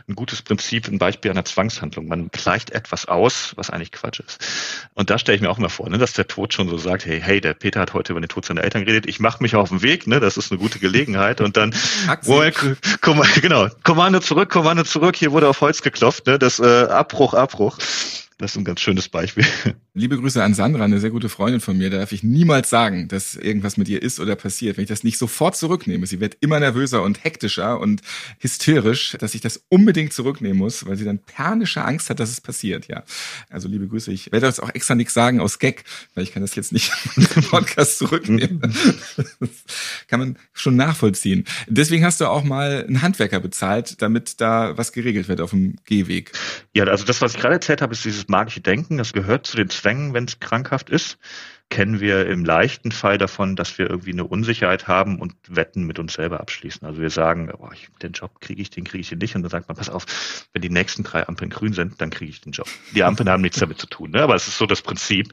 ein 0.09 0.15
gutes 0.15 0.43
Prinzip, 0.43 0.89
ein 0.89 0.99
Beispiel 0.99 1.31
einer 1.31 1.45
Zwangshandlung. 1.45 2.09
Man 2.09 2.29
gleicht 2.29 2.71
etwas 2.71 3.07
aus, 3.07 3.53
was 3.57 3.71
eigentlich 3.71 3.93
Quatsch 3.93 4.21
ist. 4.21 4.45
Und 4.95 5.11
da 5.11 5.19
stelle 5.19 5.37
ich 5.37 5.43
mir 5.43 5.51
auch 5.51 5.59
mal 5.59 5.69
vor, 5.69 5.89
ne, 5.89 5.99
dass 5.99 6.13
der 6.13 6.27
Tod 6.27 6.53
schon 6.53 6.69
so 6.69 6.77
sagt, 6.77 7.07
hey, 7.07 7.21
hey, 7.21 7.41
der 7.41 7.55
Peter 7.55 7.81
hat 7.81 7.95
heute 7.95 8.13
über 8.13 8.21
den 8.21 8.29
Tod 8.29 8.45
seiner 8.45 8.63
Eltern 8.63 8.85
geredet, 8.85 9.07
ich 9.07 9.21
mache 9.21 9.43
mich 9.43 9.55
auf 9.55 9.69
den 9.69 9.83
Weg, 9.83 10.07
ne? 10.07 10.21
das 10.21 10.37
ist 10.37 10.51
eine 10.51 10.61
gute 10.61 10.79
Gelegenheit. 10.79 11.41
Und 11.41 11.57
dann, 11.57 11.75
Moment, 12.27 13.43
genau, 13.43 13.69
Kommando 13.85 14.21
zurück, 14.21 14.51
Kommando 14.51 14.85
zurück, 14.85 15.17
hier 15.17 15.33
wurde 15.33 15.49
auf 15.49 15.61
Holz 15.61 15.83
geklopft, 15.83 16.27
ne? 16.27 16.39
das 16.39 16.59
äh, 16.59 16.87
Abbruch, 16.89 17.35
Abbruch. 17.35 17.79
Das 18.39 18.51
ist 18.51 18.57
ein 18.57 18.65
ganz 18.65 18.81
schönes 18.81 19.09
Beispiel. 19.09 19.45
Liebe 19.95 20.19
Grüße 20.19 20.43
an 20.43 20.55
Sandra, 20.55 20.85
eine 20.85 20.99
sehr 20.99 21.11
gute 21.11 21.29
Freundin 21.29 21.61
von 21.61 21.79
mir. 21.79 21.89
Da 21.89 21.99
darf 21.99 22.11
ich 22.11 22.25
niemals 22.25 22.69
sagen, 22.69 23.07
dass 23.07 23.37
irgendwas 23.37 23.77
mit 23.77 23.89
ihr 23.89 24.03
ist 24.03 24.19
oder 24.19 24.35
passiert. 24.35 24.77
Wenn 24.77 24.83
ich 24.83 24.89
das 24.89 25.05
nicht 25.05 25.19
sofort 25.19 25.57
zurücknehme, 25.57 26.05
sie 26.07 26.19
wird 26.19 26.37
immer 26.41 26.59
nervöser 26.59 27.05
und 27.05 27.23
hektischer 27.23 27.79
und 27.79 28.03
hysterisch, 28.41 29.17
dass 29.21 29.37
ich 29.37 29.41
das 29.41 29.65
unbedingt 29.69 30.13
zurücknehmen 30.13 30.59
muss, 30.59 30.85
weil 30.85 30.97
sie 30.97 31.05
dann 31.05 31.21
panische 31.21 31.85
Angst 31.85 32.11
hat, 32.11 32.19
dass 32.19 32.31
es 32.31 32.41
passiert. 32.41 32.89
Ja, 32.89 33.05
also 33.51 33.69
liebe 33.69 33.87
Grüße. 33.87 34.11
Ich 34.11 34.33
werde 34.33 34.47
jetzt 34.47 34.61
auch 34.61 34.75
extra 34.75 34.97
nichts 34.97 35.15
sagen 35.15 35.39
aus 35.39 35.61
Gag, 35.61 35.85
weil 36.17 36.25
ich 36.25 36.33
kann 36.33 36.43
das 36.43 36.57
jetzt 36.57 36.73
nicht 36.73 36.93
im 37.17 37.45
Podcast 37.45 37.99
zurücknehmen. 37.99 38.61
Das 39.39 39.51
kann 40.09 40.19
man 40.19 40.39
schon 40.53 40.75
nachvollziehen. 40.75 41.45
Deswegen 41.69 42.05
hast 42.05 42.21
du 42.21 42.27
auch 42.27 42.43
mal 42.43 42.85
einen 42.85 43.01
Handwerker 43.01 43.39
bezahlt, 43.39 44.03
damit 44.03 44.41
da 44.41 44.77
was 44.77 44.91
geregelt 44.91 45.29
wird 45.29 45.41
auf 45.41 45.51
dem 45.51 45.77
Gehweg. 45.85 46.33
Ja, 46.75 46.83
also 46.85 47.05
das, 47.05 47.21
was 47.21 47.37
ich 47.37 47.41
gerade 47.41 47.55
erzählt 47.55 47.81
habe, 47.81 47.93
ist 47.93 48.05
dieses 48.05 48.24
magische 48.29 48.61
Denken. 48.61 48.99
Das 48.99 49.13
gehört 49.13 49.47
zu 49.47 49.57
den 49.57 49.71
Zwängen, 49.71 50.15
wenn 50.15 50.25
es 50.25 50.41
krankhaft 50.41 50.91
ist 50.91 51.19
kennen 51.71 51.99
wir 51.99 52.27
im 52.27 52.45
leichten 52.45 52.93
Fall 52.93 53.19
davon, 53.19 53.57
dass 53.57 53.79
wir 53.79 53.91
irgendwie 53.91 54.13
eine 54.13 54.25
Unsicherheit 54.25 54.87
haben 54.87 55.19
und 55.19 55.35
Wetten 55.49 55.85
mit 55.85 55.99
uns 55.99 56.13
selber 56.13 56.41
abschließen. 56.41 56.87
Also 56.87 57.01
wir 57.01 57.11
sagen, 57.11 57.51
oh, 57.59 57.69
ich, 57.73 57.89
den 58.01 58.13
Job 58.13 58.41
kriege 58.41 58.63
ich, 58.63 58.71
den 58.71 58.85
kriege 58.85 59.01
ich 59.01 59.11
nicht. 59.11 59.35
Und 59.35 59.43
dann 59.43 59.51
sagt 59.51 59.67
man, 59.67 59.77
pass 59.77 59.91
auf, 59.91 60.07
wenn 60.53 60.63
die 60.63 60.71
nächsten 60.71 61.03
drei 61.03 61.27
Ampeln 61.27 61.51
grün 61.51 61.73
sind, 61.73 62.01
dann 62.01 62.11
kriege 62.11 62.31
ich 62.31 62.41
den 62.41 62.53
Job. 62.53 62.69
Die 62.95 63.03
Ampeln 63.03 63.29
haben 63.29 63.43
nichts 63.43 63.59
damit 63.59 63.79
zu 63.79 63.89
tun, 63.89 64.13
ne? 64.13 64.23
aber 64.23 64.37
es 64.37 64.47
ist 64.47 64.59
so 64.59 64.67
das 64.67 64.83
Prinzip. 64.83 65.33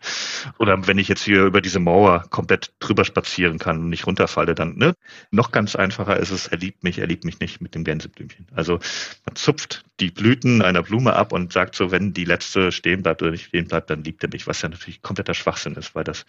Oder 0.58 0.88
wenn 0.88 0.98
ich 0.98 1.08
jetzt 1.08 1.24
hier 1.24 1.44
über 1.44 1.62
diese 1.62 1.80
Mauer 1.80 2.26
komplett 2.30 2.74
drüber 2.80 3.06
spazieren 3.06 3.60
kann 3.60 3.78
und 3.78 3.90
nicht 3.90 4.08
runterfalle, 4.08 4.56
dann 4.56 4.78
ne? 4.78 4.96
noch 5.30 5.52
ganz 5.52 5.76
einfacher 5.76 6.18
ist 6.18 6.32
es, 6.32 6.48
er 6.48 6.58
liebt 6.58 6.84
mich, 6.84 6.98
er 6.98 7.08
liebt 7.08 7.24
mich 7.24 7.40
nicht 7.40 7.62
mit 7.62 7.76
dem 7.76 7.84
Gänseblümchen. 7.84 8.48
Also 8.56 8.80
man 9.26 9.36
zupft 9.36 9.84
die 10.00 10.10
Blüten 10.10 10.64
einer 10.64 10.82
Blume 10.82 11.14
ab 11.14 11.34
und 11.34 11.54
sagt 11.54 11.76
so, 11.76 11.92
wenn 11.92 12.14
die 12.14 12.26
letzte 12.26 12.72
stehen 12.72 13.04
bleibt 13.04 13.22
oder 13.22 13.32
nicht 13.32 13.46
stehen 13.46 13.68
bleibt, 13.68 13.92
dann 13.92 14.04
liebt 14.04 14.24
er 14.24 14.30
mich, 14.34 14.48
was 14.48 14.62
ja 14.64 14.70
natürlich 14.70 15.04
kompletter 15.04 15.36
Schwachsinn 15.36 15.76
ist, 15.76 15.94
weil 15.94 16.04
das 16.04 16.21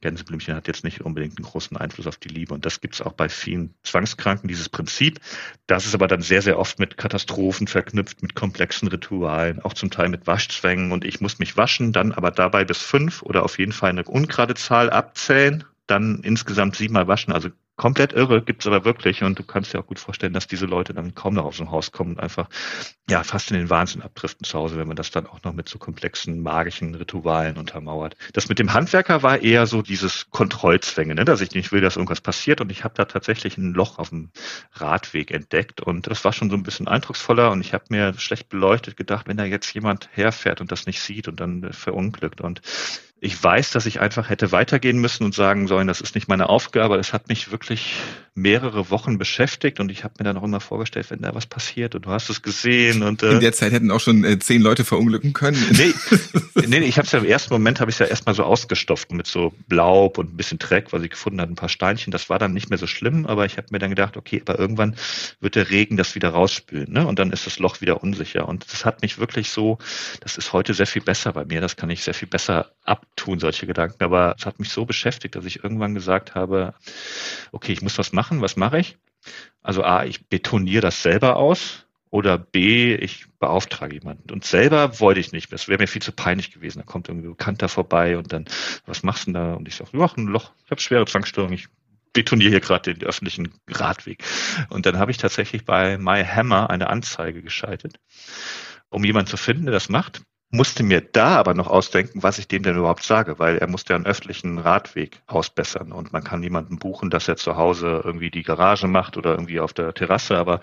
Gänseblümchen 0.00 0.54
hat 0.54 0.66
jetzt 0.66 0.84
nicht 0.84 1.02
unbedingt 1.02 1.36
einen 1.38 1.46
großen 1.46 1.76
Einfluss 1.76 2.06
auf 2.06 2.16
die 2.16 2.28
Liebe. 2.28 2.54
Und 2.54 2.64
das 2.66 2.80
gibt 2.80 2.94
es 2.94 3.02
auch 3.02 3.12
bei 3.12 3.28
vielen 3.28 3.74
Zwangskranken, 3.82 4.48
dieses 4.48 4.68
Prinzip. 4.68 5.20
Das 5.66 5.86
ist 5.86 5.94
aber 5.94 6.08
dann 6.08 6.22
sehr, 6.22 6.42
sehr 6.42 6.58
oft 6.58 6.78
mit 6.78 6.96
Katastrophen 6.96 7.66
verknüpft, 7.66 8.22
mit 8.22 8.34
komplexen 8.34 8.88
Ritualen, 8.88 9.60
auch 9.60 9.74
zum 9.74 9.90
Teil 9.90 10.08
mit 10.08 10.26
Waschzwängen. 10.26 10.92
Und 10.92 11.04
ich 11.04 11.20
muss 11.20 11.38
mich 11.38 11.56
waschen, 11.56 11.92
dann 11.92 12.12
aber 12.12 12.30
dabei 12.30 12.64
bis 12.64 12.78
fünf 12.78 13.22
oder 13.22 13.44
auf 13.44 13.58
jeden 13.58 13.72
Fall 13.72 13.90
eine 13.90 14.04
ungerade 14.04 14.54
Zahl 14.54 14.90
abzählen 14.90 15.64
dann 15.90 16.20
insgesamt 16.22 16.76
siebenmal 16.76 17.08
waschen. 17.08 17.32
Also 17.32 17.50
komplett 17.80 18.12
irre, 18.12 18.42
gibt's 18.42 18.66
aber 18.66 18.84
wirklich. 18.84 19.22
Und 19.22 19.38
du 19.38 19.42
kannst 19.42 19.72
dir 19.72 19.78
auch 19.78 19.86
gut 19.86 19.98
vorstellen, 19.98 20.34
dass 20.34 20.46
diese 20.46 20.66
Leute 20.66 20.92
dann 20.92 21.14
kaum 21.14 21.32
noch 21.32 21.46
aus 21.46 21.56
dem 21.56 21.70
Haus 21.70 21.92
kommen 21.92 22.10
und 22.10 22.20
einfach 22.20 22.50
ja 23.08 23.22
fast 23.24 23.50
in 23.50 23.56
den 23.56 23.70
Wahnsinn 23.70 24.02
abdriften 24.02 24.44
zu 24.44 24.58
Hause, 24.58 24.76
wenn 24.76 24.86
man 24.86 24.98
das 24.98 25.10
dann 25.10 25.26
auch 25.26 25.42
noch 25.44 25.54
mit 25.54 25.66
so 25.66 25.78
komplexen 25.78 26.42
magischen 26.42 26.94
Ritualen 26.94 27.56
untermauert. 27.56 28.16
Das 28.34 28.50
mit 28.50 28.58
dem 28.58 28.74
Handwerker 28.74 29.22
war 29.22 29.40
eher 29.40 29.64
so 29.64 29.80
dieses 29.80 30.28
Kontrollzwänge, 30.28 31.14
ne? 31.14 31.24
dass 31.24 31.40
ich 31.40 31.54
nicht 31.54 31.72
will, 31.72 31.80
dass 31.80 31.96
irgendwas 31.96 32.20
passiert. 32.20 32.60
Und 32.60 32.70
ich 32.70 32.84
habe 32.84 32.92
da 32.94 33.06
tatsächlich 33.06 33.56
ein 33.56 33.72
Loch 33.72 33.98
auf 33.98 34.10
dem 34.10 34.30
Radweg 34.74 35.30
entdeckt. 35.30 35.80
Und 35.80 36.06
das 36.06 36.22
war 36.22 36.34
schon 36.34 36.50
so 36.50 36.56
ein 36.56 36.62
bisschen 36.62 36.86
eindrucksvoller. 36.86 37.50
Und 37.50 37.62
ich 37.62 37.72
habe 37.72 37.84
mir 37.88 38.12
schlecht 38.18 38.50
beleuchtet 38.50 38.98
gedacht, 38.98 39.26
wenn 39.26 39.38
da 39.38 39.44
jetzt 39.44 39.72
jemand 39.72 40.10
herfährt 40.12 40.60
und 40.60 40.70
das 40.70 40.84
nicht 40.84 41.00
sieht 41.00 41.28
und 41.28 41.40
dann 41.40 41.72
verunglückt. 41.72 42.42
Und 42.42 42.60
ich 43.22 43.42
weiß, 43.42 43.70
dass 43.70 43.84
ich 43.84 44.00
einfach 44.00 44.30
hätte 44.30 44.50
weitergehen 44.50 44.98
müssen 44.98 45.24
und 45.24 45.34
sagen 45.34 45.68
sollen, 45.68 45.86
das 45.86 46.00
ist 46.00 46.14
nicht 46.14 46.28
meine 46.28 46.48
Aufgabe. 46.48 46.96
Es 46.96 47.12
hat 47.12 47.28
mich 47.28 47.50
wirklich 47.50 47.96
mehrere 48.34 48.90
Wochen 48.90 49.18
beschäftigt 49.18 49.78
und 49.78 49.90
ich 49.90 50.04
habe 50.04 50.14
mir 50.18 50.24
dann 50.24 50.38
auch 50.38 50.42
immer 50.42 50.60
vorgestellt, 50.60 51.10
wenn 51.10 51.20
da 51.20 51.34
was 51.34 51.44
passiert 51.44 51.94
und 51.94 52.06
du 52.06 52.10
hast 52.10 52.30
es 52.30 52.40
gesehen 52.40 53.02
und 53.02 53.22
äh, 53.22 53.32
in 53.32 53.40
der 53.40 53.52
Zeit 53.52 53.72
hätten 53.72 53.90
auch 53.90 54.00
schon 54.00 54.24
äh, 54.24 54.38
zehn 54.38 54.62
Leute 54.62 54.84
verunglücken 54.84 55.34
können. 55.34 55.62
Nee, 55.72 55.92
nee, 56.66 56.78
ich 56.78 56.96
habe 56.96 57.04
es 57.04 57.12
ja 57.12 57.18
im 57.18 57.26
ersten 57.26 57.52
Moment 57.52 57.80
habe 57.80 57.90
ich 57.90 57.98
ja 57.98 58.06
erstmal 58.06 58.34
so 58.34 58.44
ausgestopft 58.44 59.12
mit 59.12 59.26
so 59.26 59.52
Blaub 59.68 60.16
und 60.16 60.32
ein 60.32 60.36
bisschen 60.36 60.58
Dreck, 60.58 60.92
weil 60.92 61.04
ich 61.04 61.10
gefunden 61.10 61.40
hat, 61.40 61.50
ein 61.50 61.56
paar 61.56 61.68
Steinchen. 61.68 62.12
Das 62.12 62.30
war 62.30 62.38
dann 62.38 62.54
nicht 62.54 62.70
mehr 62.70 62.78
so 62.78 62.86
schlimm, 62.86 63.26
aber 63.26 63.44
ich 63.44 63.58
habe 63.58 63.66
mir 63.70 63.78
dann 63.78 63.90
gedacht, 63.90 64.16
okay, 64.16 64.40
aber 64.46 64.58
irgendwann 64.58 64.96
wird 65.40 65.56
der 65.56 65.68
Regen 65.68 65.98
das 65.98 66.14
wieder 66.14 66.30
rausspülen, 66.30 66.90
ne? 66.90 67.06
Und 67.06 67.18
dann 67.18 67.32
ist 67.32 67.46
das 67.46 67.58
Loch 67.58 67.80
wieder 67.82 68.02
unsicher 68.02 68.48
und 68.48 68.64
das 68.72 68.86
hat 68.86 69.02
mich 69.02 69.18
wirklich 69.18 69.50
so, 69.50 69.78
das 70.20 70.38
ist 70.38 70.54
heute 70.54 70.72
sehr 70.72 70.86
viel 70.86 71.02
besser 71.02 71.32
bei 71.32 71.44
mir. 71.44 71.60
Das 71.60 71.76
kann 71.76 71.90
ich 71.90 72.02
sehr 72.02 72.14
viel 72.14 72.28
besser 72.28 72.70
ab 72.84 73.06
tun, 73.16 73.38
solche 73.38 73.66
Gedanken. 73.66 74.02
Aber 74.02 74.34
es 74.38 74.46
hat 74.46 74.58
mich 74.58 74.70
so 74.70 74.84
beschäftigt, 74.84 75.34
dass 75.34 75.44
ich 75.44 75.62
irgendwann 75.62 75.94
gesagt 75.94 76.34
habe, 76.34 76.74
okay, 77.52 77.72
ich 77.72 77.82
muss 77.82 77.98
was 77.98 78.12
machen, 78.12 78.40
was 78.40 78.56
mache 78.56 78.78
ich? 78.78 78.98
Also 79.62 79.84
A, 79.84 80.04
ich 80.04 80.26
betoniere 80.28 80.82
das 80.82 81.02
selber 81.02 81.36
aus 81.36 81.86
oder 82.10 82.38
B, 82.38 82.94
ich 82.94 83.26
beauftrage 83.38 83.94
jemanden. 83.94 84.32
Und 84.32 84.44
selber 84.44 84.98
wollte 84.98 85.20
ich 85.20 85.32
nicht. 85.32 85.52
Das 85.52 85.68
wäre 85.68 85.78
mir 85.78 85.86
viel 85.86 86.02
zu 86.02 86.12
peinlich 86.12 86.50
gewesen. 86.50 86.80
Da 86.80 86.84
kommt 86.84 87.08
irgendwie 87.08 87.28
ein 87.28 87.36
Bekannter 87.36 87.68
vorbei 87.68 88.18
und 88.18 88.32
dann, 88.32 88.46
was 88.86 89.02
machst 89.02 89.26
du 89.26 89.32
denn 89.32 89.34
da? 89.34 89.54
Und 89.54 89.68
ich 89.68 89.76
sage, 89.76 89.96
ja, 89.96 90.10
ein 90.16 90.26
Loch, 90.26 90.52
ich 90.64 90.70
habe 90.70 90.80
schwere 90.80 91.06
Zwangsstörung, 91.06 91.52
ich 91.52 91.68
betoniere 92.12 92.50
hier 92.50 92.60
gerade 92.60 92.94
den 92.94 93.06
öffentlichen 93.06 93.54
Radweg. 93.68 94.24
Und 94.70 94.86
dann 94.86 94.98
habe 94.98 95.12
ich 95.12 95.18
tatsächlich 95.18 95.64
bei 95.64 95.98
My 95.98 96.24
Hammer 96.24 96.70
eine 96.70 96.88
Anzeige 96.90 97.42
geschaltet, 97.42 98.00
um 98.88 99.04
jemanden 99.04 99.30
zu 99.30 99.36
finden, 99.36 99.66
der 99.66 99.72
das 99.72 99.88
macht 99.88 100.22
musste 100.52 100.82
mir 100.82 101.00
da 101.00 101.36
aber 101.36 101.54
noch 101.54 101.68
ausdenken, 101.68 102.24
was 102.24 102.38
ich 102.38 102.48
dem 102.48 102.64
denn 102.64 102.76
überhaupt 102.76 103.04
sage, 103.04 103.38
weil 103.38 103.58
er 103.58 103.68
musste 103.68 103.92
ja 103.92 103.96
einen 103.96 104.06
öffentlichen 104.06 104.58
Radweg 104.58 105.22
ausbessern 105.28 105.92
und 105.92 106.12
man 106.12 106.24
kann 106.24 106.40
niemanden 106.40 106.78
buchen, 106.78 107.08
dass 107.08 107.28
er 107.28 107.36
zu 107.36 107.56
Hause 107.56 108.02
irgendwie 108.04 108.32
die 108.32 108.42
Garage 108.42 108.88
macht 108.88 109.16
oder 109.16 109.30
irgendwie 109.30 109.60
auf 109.60 109.72
der 109.72 109.94
Terrasse, 109.94 110.36
aber 110.36 110.58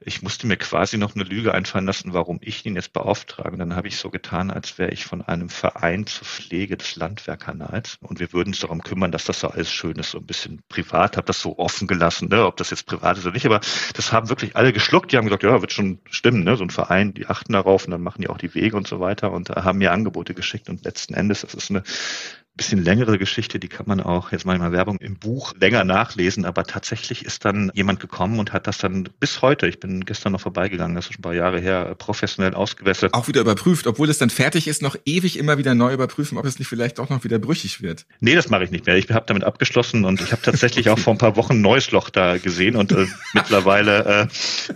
ich 0.00 0.22
musste 0.22 0.48
mir 0.48 0.56
quasi 0.56 0.98
noch 0.98 1.14
eine 1.14 1.22
Lüge 1.22 1.54
einfallen 1.54 1.86
lassen, 1.86 2.14
warum 2.14 2.40
ich 2.42 2.66
ihn 2.66 2.74
jetzt 2.74 2.92
beauftrage. 2.92 3.52
Und 3.52 3.60
dann 3.60 3.76
habe 3.76 3.86
ich 3.86 3.96
so 3.96 4.10
getan, 4.10 4.50
als 4.50 4.76
wäre 4.78 4.90
ich 4.90 5.04
von 5.04 5.22
einem 5.22 5.48
Verein 5.48 6.06
zur 6.06 6.26
Pflege 6.26 6.76
des 6.76 6.96
Landwehrkanals. 6.96 7.98
Und 8.00 8.18
wir 8.18 8.32
würden 8.32 8.48
uns 8.48 8.60
darum 8.60 8.82
kümmern, 8.82 9.12
dass 9.12 9.24
das 9.24 9.38
so 9.38 9.48
alles 9.48 9.70
schön 9.70 9.96
ist, 9.96 10.10
so 10.10 10.18
ein 10.18 10.26
bisschen 10.26 10.62
privat, 10.68 11.16
habe 11.16 11.26
das 11.26 11.40
so 11.40 11.58
offen 11.58 11.86
gelassen, 11.86 12.28
ne, 12.28 12.44
ob 12.44 12.56
das 12.56 12.70
jetzt 12.70 12.86
privat 12.86 13.18
ist 13.18 13.24
oder 13.24 13.34
nicht, 13.34 13.46
aber 13.46 13.60
das 13.94 14.12
haben 14.12 14.28
wirklich 14.28 14.56
alle 14.56 14.72
geschluckt, 14.72 15.12
die 15.12 15.16
haben 15.16 15.26
gesagt, 15.26 15.44
ja, 15.44 15.60
wird 15.60 15.72
schon 15.72 16.00
stimmen, 16.10 16.42
ne, 16.42 16.56
so 16.56 16.64
ein 16.64 16.70
Verein, 16.70 17.14
die 17.14 17.26
achten 17.26 17.52
darauf 17.52 17.84
und 17.84 17.92
dann 17.92 18.02
machen 18.02 18.22
die 18.22 18.28
auch 18.28 18.38
die 18.38 18.54
Wege 18.54 18.76
und 18.76 18.88
so 18.88 18.98
weiter 18.98 19.11
weiter 19.12 19.32
und 19.32 19.50
haben 19.50 19.78
mir 19.78 19.92
Angebote 19.92 20.34
geschickt 20.34 20.68
und 20.68 20.84
letzten 20.84 21.14
Endes, 21.14 21.42
das 21.42 21.54
ist 21.54 21.70
eine 21.70 21.82
bisschen 22.56 22.84
längere 22.84 23.18
Geschichte, 23.18 23.58
die 23.58 23.68
kann 23.68 23.86
man 23.86 24.00
auch, 24.00 24.30
jetzt 24.32 24.44
manchmal 24.44 24.72
Werbung 24.72 24.98
im 24.98 25.16
Buch 25.16 25.54
länger 25.58 25.84
nachlesen, 25.84 26.44
aber 26.44 26.64
tatsächlich 26.64 27.24
ist 27.24 27.44
dann 27.44 27.70
jemand 27.74 27.98
gekommen 28.00 28.38
und 28.38 28.52
hat 28.52 28.66
das 28.66 28.78
dann 28.78 29.08
bis 29.20 29.40
heute, 29.40 29.66
ich 29.66 29.80
bin 29.80 30.04
gestern 30.04 30.32
noch 30.32 30.40
vorbeigegangen, 30.42 30.94
das 30.94 31.06
ist 31.06 31.14
schon 31.14 31.20
ein 31.20 31.22
paar 31.22 31.34
Jahre 31.34 31.60
her, 31.60 31.94
professionell 31.96 32.54
ausgewässert. 32.54 33.14
Auch 33.14 33.26
wieder 33.26 33.40
überprüft, 33.40 33.86
obwohl 33.86 34.10
es 34.10 34.18
dann 34.18 34.28
fertig 34.28 34.68
ist, 34.68 34.82
noch 34.82 34.96
ewig 35.06 35.38
immer 35.38 35.56
wieder 35.56 35.74
neu 35.74 35.94
überprüfen, 35.94 36.36
ob 36.36 36.44
es 36.44 36.58
nicht 36.58 36.68
vielleicht 36.68 37.00
auch 37.00 37.08
noch 37.08 37.24
wieder 37.24 37.38
brüchig 37.38 37.80
wird. 37.80 38.04
Nee, 38.20 38.34
das 38.34 38.50
mache 38.50 38.64
ich 38.64 38.70
nicht 38.70 38.84
mehr. 38.84 38.96
Ich 38.96 39.10
habe 39.10 39.24
damit 39.26 39.44
abgeschlossen 39.44 40.04
und 40.04 40.20
ich 40.20 40.32
habe 40.32 40.42
tatsächlich 40.42 40.90
auch 40.90 40.98
vor 40.98 41.14
ein 41.14 41.18
paar 41.18 41.36
Wochen 41.36 41.54
ein 41.54 41.60
neues 41.62 41.90
Loch 41.90 42.10
da 42.10 42.36
gesehen 42.36 42.76
und 42.76 42.92
äh, 42.92 43.06
mittlerweile 43.32 44.04
äh, 44.04 44.26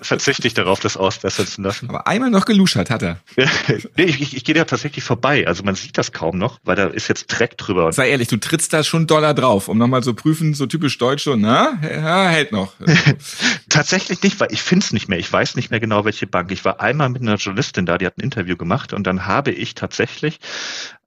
verzichte 0.02 0.46
ich 0.46 0.54
darauf, 0.54 0.80
das 0.80 0.96
ausbessern 0.96 1.46
zu 1.46 1.60
lassen. 1.60 1.90
Aber 1.90 2.06
einmal 2.06 2.30
noch 2.30 2.46
geluschert 2.46 2.88
hat 2.88 3.02
er. 3.02 3.20
nee, 3.36 4.04
ich, 4.04 4.20
ich, 4.22 4.36
ich 4.36 4.44
gehe 4.44 4.54
da 4.54 4.64
tatsächlich 4.64 5.04
vorbei. 5.04 5.46
Also 5.46 5.62
man 5.62 5.74
sieht 5.74 5.98
das 5.98 6.12
kaum 6.12 6.38
noch, 6.38 6.58
weil 6.64 6.76
da 6.76 6.86
ist 6.86 7.08
jetzt 7.08 7.26
Dreck 7.26 7.58
drüber. 7.66 7.92
Sei 7.92 8.08
ehrlich, 8.10 8.28
du 8.28 8.36
trittst 8.36 8.72
da 8.72 8.82
schon 8.82 9.06
Dollar 9.06 9.34
drauf, 9.34 9.68
um 9.68 9.78
nochmal 9.78 10.02
so 10.02 10.14
prüfen, 10.14 10.54
so 10.54 10.66
typisch 10.66 10.98
deutsch, 10.98 11.24
so, 11.24 11.36
na, 11.36 11.78
ja, 11.82 12.26
hält 12.28 12.52
noch. 12.52 12.72
Tatsächlich 13.76 14.22
nicht, 14.22 14.40
weil 14.40 14.52
ich 14.52 14.62
finde 14.62 14.84
es 14.84 14.92
nicht 14.92 15.08
mehr. 15.08 15.18
Ich 15.18 15.30
weiß 15.30 15.54
nicht 15.54 15.70
mehr 15.70 15.80
genau, 15.80 16.04
welche 16.06 16.26
Bank. 16.26 16.50
Ich 16.50 16.64
war 16.64 16.80
einmal 16.80 17.10
mit 17.10 17.20
einer 17.20 17.34
Journalistin 17.34 17.84
da, 17.84 17.98
die 17.98 18.06
hat 18.06 18.16
ein 18.16 18.22
Interview 18.22 18.56
gemacht 18.56 18.94
und 18.94 19.06
dann 19.06 19.26
habe 19.26 19.50
ich 19.50 19.74
tatsächlich 19.74 20.40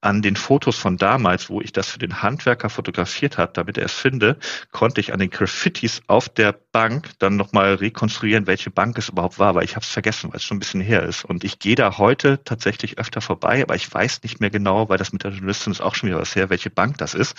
an 0.01 0.21
den 0.21 0.35
Fotos 0.35 0.77
von 0.77 0.97
damals, 0.97 1.49
wo 1.49 1.61
ich 1.61 1.73
das 1.73 1.89
für 1.89 1.99
den 1.99 2.21
Handwerker 2.21 2.69
fotografiert 2.69 3.37
habe, 3.37 3.51
damit 3.53 3.77
er 3.77 3.85
es 3.85 3.93
finde, 3.93 4.37
konnte 4.71 5.01
ich 5.01 5.11
an 5.11 5.19
den 5.19 5.29
Graffitis 5.29 6.01
auf 6.07 6.29
der 6.29 6.55
Bank 6.71 7.09
dann 7.19 7.35
nochmal 7.35 7.73
rekonstruieren, 7.75 8.47
welche 8.47 8.69
Bank 8.69 8.97
es 8.97 9.09
überhaupt 9.09 9.39
war, 9.39 9.55
weil 9.55 9.65
ich 9.65 9.75
habe 9.75 9.83
es 9.83 9.91
vergessen, 9.91 10.31
weil 10.31 10.37
es 10.37 10.43
schon 10.43 10.57
ein 10.57 10.59
bisschen 10.59 10.81
her 10.81 11.03
ist. 11.03 11.25
Und 11.25 11.43
ich 11.43 11.59
gehe 11.59 11.75
da 11.75 11.97
heute 11.97 12.41
tatsächlich 12.43 12.97
öfter 12.97 13.19
vorbei, 13.19 13.61
aber 13.61 13.75
ich 13.75 13.91
weiß 13.93 14.23
nicht 14.23 14.39
mehr 14.39 14.49
genau, 14.49 14.87
weil 14.87 14.97
das 14.97 15.11
mit 15.11 15.23
der 15.23 15.31
Journalistin 15.31 15.73
ist 15.73 15.81
auch 15.81 15.95
schon 15.95 16.07
wieder 16.07 16.19
was 16.19 16.35
her, 16.35 16.49
welche 16.49 16.69
Bank 16.69 16.97
das 16.99 17.13
ist. 17.13 17.35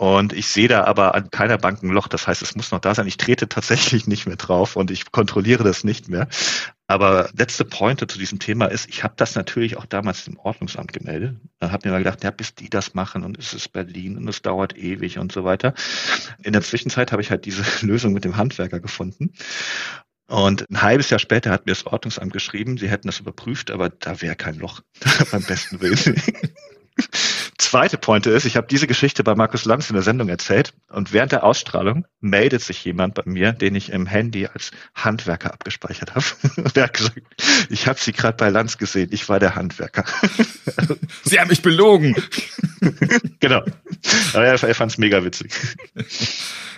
Und 0.00 0.32
ich 0.32 0.46
sehe 0.46 0.66
da 0.66 0.84
aber 0.84 1.14
an 1.14 1.28
keiner 1.30 1.58
Bank 1.58 1.82
ein 1.82 1.90
Loch. 1.90 2.08
Das 2.08 2.26
heißt, 2.26 2.40
es 2.40 2.56
muss 2.56 2.70
noch 2.70 2.78
da 2.80 2.94
sein. 2.94 3.06
Ich 3.06 3.18
trete 3.18 3.50
tatsächlich 3.50 4.06
nicht 4.06 4.26
mehr 4.26 4.36
drauf 4.36 4.76
und 4.76 4.90
ich 4.90 5.12
kontrolliere 5.12 5.62
das 5.62 5.84
nicht 5.84 6.08
mehr. 6.08 6.26
Aber 6.86 7.28
letzte 7.36 7.66
Pointe 7.66 8.06
zu 8.06 8.18
diesem 8.18 8.38
Thema 8.38 8.64
ist, 8.64 8.88
ich 8.88 9.04
habe 9.04 9.12
das 9.18 9.34
natürlich 9.34 9.76
auch 9.76 9.84
damals 9.84 10.24
dem 10.24 10.38
Ordnungsamt 10.38 10.94
gemeldet. 10.94 11.36
Dann 11.58 11.70
habe 11.70 11.86
mir 11.86 11.92
mal 11.92 11.98
gedacht, 11.98 12.24
ja, 12.24 12.30
bis 12.30 12.54
die 12.54 12.70
das 12.70 12.94
machen 12.94 13.24
und 13.24 13.36
es 13.36 13.52
ist 13.52 13.74
Berlin 13.74 14.16
und 14.16 14.26
es 14.26 14.40
dauert 14.40 14.74
ewig 14.74 15.18
und 15.18 15.32
so 15.32 15.44
weiter. 15.44 15.74
In 16.42 16.54
der 16.54 16.62
Zwischenzeit 16.62 17.12
habe 17.12 17.20
ich 17.20 17.30
halt 17.30 17.44
diese 17.44 17.62
Lösung 17.86 18.14
mit 18.14 18.24
dem 18.24 18.38
Handwerker 18.38 18.80
gefunden. 18.80 19.34
Und 20.28 20.64
ein 20.70 20.80
halbes 20.80 21.10
Jahr 21.10 21.20
später 21.20 21.50
hat 21.50 21.66
mir 21.66 21.72
das 21.72 21.84
Ordnungsamt 21.84 22.32
geschrieben, 22.32 22.78
sie 22.78 22.88
hätten 22.88 23.08
das 23.08 23.20
überprüft, 23.20 23.70
aber 23.70 23.90
da 23.90 24.22
wäre 24.22 24.34
kein 24.34 24.56
Loch 24.56 24.80
beim 25.30 25.42
besten 25.42 25.82
Willen. 25.82 26.22
Zweite 27.70 27.98
Pointe 27.98 28.30
ist, 28.30 28.46
ich 28.46 28.56
habe 28.56 28.66
diese 28.68 28.88
Geschichte 28.88 29.22
bei 29.22 29.36
Markus 29.36 29.64
Lanz 29.64 29.88
in 29.90 29.94
der 29.94 30.02
Sendung 30.02 30.28
erzählt 30.28 30.74
und 30.88 31.12
während 31.12 31.30
der 31.30 31.44
Ausstrahlung 31.44 32.04
meldet 32.20 32.62
sich 32.62 32.84
jemand 32.84 33.14
bei 33.14 33.22
mir, 33.26 33.52
den 33.52 33.76
ich 33.76 33.92
im 33.92 34.06
Handy 34.06 34.48
als 34.48 34.72
Handwerker 34.96 35.52
abgespeichert 35.52 36.16
habe. 36.16 36.24
Und 36.56 36.74
der 36.74 36.82
hat 36.82 36.94
gesagt, 36.94 37.20
ich 37.68 37.86
habe 37.86 37.96
Sie 38.00 38.10
gerade 38.10 38.36
bei 38.36 38.48
Lanz 38.48 38.76
gesehen, 38.76 39.10
ich 39.12 39.28
war 39.28 39.38
der 39.38 39.54
Handwerker. 39.54 40.04
Sie 41.22 41.38
haben 41.38 41.46
mich 41.46 41.62
belogen. 41.62 42.16
genau. 43.38 43.62
Aber 44.32 44.44
er, 44.44 44.60
er 44.60 44.74
fand 44.74 44.90
es 44.90 44.98
mega 44.98 45.24
witzig. 45.24 45.52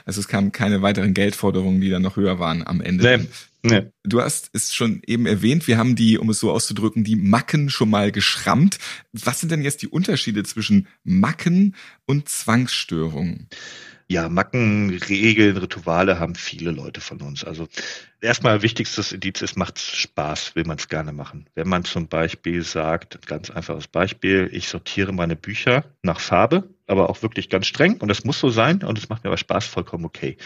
Also 0.05 0.21
es 0.21 0.29
kamen 0.29 0.53
keine 0.53 0.83
weiteren 0.83 1.15
Geldforderungen, 1.15 1.81
die 1.81 1.89
dann 1.89 2.03
noch 2.03 2.17
höher 2.17 2.39
waren 2.39 2.67
am 2.67 2.83
Ende. 2.83 3.17
Nee. 3.17 3.29
Nee. 3.63 3.93
Du 4.03 4.21
hast 4.21 4.51
es 4.53 4.75
schon 4.75 5.03
eben 5.07 5.27
erwähnt, 5.27 5.69
wir 5.69 5.79
haben 5.79 5.95
die, 5.95 6.19
um 6.19 6.29
es 6.31 6.41
so 6.41 6.51
auszudrücken, 6.51 7.05
die 7.05 7.17
Macken 7.17 7.71
schon 7.71 7.91
mal 7.91 8.11
geschrammt. 8.11 8.79
Was 9.13 9.41
sind 9.41 9.53
denn 9.53 9.63
jetzt 9.63 9.83
die 9.83 9.89
Unterschiede 9.89 10.43
zwischen 10.43 10.89
Macken 11.05 11.77
und 12.05 12.29
Zwangsstörungen? 12.29 13.49
Ja, 14.09 14.29
Macken, 14.29 14.91
Regeln, 15.09 15.57
Rituale 15.57 16.19
haben 16.19 16.35
viele 16.35 16.73
Leute 16.73 17.01
von 17.01 17.23
uns. 17.23 17.45
Also 17.45 17.69
erstmal 18.21 18.63
wichtigstes 18.63 19.13
Indiz 19.13 19.41
ist, 19.41 19.57
macht 19.57 19.79
Spaß, 19.79 20.55
will 20.55 20.65
man 20.65 20.77
es 20.77 20.89
gerne 20.89 21.13
machen. 21.13 21.47
Wenn 21.55 21.69
man 21.69 21.85
zum 21.85 22.09
Beispiel 22.09 22.63
sagt, 22.63 23.27
ganz 23.27 23.49
einfaches 23.49 23.87
Beispiel, 23.87 24.51
ich 24.53 24.69
sortiere 24.69 25.13
meine 25.13 25.37
Bücher 25.37 25.85
nach 26.03 26.21
Farbe, 26.21 26.69
aber 26.87 27.09
auch 27.09 27.23
wirklich 27.23 27.49
ganz 27.49 27.69
streng 27.69 27.99
und 28.01 28.09
das 28.09 28.25
muss 28.25 28.41
so 28.41 28.51
sein 28.51 28.83
und 28.83 28.99
es 28.99 29.09
macht 29.09 29.23
mir 29.25 29.31
aber 29.31 29.39
Spaß, 29.39 29.67
vollkommen 29.67 30.05
okay 30.05 30.37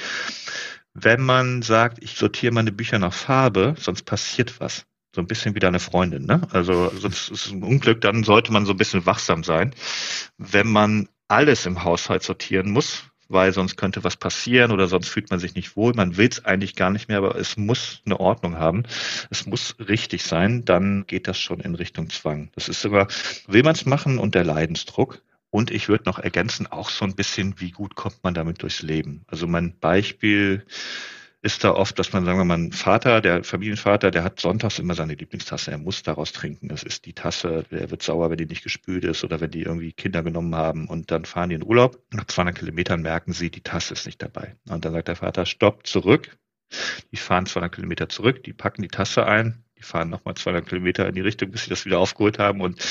wenn 1.03 1.23
man 1.23 1.63
sagt, 1.63 2.03
ich 2.03 2.17
sortiere 2.17 2.53
meine 2.53 2.73
Bücher 2.73 2.99
nach 2.99 3.13
Farbe, 3.13 3.75
sonst 3.79 4.03
passiert 4.03 4.61
was. 4.61 4.87
So 5.15 5.23
ein 5.23 5.27
bisschen 5.27 5.55
wie 5.55 5.61
deine 5.61 5.81
Freundin, 5.81 6.27
ne? 6.27 6.43
Also 6.51 6.91
sonst 6.91 7.31
ist 7.31 7.47
es 7.47 7.53
ein 7.53 7.63
Unglück, 7.63 8.01
dann 8.03 8.25
sollte 8.25 8.53
man 8.53 8.67
so 8.67 8.73
ein 8.73 8.77
bisschen 8.77 9.07
wachsam 9.07 9.45
sein. 9.45 9.75
Wenn 10.37 10.69
man 10.69 11.09
alles 11.29 11.67
im 11.67 11.85
Haushalt 11.85 12.23
sortieren 12.23 12.71
muss, 12.71 13.05
weil 13.29 13.53
sonst 13.53 13.77
könnte 13.77 14.05
was 14.05 14.17
passieren 14.17 14.71
oder 14.73 14.87
sonst 14.87 15.09
fühlt 15.09 15.31
man 15.31 15.41
sich 15.41 15.55
nicht 15.55 15.77
wohl. 15.77 15.95
Man 15.95 16.17
will 16.17 16.29
es 16.29 16.45
eigentlich 16.45 16.77
gar 16.77 16.91
nicht 16.91 17.09
mehr, 17.09 17.19
aber 17.19 17.35
es 17.37 17.57
muss 17.57 18.03
eine 18.05 18.21
Ordnung 18.21 18.59
haben. 18.59 18.85
Es 19.31 19.47
muss 19.47 19.77
richtig 19.79 20.23
sein, 20.23 20.65
dann 20.65 21.07
geht 21.07 21.27
das 21.29 21.39
schon 21.39 21.61
in 21.61 21.75
Richtung 21.75 22.11
Zwang. 22.11 22.51
Das 22.55 22.69
ist 22.69 22.85
immer, 22.85 23.09
will 23.47 23.63
man 23.63 23.75
es 23.75 23.87
machen 23.87 24.19
und 24.19 24.35
der 24.35 24.45
Leidensdruck. 24.45 25.23
Und 25.57 25.71
ich 25.71 25.89
würde 25.89 26.05
noch 26.05 26.19
ergänzen, 26.19 26.67
auch 26.67 26.91
so 26.91 27.07
ein 27.07 27.15
bisschen, 27.15 27.59
wie 27.63 27.71
gut 27.71 27.95
kommt 27.95 28.23
man 28.23 28.35
damit 28.35 28.63
durchs 28.63 28.83
Leben. 28.83 29.25
Also 29.27 29.47
mein 29.47 29.79
Beispiel 29.79 30.67
ist 31.41 31.65
da 31.65 31.71
oft, 31.71 31.99
dass 31.99 32.13
man, 32.13 32.27
sagen 32.27 32.37
wir 32.37 32.45
mal, 32.45 32.71
Vater, 32.73 33.23
der 33.23 33.43
Familienvater, 33.43 34.11
der 34.11 34.23
hat 34.23 34.39
sonntags 34.39 34.79
immer 34.79 34.95
seine 34.95 35.15
Lieblingstasse. 35.15 35.71
Er 35.71 35.79
muss 35.79 36.03
daraus 36.03 36.33
trinken. 36.33 36.69
Das 36.69 36.83
ist 36.83 37.07
die 37.07 37.15
Tasse, 37.15 37.65
der 37.71 37.91
wird 37.91 38.03
sauer, 38.03 38.29
wenn 38.29 38.37
die 38.37 38.45
nicht 38.45 38.65
gespült 38.65 39.05
ist 39.05 39.25
oder 39.25 39.41
wenn 39.41 39.51
die 39.51 39.63
irgendwie 39.63 39.95
Kinder 39.95 40.23
genommen 40.23 40.55
haben 40.55 40.89
und 40.89 41.11
dann 41.11 41.25
fahren 41.25 41.49
die 41.49 41.55
in 41.55 41.65
Urlaub. 41.65 42.03
Nach 42.13 42.27
200 42.27 42.59
Kilometern 42.59 43.01
merken 43.01 43.33
sie, 43.33 43.51
die 43.51 43.63
Tasse 43.63 43.95
ist 43.95 44.05
nicht 44.05 44.21
dabei. 44.21 44.57
Und 44.69 44.85
dann 44.85 44.93
sagt 44.93 45.09
der 45.09 45.17
Vater, 45.17 45.47
stopp, 45.47 45.87
zurück. 45.87 46.37
Die 47.13 47.17
fahren 47.17 47.47
200 47.47 47.75
Kilometer 47.75 48.11
zurück, 48.11 48.45
die 48.45 48.53
packen 48.53 48.83
die 48.83 48.89
Tasse 48.89 49.25
ein, 49.25 49.65
die 49.79 49.83
fahren 49.83 50.09
nochmal 50.09 50.35
200 50.35 50.67
Kilometer 50.67 51.07
in 51.07 51.15
die 51.15 51.21
Richtung, 51.21 51.51
bis 51.51 51.65
sie 51.65 51.71
das 51.71 51.85
wieder 51.85 51.99
aufgeholt 51.99 52.39
haben. 52.39 52.63
Und 52.63 52.83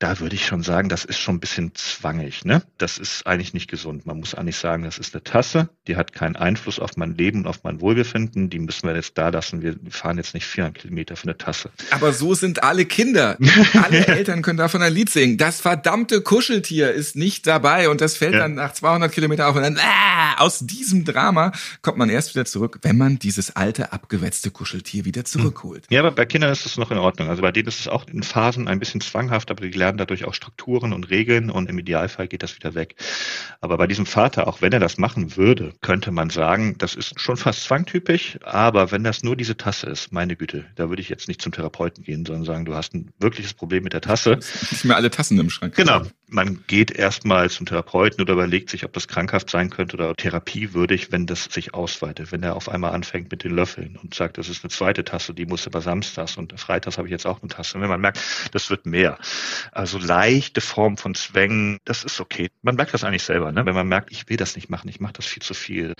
da 0.00 0.18
würde 0.18 0.34
ich 0.34 0.46
schon 0.46 0.64
sagen, 0.64 0.88
das 0.88 1.04
ist 1.04 1.18
schon 1.18 1.36
ein 1.36 1.40
bisschen 1.40 1.74
zwangig. 1.74 2.44
Ne? 2.44 2.62
Das 2.76 2.98
ist 2.98 3.24
eigentlich 3.26 3.54
nicht 3.54 3.70
gesund. 3.70 4.04
Man 4.04 4.18
muss 4.18 4.34
eigentlich 4.34 4.56
sagen, 4.56 4.82
das 4.82 4.98
ist 4.98 5.14
eine 5.14 5.22
Tasse, 5.22 5.68
die 5.86 5.96
hat 5.96 6.12
keinen 6.12 6.34
Einfluss 6.34 6.80
auf 6.80 6.96
mein 6.96 7.16
Leben 7.16 7.40
und 7.40 7.46
auf 7.46 7.62
mein 7.62 7.80
Wohlbefinden. 7.80 8.50
Die 8.50 8.58
müssen 8.58 8.88
wir 8.88 8.96
jetzt 8.96 9.16
da 9.16 9.28
lassen. 9.28 9.62
Wir 9.62 9.76
fahren 9.90 10.16
jetzt 10.16 10.34
nicht 10.34 10.46
400 10.46 10.82
Kilometer 10.82 11.14
für 11.14 11.24
eine 11.24 11.38
Tasse. 11.38 11.70
Aber 11.90 12.12
so 12.12 12.34
sind 12.34 12.64
alle 12.64 12.84
Kinder. 12.84 13.38
alle 13.82 14.04
Eltern 14.06 14.42
können 14.42 14.58
davon 14.58 14.82
ein 14.82 14.92
Lied 14.92 15.10
singen. 15.10 15.38
Das 15.38 15.60
verdammte 15.60 16.20
Kuscheltier 16.20 16.90
ist 16.90 17.14
nicht 17.14 17.46
dabei 17.46 17.88
und 17.88 18.00
das 18.00 18.16
fällt 18.16 18.34
ja. 18.34 18.40
dann 18.40 18.54
nach 18.54 18.72
200 18.72 19.12
Kilometer 19.12 19.48
auf 19.48 19.54
und 19.54 19.62
dann 19.62 19.78
ah, 19.78 20.38
aus 20.38 20.58
diesem 20.58 21.04
Drama 21.04 21.52
kommt 21.82 21.98
man 21.98 22.10
erst 22.10 22.34
wieder 22.34 22.44
zurück, 22.44 22.80
wenn 22.82 22.98
man 22.98 23.20
dieses 23.20 23.54
alte 23.54 23.92
abgewetzte 23.92 24.50
Kuscheltier 24.50 25.04
wieder 25.04 25.24
zurückholt. 25.24 25.86
Ja, 25.90 26.00
aber 26.00 26.23
bei 26.24 26.28
Kindern 26.28 26.52
ist 26.52 26.64
das 26.64 26.78
noch 26.78 26.90
in 26.90 26.96
Ordnung. 26.96 27.28
Also 27.28 27.42
bei 27.42 27.52
denen 27.52 27.68
ist 27.68 27.80
es 27.80 27.86
auch 27.86 28.06
in 28.08 28.22
Phasen 28.22 28.66
ein 28.66 28.78
bisschen 28.78 29.02
zwanghaft, 29.02 29.50
aber 29.50 29.62
die 29.62 29.76
lernen 29.76 29.98
dadurch 29.98 30.24
auch 30.24 30.32
Strukturen 30.32 30.94
und 30.94 31.10
Regeln 31.10 31.50
und 31.50 31.68
im 31.68 31.78
Idealfall 31.78 32.28
geht 32.28 32.42
das 32.42 32.56
wieder 32.56 32.74
weg. 32.74 32.94
Aber 33.60 33.76
bei 33.76 33.86
diesem 33.86 34.06
Vater, 34.06 34.48
auch 34.48 34.62
wenn 34.62 34.72
er 34.72 34.80
das 34.80 34.96
machen 34.96 35.36
würde, 35.36 35.74
könnte 35.82 36.12
man 36.12 36.30
sagen, 36.30 36.76
das 36.78 36.94
ist 36.94 37.20
schon 37.20 37.36
fast 37.36 37.64
zwangtypisch, 37.64 38.38
aber 38.42 38.90
wenn 38.90 39.04
das 39.04 39.22
nur 39.22 39.36
diese 39.36 39.58
Tasse 39.58 39.86
ist, 39.86 40.12
meine 40.12 40.34
Güte, 40.34 40.64
da 40.76 40.88
würde 40.88 41.02
ich 41.02 41.10
jetzt 41.10 41.28
nicht 41.28 41.42
zum 41.42 41.52
Therapeuten 41.52 42.02
gehen, 42.04 42.24
sondern 42.24 42.46
sagen, 42.46 42.64
du 42.64 42.74
hast 42.74 42.94
ein 42.94 43.12
wirkliches 43.18 43.52
Problem 43.52 43.84
mit 43.84 43.92
der 43.92 44.00
Tasse. 44.00 44.38
Nicht 44.70 44.86
mehr 44.86 44.96
alle 44.96 45.10
Tassen 45.10 45.38
im 45.38 45.50
Schrank. 45.50 45.76
Genau. 45.76 46.06
Man 46.26 46.64
geht 46.66 46.90
erstmal 46.90 47.50
zum 47.50 47.66
Therapeuten 47.66 48.22
oder 48.22 48.32
überlegt 48.32 48.70
sich, 48.70 48.84
ob 48.84 48.92
das 48.94 49.08
krankhaft 49.08 49.50
sein 49.50 49.70
könnte 49.70 49.96
oder 49.96 50.14
therapiewürdig, 50.16 51.12
wenn 51.12 51.26
das 51.26 51.44
sich 51.44 51.74
ausweitet. 51.74 52.32
Wenn 52.32 52.42
er 52.42 52.56
auf 52.56 52.68
einmal 52.68 52.92
anfängt 52.92 53.30
mit 53.30 53.44
den 53.44 53.54
Löffeln 53.54 53.96
und 54.02 54.14
sagt, 54.14 54.38
das 54.38 54.48
ist 54.48 54.64
eine 54.64 54.70
zweite 54.70 55.04
Tasse, 55.04 55.34
die 55.34 55.46
muss 55.46 55.66
aber 55.66 55.80
samstags 55.80 56.13
und 56.36 56.58
freitags 56.58 56.98
habe 56.98 57.08
ich 57.08 57.12
jetzt 57.12 57.26
auch 57.26 57.40
eine 57.42 57.48
Tasse. 57.48 57.76
Und 57.76 57.82
wenn 57.82 57.90
man 57.90 58.00
merkt, 58.00 58.20
das 58.52 58.70
wird 58.70 58.86
mehr. 58.86 59.18
Also 59.72 59.98
leichte 59.98 60.60
Form 60.60 60.96
von 60.96 61.14
Zwängen, 61.14 61.78
das 61.84 62.04
ist 62.04 62.20
okay. 62.20 62.50
Man 62.62 62.76
merkt 62.76 62.94
das 62.94 63.04
eigentlich 63.04 63.22
selber. 63.22 63.52
Ne? 63.52 63.66
Wenn 63.66 63.74
man 63.74 63.88
merkt, 63.88 64.10
ich 64.12 64.28
will 64.28 64.36
das 64.36 64.56
nicht 64.56 64.70
machen, 64.70 64.88
ich 64.88 65.00
mache 65.00 65.14
das 65.14 65.26
viel 65.26 65.42
zu 65.42 65.54
viel, 65.54 65.94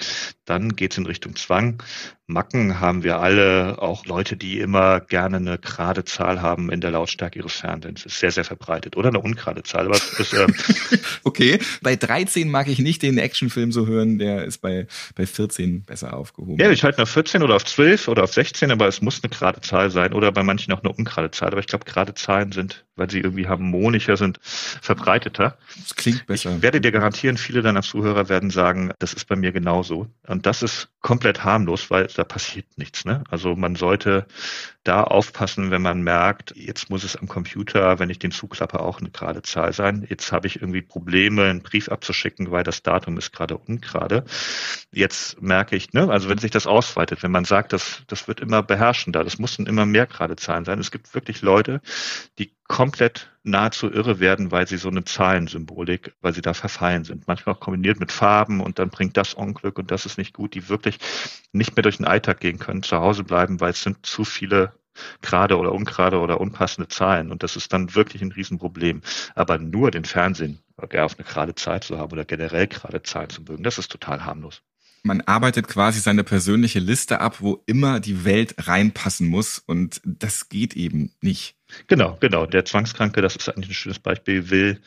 dann 0.44 0.76
geht 0.76 0.92
es 0.92 0.98
in 0.98 1.06
Richtung 1.06 1.36
Zwang. 1.36 1.82
Macken 2.26 2.80
haben 2.80 3.04
wir 3.04 3.20
alle, 3.20 3.82
auch 3.82 4.06
Leute, 4.06 4.36
die 4.36 4.58
immer 4.58 5.00
gerne 5.00 5.36
eine 5.36 5.58
gerade 5.58 6.04
Zahl 6.04 6.40
haben 6.40 6.70
in 6.70 6.80
der 6.80 6.90
Lautstärke 6.90 7.38
ihres 7.38 7.52
Fernsehens. 7.52 8.04
Das 8.04 8.14
ist 8.14 8.20
sehr, 8.20 8.30
sehr 8.30 8.44
verbreitet. 8.44 8.96
Oder 8.96 9.10
eine 9.10 9.20
ungerade 9.20 9.62
Zahl. 9.62 9.86
Aber 9.86 9.96
ist, 9.96 10.32
ähm 10.32 10.54
okay, 11.24 11.58
bei 11.82 11.96
13 11.96 12.50
mag 12.50 12.68
ich 12.68 12.78
nicht 12.78 13.02
den 13.02 13.18
Actionfilm 13.18 13.72
so 13.72 13.86
hören, 13.86 14.18
der 14.18 14.44
ist 14.44 14.58
bei, 14.58 14.86
bei 15.14 15.26
14 15.26 15.82
besser 15.82 16.14
aufgehoben. 16.14 16.58
Ja, 16.58 16.70
ich 16.70 16.82
halte 16.82 17.02
auf 17.02 17.10
14 17.10 17.42
oder 17.42 17.56
auf 17.56 17.64
12 17.64 18.08
oder 18.08 18.24
auf 18.24 18.32
16, 18.32 18.70
aber 18.70 18.88
es 18.88 19.02
muss 19.02 19.22
eine 19.22 19.30
gerade 19.30 19.60
Zahl 19.60 19.90
sein 19.90 20.03
oder 20.12 20.32
bei 20.32 20.42
manchen 20.42 20.72
auch 20.72 20.82
eine 20.82 20.92
ungerade 20.92 21.30
Zahl. 21.30 21.48
Aber 21.48 21.60
ich 21.60 21.66
glaube, 21.66 21.84
gerade 21.84 22.14
Zahlen 22.14 22.52
sind, 22.52 22.84
weil 22.96 23.10
sie 23.10 23.20
irgendwie 23.20 23.48
harmonischer 23.48 24.16
sind, 24.16 24.38
verbreiteter. 24.42 25.58
Das 25.80 25.94
klingt 25.96 26.26
besser. 26.26 26.56
Ich 26.56 26.62
werde 26.62 26.80
dir 26.80 26.92
garantieren, 26.92 27.36
viele 27.36 27.62
deiner 27.62 27.82
Zuhörer 27.82 28.28
werden 28.28 28.50
sagen, 28.50 28.92
das 28.98 29.12
ist 29.12 29.26
bei 29.26 29.36
mir 29.36 29.52
genauso. 29.52 30.08
Und 30.26 30.46
das 30.46 30.62
ist 30.62 30.88
komplett 31.00 31.44
harmlos, 31.44 31.90
weil 31.90 32.06
da 32.06 32.24
passiert 32.24 32.66
nichts. 32.76 33.04
Ne? 33.04 33.24
Also 33.30 33.56
man 33.56 33.76
sollte 33.76 34.26
da 34.84 35.02
aufpassen, 35.02 35.70
wenn 35.70 35.82
man 35.82 36.02
merkt, 36.02 36.54
jetzt 36.56 36.90
muss 36.90 37.04
es 37.04 37.16
am 37.16 37.26
Computer, 37.26 37.98
wenn 37.98 38.10
ich 38.10 38.18
den 38.18 38.30
zuklappe, 38.30 38.80
auch 38.80 39.00
eine 39.00 39.10
gerade 39.10 39.42
Zahl 39.42 39.72
sein. 39.72 40.06
Jetzt 40.08 40.30
habe 40.30 40.46
ich 40.46 40.60
irgendwie 40.60 40.82
Probleme, 40.82 41.44
einen 41.44 41.62
Brief 41.62 41.88
abzuschicken, 41.88 42.50
weil 42.50 42.64
das 42.64 42.82
Datum 42.82 43.16
ist 43.16 43.32
gerade 43.32 43.56
ungerade. 43.56 44.24
Jetzt 44.92 45.40
merke 45.40 45.74
ich, 45.74 45.92
ne, 45.92 46.08
also 46.10 46.28
wenn 46.28 46.38
sich 46.38 46.50
das 46.50 46.66
ausweitet, 46.66 47.22
wenn 47.22 47.30
man 47.30 47.44
sagt, 47.44 47.72
das, 47.72 48.02
das 48.06 48.28
wird 48.28 48.40
immer 48.40 48.62
beherrschender, 48.62 49.24
das 49.24 49.38
müssen 49.38 49.66
immer 49.66 49.86
mehr 49.86 50.06
gerade 50.06 50.36
Zahlen 50.36 50.64
sein. 50.64 50.78
Es 50.78 50.90
gibt 50.90 51.14
wirklich 51.14 51.42
Leute, 51.42 51.80
die 52.38 52.52
komplett 52.84 53.30
nahezu 53.44 53.90
irre 53.90 54.20
werden, 54.20 54.50
weil 54.50 54.66
sie 54.66 54.76
so 54.76 54.90
eine 54.90 55.04
Zahlensymbolik, 55.04 56.12
weil 56.20 56.34
sie 56.34 56.42
da 56.42 56.52
verfallen 56.52 57.04
sind. 57.04 57.26
Manchmal 57.26 57.54
auch 57.54 57.60
kombiniert 57.60 57.98
mit 57.98 58.12
Farben 58.12 58.60
und 58.60 58.78
dann 58.78 58.90
bringt 58.90 59.16
das 59.16 59.32
Unglück 59.32 59.78
und 59.78 59.90
das 59.90 60.04
ist 60.04 60.18
nicht 60.18 60.34
gut, 60.34 60.52
die 60.52 60.68
wirklich 60.68 60.98
nicht 61.52 61.74
mehr 61.74 61.82
durch 61.82 61.96
den 61.96 62.06
Alltag 62.06 62.40
gehen 62.40 62.58
können, 62.58 62.82
zu 62.82 62.98
Hause 62.98 63.24
bleiben, 63.24 63.58
weil 63.58 63.70
es 63.70 63.82
sind 63.82 64.04
zu 64.04 64.26
viele 64.26 64.74
gerade 65.22 65.56
oder 65.56 65.72
ungerade 65.72 66.18
oder 66.20 66.42
unpassende 66.42 66.88
Zahlen. 66.88 67.32
Und 67.32 67.42
das 67.42 67.56
ist 67.56 67.72
dann 67.72 67.94
wirklich 67.94 68.20
ein 68.20 68.32
Riesenproblem. 68.32 69.00
Aber 69.34 69.56
nur 69.56 69.90
den 69.90 70.04
Fernsehen 70.04 70.58
auf 70.76 70.90
eine 70.92 71.26
gerade 71.26 71.54
Zahl 71.54 71.82
zu 71.82 71.96
haben 71.96 72.12
oder 72.12 72.26
generell 72.26 72.66
gerade 72.66 73.02
Zahlen 73.02 73.30
zu 73.30 73.40
mögen, 73.40 73.62
das 73.62 73.78
ist 73.78 73.90
total 73.90 74.26
harmlos 74.26 74.60
man 75.04 75.20
arbeitet 75.20 75.68
quasi 75.68 76.00
seine 76.00 76.24
persönliche 76.24 76.80
Liste 76.80 77.20
ab, 77.20 77.36
wo 77.40 77.62
immer 77.66 78.00
die 78.00 78.24
Welt 78.24 78.54
reinpassen 78.58 79.28
muss 79.28 79.58
und 79.58 80.00
das 80.04 80.48
geht 80.48 80.74
eben 80.74 81.12
nicht. 81.20 81.56
Genau, 81.86 82.16
genau. 82.20 82.46
Der 82.46 82.64
Zwangskranke, 82.64 83.20
das 83.20 83.36
ist 83.36 83.48
eigentlich 83.48 83.70
ein 83.70 83.74
schönes 83.74 83.98
Beispiel, 83.98 84.50
will 84.50 84.80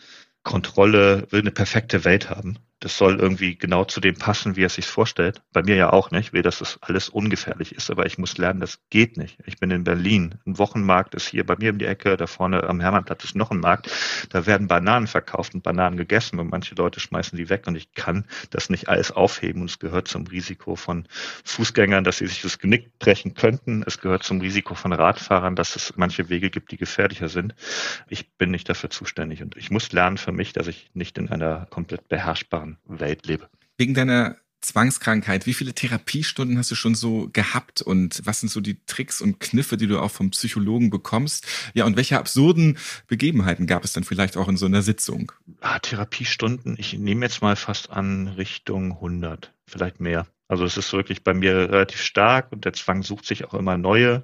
Kontrolle, 0.43 1.27
will 1.29 1.41
eine 1.41 1.51
perfekte 1.51 2.03
Welt 2.03 2.29
haben. 2.29 2.57
Das 2.79 2.97
soll 2.97 3.19
irgendwie 3.19 3.57
genau 3.57 3.85
zu 3.85 3.99
dem 3.99 4.15
passen, 4.15 4.55
wie 4.55 4.63
er 4.63 4.69
sich 4.69 4.85
vorstellt. 4.85 5.41
Bei 5.51 5.63
mir 5.63 5.75
ja 5.75 5.91
auch 5.91 6.11
nicht. 6.11 6.33
Ich 6.33 6.41
dass 6.43 6.59
das 6.59 6.77
alles 6.81 7.09
ungefährlich 7.09 7.73
ist, 7.73 7.89
aber 7.89 8.05
ich 8.05 8.17
muss 8.17 8.37
lernen, 8.37 8.59
das 8.59 8.79
geht 8.89 9.17
nicht. 9.17 9.39
Ich 9.45 9.57
bin 9.57 9.71
in 9.71 9.83
Berlin. 9.83 10.35
Ein 10.45 10.57
Wochenmarkt 10.57 11.15
ist 11.15 11.27
hier 11.27 11.45
bei 11.45 11.55
mir 11.57 11.71
um 11.71 11.79
die 11.79 11.85
Ecke. 11.85 12.17
Da 12.17 12.27
vorne 12.27 12.63
am 12.63 12.79
Hermannplatz 12.79 13.23
ist 13.23 13.35
noch 13.35 13.49
ein 13.49 13.59
Markt. 13.59 13.89
Da 14.29 14.45
werden 14.45 14.67
Bananen 14.67 15.07
verkauft 15.07 15.55
und 15.55 15.63
Bananen 15.63 15.97
gegessen 15.97 16.39
und 16.39 16.51
manche 16.51 16.75
Leute 16.75 16.99
schmeißen 16.99 17.37
die 17.37 17.49
weg 17.49 17.65
und 17.67 17.75
ich 17.75 17.93
kann 17.93 18.25
das 18.51 18.69
nicht 18.69 18.89
alles 18.89 19.11
aufheben 19.11 19.61
und 19.61 19.69
es 19.69 19.79
gehört 19.79 20.07
zum 20.07 20.27
Risiko 20.27 20.75
von 20.75 21.07
Fußgängern, 21.45 22.03
dass 22.03 22.17
sie 22.17 22.27
sich 22.27 22.41
das 22.41 22.59
Genick 22.59 22.99
brechen 22.99 23.33
könnten. 23.33 23.83
Es 23.87 23.99
gehört 23.99 24.23
zum 24.23 24.39
Risiko 24.39 24.75
von 24.75 24.93
Radfahrern, 24.93 25.55
dass 25.55 25.75
es 25.75 25.93
manche 25.95 26.29
Wege 26.29 26.49
gibt, 26.51 26.71
die 26.71 26.77
gefährlicher 26.77 27.29
sind. 27.29 27.55
Ich 28.07 28.29
bin 28.37 28.51
nicht 28.51 28.69
dafür 28.69 28.89
zuständig 28.89 29.41
und 29.41 29.57
ich 29.57 29.71
muss 29.71 29.91
lernen 29.91 30.17
für 30.17 30.31
mich, 30.31 30.53
dass 30.53 30.67
ich 30.67 30.91
nicht 30.93 31.17
in 31.17 31.29
einer 31.29 31.65
komplett 31.69 32.07
beherrschbaren 32.07 32.66
anderen 32.67 32.99
Welt 32.99 33.25
lebe. 33.25 33.49
Wegen 33.77 33.93
deiner 33.93 34.37
Zwangskrankheit, 34.61 35.45
wie 35.45 35.53
viele 35.53 35.73
Therapiestunden 35.73 36.57
hast 36.57 36.71
du 36.71 36.75
schon 36.75 36.95
so 36.95 37.29
gehabt 37.31 37.81
und 37.81 38.21
was 38.25 38.39
sind 38.39 38.49
so 38.49 38.59
die 38.59 38.83
Tricks 38.85 39.21
und 39.21 39.39
Kniffe, 39.39 39.77
die 39.77 39.87
du 39.87 39.99
auch 39.99 40.11
vom 40.11 40.31
Psychologen 40.31 40.89
bekommst? 40.89 41.45
Ja, 41.73 41.85
und 41.85 41.95
welche 41.95 42.17
absurden 42.17 42.77
Begebenheiten 43.07 43.67
gab 43.67 43.85
es 43.85 43.93
dann 43.93 44.03
vielleicht 44.03 44.35
auch 44.35 44.47
in 44.47 44.57
so 44.57 44.65
einer 44.65 44.81
Sitzung? 44.81 45.31
Ah, 45.61 45.79
Therapiestunden, 45.79 46.75
ich 46.77 46.97
nehme 46.97 47.25
jetzt 47.25 47.41
mal 47.41 47.55
fast 47.55 47.91
an 47.91 48.27
Richtung 48.27 48.93
100, 48.93 49.53
vielleicht 49.65 49.99
mehr. 49.99 50.27
Also 50.47 50.65
es 50.65 50.75
ist 50.75 50.91
wirklich 50.91 51.23
bei 51.23 51.33
mir 51.33 51.69
relativ 51.69 52.01
stark 52.01 52.51
und 52.51 52.65
der 52.65 52.73
Zwang 52.73 53.03
sucht 53.03 53.25
sich 53.25 53.45
auch 53.45 53.53
immer 53.53 53.77
neue 53.77 54.23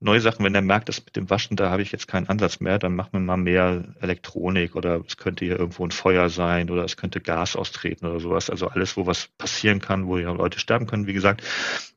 neue 0.00 0.20
Sachen, 0.20 0.44
wenn 0.44 0.54
er 0.54 0.62
merkt, 0.62 0.88
dass 0.88 1.04
mit 1.04 1.14
dem 1.14 1.28
Waschen, 1.28 1.56
da 1.56 1.70
habe 1.70 1.82
ich 1.82 1.92
jetzt 1.92 2.08
keinen 2.08 2.28
Ansatz 2.28 2.60
mehr, 2.60 2.78
dann 2.78 2.96
machen 2.96 3.12
wir 3.12 3.20
mal 3.20 3.36
mehr 3.36 3.84
Elektronik 4.00 4.74
oder 4.74 5.02
es 5.06 5.18
könnte 5.18 5.44
hier 5.44 5.58
irgendwo 5.58 5.84
ein 5.84 5.90
Feuer 5.90 6.30
sein 6.30 6.70
oder 6.70 6.84
es 6.84 6.96
könnte 6.96 7.20
Gas 7.20 7.54
austreten 7.54 8.06
oder 8.06 8.18
sowas. 8.18 8.50
Also 8.50 8.68
alles, 8.68 8.96
wo 8.96 9.06
was 9.06 9.28
passieren 9.38 9.80
kann, 9.80 10.06
wo 10.06 10.16
ja 10.16 10.32
Leute 10.32 10.58
sterben 10.58 10.86
können, 10.86 11.06
wie 11.06 11.12
gesagt, 11.12 11.42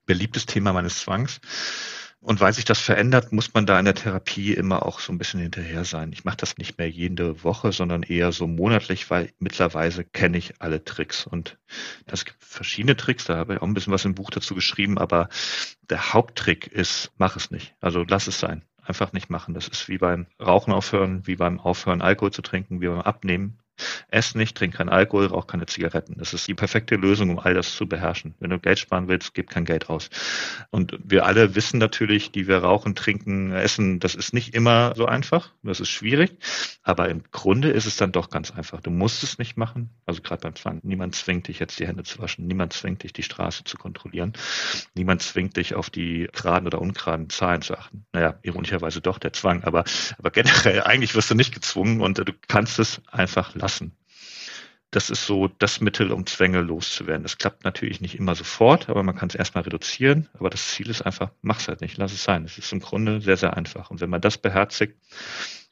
beliebtes 0.06 0.46
Thema 0.46 0.74
meines 0.74 1.00
Zwangs. 1.00 1.40
Und 2.24 2.40
weil 2.40 2.54
sich 2.54 2.64
das 2.64 2.80
verändert, 2.80 3.34
muss 3.34 3.54
man 3.54 3.66
da 3.66 3.78
in 3.78 3.84
der 3.84 3.96
Therapie 3.96 4.54
immer 4.54 4.86
auch 4.86 5.02
so 5.02 5.12
ein 5.12 5.18
bisschen 5.18 5.42
hinterher 5.42 5.84
sein. 5.84 6.14
Ich 6.14 6.24
mache 6.24 6.38
das 6.38 6.58
nicht 6.58 6.78
mehr 6.78 6.90
jede 6.90 7.44
Woche, 7.44 7.74
sondern 7.74 8.02
eher 8.02 8.32
so 8.32 8.48
monatlich, 8.48 9.10
weil 9.10 9.34
mittlerweile 9.40 10.06
kenne 10.06 10.38
ich 10.38 10.62
alle 10.62 10.86
Tricks. 10.86 11.28
Und 11.28 11.58
es 12.06 12.24
gibt 12.24 12.42
verschiedene 12.42 12.96
Tricks, 12.96 13.26
da 13.26 13.36
habe 13.36 13.56
ich 13.56 13.62
auch 13.62 13.68
ein 13.68 13.74
bisschen 13.74 13.92
was 13.92 14.06
im 14.06 14.16
Buch 14.16 14.30
dazu 14.30 14.56
geschrieben, 14.56 14.98
aber 14.98 15.28
der 15.90 16.14
Haupttrick 16.14 16.68
ist, 16.68 17.12
mach 17.18 17.36
es 17.36 17.52
nicht. 17.52 17.76
Also 17.82 18.06
lass 18.08 18.28
es 18.28 18.40
sein. 18.40 18.64
Einfach 18.82 19.12
nicht 19.12 19.30
machen. 19.30 19.54
Das 19.54 19.68
ist 19.68 19.90
wie 19.90 19.98
beim 19.98 20.26
Rauchen 20.40 20.72
aufhören, 20.72 21.28
wie 21.28 21.36
beim 21.36 21.60
Aufhören 21.60 22.02
Alkohol 22.02 22.32
zu 22.32 22.42
trinken, 22.42 22.80
wie 22.80 22.88
beim 22.88 23.02
Abnehmen. 23.02 23.60
Ess 24.10 24.36
nicht, 24.36 24.56
trink 24.56 24.76
kein 24.76 24.90
Alkohol, 24.90 25.26
rauch 25.28 25.48
keine 25.48 25.66
Zigaretten. 25.66 26.16
Das 26.18 26.34
ist 26.34 26.48
die 26.48 26.54
perfekte 26.54 26.96
Lösung, 26.96 27.32
um 27.32 27.40
all 27.40 27.54
das 27.54 27.76
zu 27.76 27.88
beherrschen. 27.88 28.36
Wenn 28.40 28.50
du 28.50 28.60
Geld 28.60 28.80
sparen 28.80 29.08
willst, 29.08 29.34
gib 29.34 29.50
kein 29.50 29.66
Geld 29.66 29.90
aus. 29.90 30.10
Und 30.70 30.98
wir 31.04 31.26
alle 31.26 31.56
wissen 31.56 31.80
natürlich, 31.80 32.32
die 32.32 32.48
wir 32.48 32.60
rauchen, 32.60 32.96
trinken, 32.96 33.52
essen, 33.52 34.00
das 34.00 34.16
ist 34.16 34.34
nicht 34.34 34.54
immer 34.54 34.94
so 34.96 35.06
einfach. 35.06 35.52
Das 35.64 35.80
ist 35.80 35.90
schwierig. 35.90 36.38
Aber 36.84 37.10
im 37.10 37.24
Grunde 37.32 37.70
ist 37.70 37.86
es 37.86 37.98
dann 37.98 38.12
doch 38.12 38.30
ganz 38.30 38.52
einfach. 38.52 38.82
Du 38.82 38.92
musst 38.92 39.24
es 39.24 39.38
nicht 39.38 39.58
machen. 39.58 39.90
Also 40.06 40.22
gerade 40.22 40.42
beim 40.42 40.56
Zwang. 40.56 40.80
Niemand 40.84 41.16
zwingt 41.16 41.48
dich 41.48 41.60
jetzt 41.60 41.80
die 41.80 41.88
Hände 41.88 42.04
zu 42.04 42.20
waschen. 42.20 42.46
Niemand 42.46 42.74
zwingt 42.74 43.04
dich, 43.04 43.14
die 43.14 43.24
Straße 43.24 43.64
zu 43.64 43.78
kontrollieren. 43.78 44.34
Niemand 44.94 45.22
zwingt 45.22 45.58
dich, 45.58 45.76
auf 45.76 45.90
die 45.90 46.28
geraden 46.32 46.68
oder 46.68 46.82
ungeraden 46.82 47.30
Zahlen 47.30 47.62
zu 47.62 47.78
achten. 47.78 48.06
Naja, 48.12 48.38
ironischerweise 48.44 49.02
doch 49.02 49.18
der 49.18 49.34
Zwang. 49.34 49.64
Aber, 49.64 49.84
aber 50.18 50.32
generell, 50.32 50.84
eigentlich 50.84 51.16
wirst 51.16 51.32
du 51.32 51.36
nicht 51.36 51.54
gezwungen 51.54 52.02
und 52.02 52.18
du 52.18 52.34
kannst 52.48 52.80
es 52.80 53.02
einfach 53.08 53.56
lassen. 53.56 53.63
Das 54.92 55.10
ist 55.10 55.26
so 55.26 55.48
das 55.48 55.82
Mittel, 55.82 56.12
um 56.12 56.28
Zwänge 56.28 56.62
loszuwerden. 56.62 57.24
Das 57.24 57.40
klappt 57.40 57.64
natürlich 57.64 58.00
nicht 58.00 58.16
immer 58.16 58.36
sofort, 58.36 58.90
aber 58.90 59.02
man 59.02 59.16
kann 59.16 59.30
es 59.30 59.36
erstmal 59.36 59.64
reduzieren. 59.64 60.30
Aber 60.34 60.52
das 60.52 60.70
Ziel 60.70 60.88
ist 60.90 61.02
einfach, 61.02 61.32
mach's 61.42 61.68
halt 61.68 61.82
nicht, 61.82 61.98
lass 61.98 62.14
es 62.14 62.24
sein. 62.24 62.46
Es 62.46 62.60
ist 62.60 62.72
im 62.72 62.80
Grunde 62.80 63.20
sehr, 63.20 63.38
sehr 63.38 63.58
einfach. 63.58 63.90
Und 63.90 64.02
wenn 64.02 64.12
man 64.12 64.22
das 64.22 64.38
beherzigt, 64.38 64.96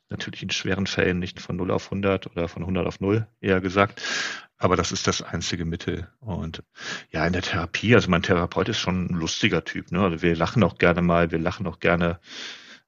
natürlich 0.09 0.43
in 0.43 0.49
schweren 0.49 0.87
Fällen 0.87 1.19
nicht 1.19 1.39
von 1.39 1.55
0 1.55 1.71
auf 1.71 1.85
100 1.85 2.27
oder 2.27 2.47
von 2.47 2.63
100 2.63 2.85
auf 2.87 2.99
0 2.99 3.27
eher 3.39 3.61
gesagt, 3.61 4.01
aber 4.57 4.75
das 4.75 4.91
ist 4.91 5.07
das 5.07 5.21
einzige 5.21 5.65
Mittel. 5.65 6.07
Und 6.19 6.63
ja, 7.09 7.25
in 7.25 7.33
der 7.33 7.41
Therapie, 7.41 7.95
also 7.95 8.09
mein 8.09 8.21
Therapeut 8.21 8.69
ist 8.69 8.79
schon 8.79 9.05
ein 9.05 9.15
lustiger 9.15 9.63
Typ. 9.63 9.91
Ne? 9.91 10.01
Also 10.01 10.21
wir 10.21 10.35
lachen 10.35 10.63
auch 10.63 10.77
gerne 10.77 11.01
mal, 11.01 11.31
wir 11.31 11.39
lachen 11.39 11.65
auch 11.65 11.79
gerne 11.79 12.19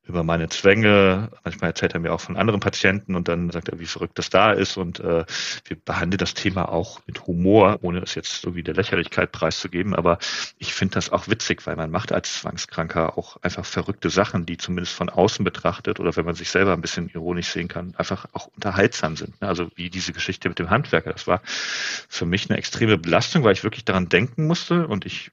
über 0.06 0.24
meine 0.24 0.50
Zwänge. 0.50 1.30
Manchmal 1.44 1.70
erzählt 1.70 1.94
er 1.94 2.00
mir 2.00 2.14
auch 2.14 2.20
von 2.20 2.36
anderen 2.36 2.60
Patienten 2.60 3.16
und 3.16 3.28
dann 3.28 3.50
sagt 3.52 3.70
er, 3.70 3.80
wie 3.80 3.86
verrückt 3.86 4.20
das 4.20 4.30
da 4.30 4.52
ist. 4.52 4.78
Und 4.78 5.00
äh, 5.00 5.26
wir 5.66 5.78
behandeln 5.84 6.18
das 6.18 6.34
Thema 6.34 6.70
auch 6.70 7.02
mit 7.08 7.26
Humor, 7.26 7.80
ohne 7.82 8.00
es 8.00 8.16
jetzt 8.16 8.42
so 8.42 8.56
wie 8.56 8.64
der 8.64 8.74
Lächerlichkeit 8.74 9.32
preiszugeben. 9.32 9.96
Aber 9.96 10.18
ich 10.58 10.74
finde 10.74 10.96
das 10.96 11.10
auch 11.10 11.30
witzig, 11.30 11.66
weil 11.66 11.78
man 11.78 11.90
macht 11.90 12.12
als 12.12 12.40
Zwangskranker 12.40 13.18
auch 13.18 13.38
einfach 13.42 13.66
verrückte 13.66 14.10
Sachen, 14.10 14.46
die 14.46 14.58
zumindest 14.58 14.94
von 14.94 15.10
außen 15.10 15.46
betrachtet 15.46 16.00
oder 16.00 16.16
wenn 16.16 16.26
man 16.26 16.36
sich 16.36 16.50
selber 16.50 16.74
ein 16.74 16.82
bisschen 16.82 17.10
ironisch 17.10 17.48
sehen 17.48 17.70
kann, 17.70 17.94
einfach 17.98 18.26
auch 18.34 18.48
unterhaltsam 18.48 19.16
sind. 19.16 19.36
Also 19.42 19.70
wie 19.76 19.90
diese 19.90 20.12
Geschichte 20.12 20.50
mit 20.50 20.60
dem 20.60 20.70
Handwerker. 20.70 21.14
Das 21.14 21.28
war 21.28 21.42
für 21.46 22.26
mich 22.26 22.50
eine 22.50 22.60
extreme 22.60 22.98
Belastung, 22.98 23.44
weil 23.44 23.54
ich 23.54 23.64
wirklich 23.64 23.86
daran 23.86 24.10
denken 24.10 24.48
musste 24.48 24.88
und 24.88 25.06
ich 25.06 25.32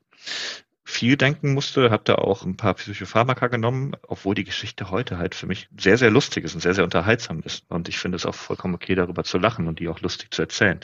viel 0.90 1.16
denken 1.16 1.54
musste, 1.54 1.90
habe 1.90 2.02
da 2.04 2.16
auch 2.16 2.44
ein 2.44 2.56
paar 2.56 2.74
Psychopharmaka 2.74 3.46
genommen, 3.46 3.92
obwohl 4.06 4.34
die 4.34 4.44
Geschichte 4.44 4.90
heute 4.90 5.18
halt 5.18 5.34
für 5.34 5.46
mich 5.46 5.68
sehr, 5.78 5.96
sehr 5.96 6.10
lustig 6.10 6.44
ist 6.44 6.54
und 6.54 6.60
sehr, 6.60 6.74
sehr 6.74 6.84
unterhaltsam 6.84 7.40
ist. 7.40 7.64
Und 7.70 7.88
ich 7.88 7.98
finde 7.98 8.16
es 8.16 8.26
auch 8.26 8.34
vollkommen 8.34 8.74
okay, 8.74 8.94
darüber 8.94 9.24
zu 9.24 9.38
lachen 9.38 9.68
und 9.68 9.78
die 9.78 9.88
auch 9.88 10.00
lustig 10.00 10.32
zu 10.34 10.42
erzählen. 10.42 10.80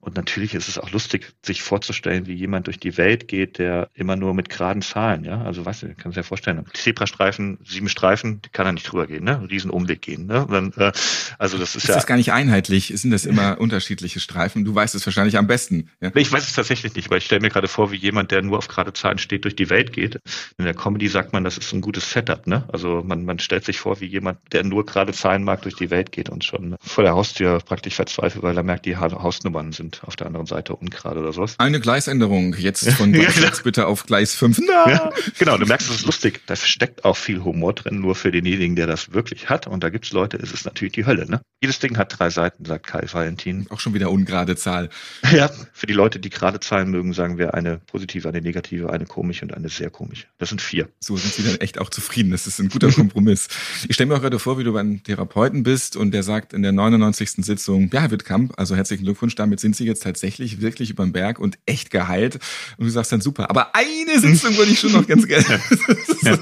Und 0.00 0.14
natürlich 0.14 0.54
ist 0.54 0.68
es 0.68 0.78
auch 0.78 0.92
lustig, 0.92 1.34
sich 1.44 1.62
vorzustellen, 1.62 2.26
wie 2.26 2.34
jemand 2.34 2.68
durch 2.68 2.78
die 2.78 2.96
Welt 2.96 3.26
geht, 3.26 3.58
der 3.58 3.90
immer 3.94 4.14
nur 4.14 4.32
mit 4.32 4.48
geraden 4.48 4.80
Zahlen, 4.80 5.24
ja, 5.24 5.42
also 5.42 5.66
weißt 5.66 5.82
du, 5.82 5.94
kannst 5.96 6.16
dir 6.16 6.20
ja 6.20 6.22
vorstellen, 6.22 6.64
Zebrastreifen, 6.72 7.58
sieben 7.64 7.88
Streifen, 7.88 8.40
die 8.42 8.48
kann 8.50 8.64
er 8.66 8.72
nicht 8.72 8.90
drüber 8.90 9.08
gehen, 9.08 9.24
ne, 9.24 9.46
riesen 9.50 9.70
Umweg 9.70 10.00
gehen, 10.00 10.26
ne, 10.26 10.46
dann, 10.48 10.72
äh, 10.76 10.92
also 11.38 11.58
das 11.58 11.74
ist, 11.74 11.82
ist 11.82 11.88
ja. 11.88 11.94
das 11.96 12.06
gar 12.06 12.16
nicht 12.16 12.32
einheitlich? 12.32 12.92
Sind 12.94 13.10
das 13.10 13.26
immer 13.26 13.60
unterschiedliche 13.60 14.20
Streifen? 14.20 14.64
Du 14.64 14.72
weißt 14.72 14.94
es 14.94 15.04
wahrscheinlich 15.04 15.36
am 15.36 15.48
besten. 15.48 15.90
Ja? 16.00 16.12
Ich 16.14 16.30
weiß 16.30 16.46
es 16.46 16.54
tatsächlich 16.54 16.94
nicht, 16.94 17.10
weil 17.10 17.18
ich 17.18 17.24
stelle 17.24 17.40
mir 17.40 17.50
gerade 17.50 17.68
vor, 17.68 17.90
wie 17.90 17.96
jemand, 17.96 18.30
der 18.30 18.42
nur 18.42 18.58
auf 18.58 18.68
gerade 18.68 18.92
Zahlen 18.92 19.18
steht, 19.18 19.44
durch 19.44 19.56
die 19.56 19.68
Welt 19.68 19.92
geht. 19.92 20.20
In 20.58 20.64
der 20.64 20.74
Comedy 20.74 21.08
sagt 21.08 21.32
man, 21.32 21.42
das 21.42 21.58
ist 21.58 21.72
ein 21.72 21.80
gutes 21.80 22.12
Setup, 22.12 22.46
ne, 22.46 22.68
also 22.72 23.02
man, 23.04 23.24
man 23.24 23.40
stellt 23.40 23.64
sich 23.64 23.80
vor, 23.80 24.00
wie 24.00 24.06
jemand, 24.06 24.38
der 24.52 24.62
nur 24.62 24.86
gerade 24.86 25.12
Zahlen 25.12 25.42
mag, 25.42 25.62
durch 25.62 25.74
die 25.74 25.90
Welt 25.90 26.12
geht 26.12 26.30
und 26.30 26.44
schon 26.44 26.76
vor 26.80 27.02
der 27.02 27.14
Haustür 27.14 27.58
praktisch 27.58 27.96
verzweifelt, 27.96 28.44
weil 28.44 28.56
er 28.56 28.62
merkt, 28.62 28.86
die 28.86 28.96
Hausnummern 28.96 29.72
sind 29.72 29.87
auf 30.02 30.16
der 30.16 30.26
anderen 30.26 30.46
Seite 30.46 30.76
ungerade 30.76 31.20
oder 31.20 31.32
sowas. 31.32 31.54
Eine 31.58 31.80
Gleisänderung, 31.80 32.54
jetzt 32.54 32.88
von 32.92 33.12
Gleis 33.12 33.36
ja, 33.36 33.48
genau. 33.48 33.62
bitte 33.64 33.86
auf 33.86 34.06
Gleis 34.06 34.34
5. 34.34 34.60
Na. 34.66 34.90
Ja, 34.90 35.12
genau, 35.38 35.58
du 35.58 35.66
merkst, 35.66 35.88
es 35.90 35.96
ist 35.96 36.06
lustig. 36.06 36.42
Da 36.46 36.56
steckt 36.56 37.04
auch 37.04 37.16
viel 37.16 37.44
Humor 37.44 37.72
drin, 37.72 38.00
nur 38.00 38.14
für 38.14 38.30
denjenigen, 38.30 38.76
der 38.76 38.86
das 38.86 39.12
wirklich 39.12 39.48
hat. 39.48 39.66
Und 39.66 39.82
da 39.84 39.90
gibt's 39.90 40.12
Leute, 40.12 40.36
es 40.36 40.52
ist 40.52 40.64
natürlich 40.64 40.92
die 40.92 41.06
Hölle. 41.06 41.28
Ne? 41.28 41.40
Jedes 41.60 41.78
Ding 41.78 41.98
hat 41.98 42.18
drei 42.18 42.30
Seiten, 42.30 42.64
sagt 42.64 42.86
Kai 42.86 43.04
Valentin. 43.10 43.66
Auch 43.70 43.80
schon 43.80 43.94
wieder 43.94 44.10
ungerade 44.10 44.56
Zahl. 44.56 44.88
Ja, 45.30 45.50
für 45.72 45.86
die 45.86 45.92
Leute, 45.92 46.18
die 46.18 46.30
gerade 46.30 46.58
Zahlen 46.58 46.90
mögen, 46.90 47.12
sagen 47.12 47.38
wir 47.38 47.54
eine 47.54 47.78
positive, 47.78 48.28
eine 48.28 48.40
negative, 48.40 48.90
eine 48.90 49.04
komische 49.04 49.44
und 49.44 49.54
eine 49.54 49.68
sehr 49.68 49.90
komische. 49.90 50.26
Das 50.38 50.48
sind 50.48 50.60
vier. 50.60 50.88
So 51.00 51.16
sind 51.16 51.34
sie 51.34 51.42
dann 51.42 51.56
echt 51.60 51.78
auch 51.78 51.90
zufrieden. 51.90 52.30
Das 52.30 52.46
ist 52.46 52.58
ein 52.58 52.68
guter 52.68 52.90
Kompromiss. 52.90 53.48
ich 53.88 53.94
stelle 53.94 54.08
mir 54.08 54.16
auch 54.16 54.22
gerade 54.22 54.38
vor, 54.38 54.58
wie 54.58 54.64
du 54.64 54.72
beim 54.72 55.02
Therapeuten 55.02 55.62
bist 55.62 55.96
und 55.96 56.12
der 56.12 56.22
sagt 56.22 56.52
in 56.52 56.62
der 56.62 56.72
99. 56.72 57.44
Sitzung, 57.44 57.90
ja, 57.92 58.00
Herr 58.00 58.10
Wittkamp, 58.10 58.54
also 58.56 58.74
herzlichen 58.74 59.04
Glückwunsch, 59.04 59.34
damit 59.34 59.60
sind 59.60 59.76
Sie 59.78 59.86
jetzt 59.86 60.02
tatsächlich 60.02 60.60
wirklich 60.60 60.90
über 60.90 61.04
den 61.04 61.12
Berg 61.12 61.38
und 61.38 61.58
echt 61.66 61.90
geheilt. 61.90 62.38
Und 62.76 62.86
du 62.86 62.90
sagst 62.90 63.12
dann 63.12 63.20
super. 63.20 63.50
Aber 63.50 63.74
eine 63.74 64.20
Sitzung 64.20 64.56
würde 64.56 64.70
ich 64.70 64.80
schon 64.80 64.92
noch 64.92 65.06
ganz 65.06 65.26
gerne. 65.26 65.60
ja. 66.22 66.38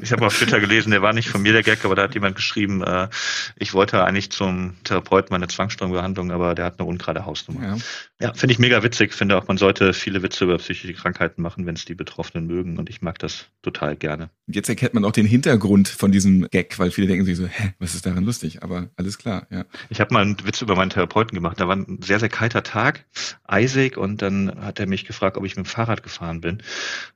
Ich 0.00 0.10
habe 0.10 0.26
auf 0.26 0.36
Twitter 0.36 0.58
gelesen, 0.58 0.90
der 0.90 1.00
war 1.00 1.12
nicht 1.12 1.28
von 1.28 1.42
mir 1.42 1.52
der 1.52 1.62
Gag, 1.62 1.84
aber 1.84 1.94
da 1.94 2.02
hat 2.02 2.14
jemand 2.14 2.34
geschrieben, 2.34 2.82
äh, 2.82 3.08
ich 3.56 3.72
wollte 3.72 4.02
eigentlich 4.04 4.32
zum 4.32 4.74
Therapeuten 4.82 5.28
meine 5.30 5.46
Zwangsstörungsbehandlung, 5.46 6.32
aber 6.32 6.56
der 6.56 6.64
hat 6.64 6.80
eine 6.80 6.88
ungerade 6.88 7.24
Hausnummer. 7.24 7.64
Ja, 7.64 7.76
ja 8.22 8.32
finde 8.34 8.52
ich 8.52 8.58
mega 8.58 8.82
witzig. 8.82 9.12
Finde 9.12 9.36
auch, 9.36 9.48
man 9.48 9.58
sollte 9.58 9.92
viele 9.92 10.22
Witze 10.22 10.44
über 10.44 10.58
psychische 10.58 10.94
Krankheiten 10.94 11.42
machen, 11.42 11.66
wenn 11.66 11.74
es 11.74 11.84
die 11.84 11.94
Betroffenen 11.94 12.46
mögen. 12.46 12.78
Und 12.78 12.88
ich 12.88 13.02
mag 13.02 13.18
das 13.18 13.46
total 13.62 13.96
gerne. 13.96 14.30
Jetzt 14.46 14.68
erkennt 14.68 14.94
man 14.94 15.04
auch 15.04 15.12
den 15.12 15.26
Hintergrund 15.26 15.88
von 15.88 16.12
diesem 16.12 16.48
Gag, 16.50 16.78
weil 16.78 16.90
viele 16.90 17.08
denken 17.08 17.24
sich 17.24 17.36
so, 17.36 17.46
hä, 17.46 17.74
was 17.78 17.94
ist 17.94 18.06
daran 18.06 18.24
lustig? 18.24 18.62
Aber 18.62 18.88
alles 18.96 19.18
klar, 19.18 19.46
ja. 19.50 19.64
Ich 19.90 20.00
habe 20.00 20.14
mal 20.14 20.22
einen 20.22 20.36
Witz 20.44 20.62
über 20.62 20.76
meinen 20.76 20.90
Therapeuten 20.90 21.34
gemacht. 21.34 21.60
Da 21.60 21.68
war 21.68 21.76
ein 21.76 22.00
sehr, 22.02 22.20
sehr 22.20 22.28
kalter 22.28 22.62
Tag, 22.62 23.04
eisig 23.44 23.96
und 23.96 24.22
dann 24.22 24.64
hat 24.64 24.78
er 24.78 24.86
mich 24.86 25.04
gefragt, 25.04 25.36
ob 25.36 25.44
ich 25.44 25.56
mit 25.56 25.66
dem 25.66 25.68
Fahrrad 25.68 26.02
gefahren 26.02 26.40
bin. 26.40 26.62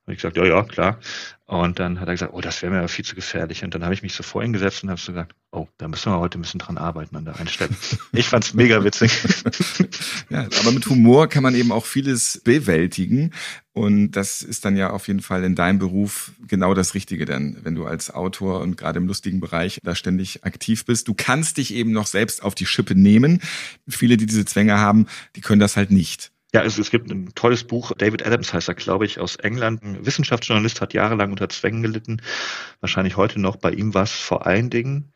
Und 0.06 0.12
ich 0.12 0.18
gesagt, 0.18 0.36
ja, 0.36 0.44
ja, 0.44 0.62
klar. 0.62 0.98
Und 1.46 1.78
dann 1.78 2.00
hat 2.00 2.08
er 2.08 2.14
gesagt, 2.14 2.32
oh, 2.34 2.40
das 2.40 2.60
wäre 2.62 2.72
mir 2.72 2.88
viel 2.88 3.04
zu 3.04 3.14
gefährlich. 3.14 3.62
Und 3.62 3.72
dann 3.72 3.84
habe 3.84 3.94
ich 3.94 4.02
mich 4.02 4.14
so 4.14 4.24
vor 4.24 4.42
ihn 4.42 4.52
gesetzt 4.52 4.82
und 4.82 4.90
habe 4.90 5.00
so 5.00 5.12
gesagt, 5.12 5.32
oh, 5.52 5.68
da 5.78 5.86
müssen 5.86 6.10
wir 6.10 6.18
heute 6.18 6.38
ein 6.38 6.42
bisschen 6.42 6.58
dran 6.58 6.76
arbeiten 6.76 7.14
an 7.14 7.24
der 7.24 7.36
einen 7.36 7.48
Stelle. 7.48 7.70
Ich 8.12 8.26
fand's 8.26 8.52
mega 8.52 8.82
witzig. 8.82 9.12
ja, 10.28 10.40
aber 10.60 10.72
mit 10.72 10.86
Humor 10.86 10.95
Humor 10.96 11.28
kann 11.28 11.42
man 11.42 11.54
eben 11.54 11.72
auch 11.72 11.86
vieles 11.86 12.40
bewältigen. 12.42 13.32
Und 13.72 14.12
das 14.12 14.40
ist 14.40 14.64
dann 14.64 14.76
ja 14.76 14.90
auf 14.90 15.06
jeden 15.06 15.20
Fall 15.20 15.44
in 15.44 15.54
deinem 15.54 15.78
Beruf 15.78 16.32
genau 16.48 16.72
das 16.72 16.94
Richtige 16.94 17.26
dann, 17.26 17.58
wenn 17.62 17.74
du 17.74 17.84
als 17.84 18.10
Autor 18.10 18.60
und 18.62 18.76
gerade 18.76 18.98
im 18.98 19.06
lustigen 19.06 19.38
Bereich 19.38 19.78
da 19.82 19.94
ständig 19.94 20.44
aktiv 20.44 20.86
bist. 20.86 21.08
Du 21.08 21.14
kannst 21.14 21.58
dich 21.58 21.74
eben 21.74 21.92
noch 21.92 22.06
selbst 22.06 22.42
auf 22.42 22.54
die 22.54 22.66
Schippe 22.66 22.94
nehmen. 22.94 23.42
Viele, 23.86 24.16
die 24.16 24.26
diese 24.26 24.46
Zwänge 24.46 24.78
haben, 24.78 25.06
die 25.36 25.42
können 25.42 25.60
das 25.60 25.76
halt 25.76 25.90
nicht. 25.90 26.32
Ja, 26.54 26.62
es, 26.62 26.78
es 26.78 26.90
gibt 26.90 27.10
ein 27.10 27.34
tolles 27.34 27.64
Buch, 27.64 27.92
David 27.98 28.24
Adams 28.24 28.52
heißt 28.52 28.68
er, 28.68 28.74
glaube 28.74 29.04
ich, 29.04 29.18
aus 29.18 29.36
England. 29.36 29.82
Ein 29.82 30.06
Wissenschaftsjournalist 30.06 30.80
hat 30.80 30.94
jahrelang 30.94 31.30
unter 31.30 31.48
Zwängen 31.48 31.82
gelitten. 31.82 32.22
Wahrscheinlich 32.80 33.16
heute 33.16 33.40
noch. 33.40 33.56
Bei 33.56 33.72
ihm 33.72 33.94
war 33.94 34.04
es 34.04 34.12
vor 34.12 34.46
allen 34.46 34.70
Dingen 34.70 35.12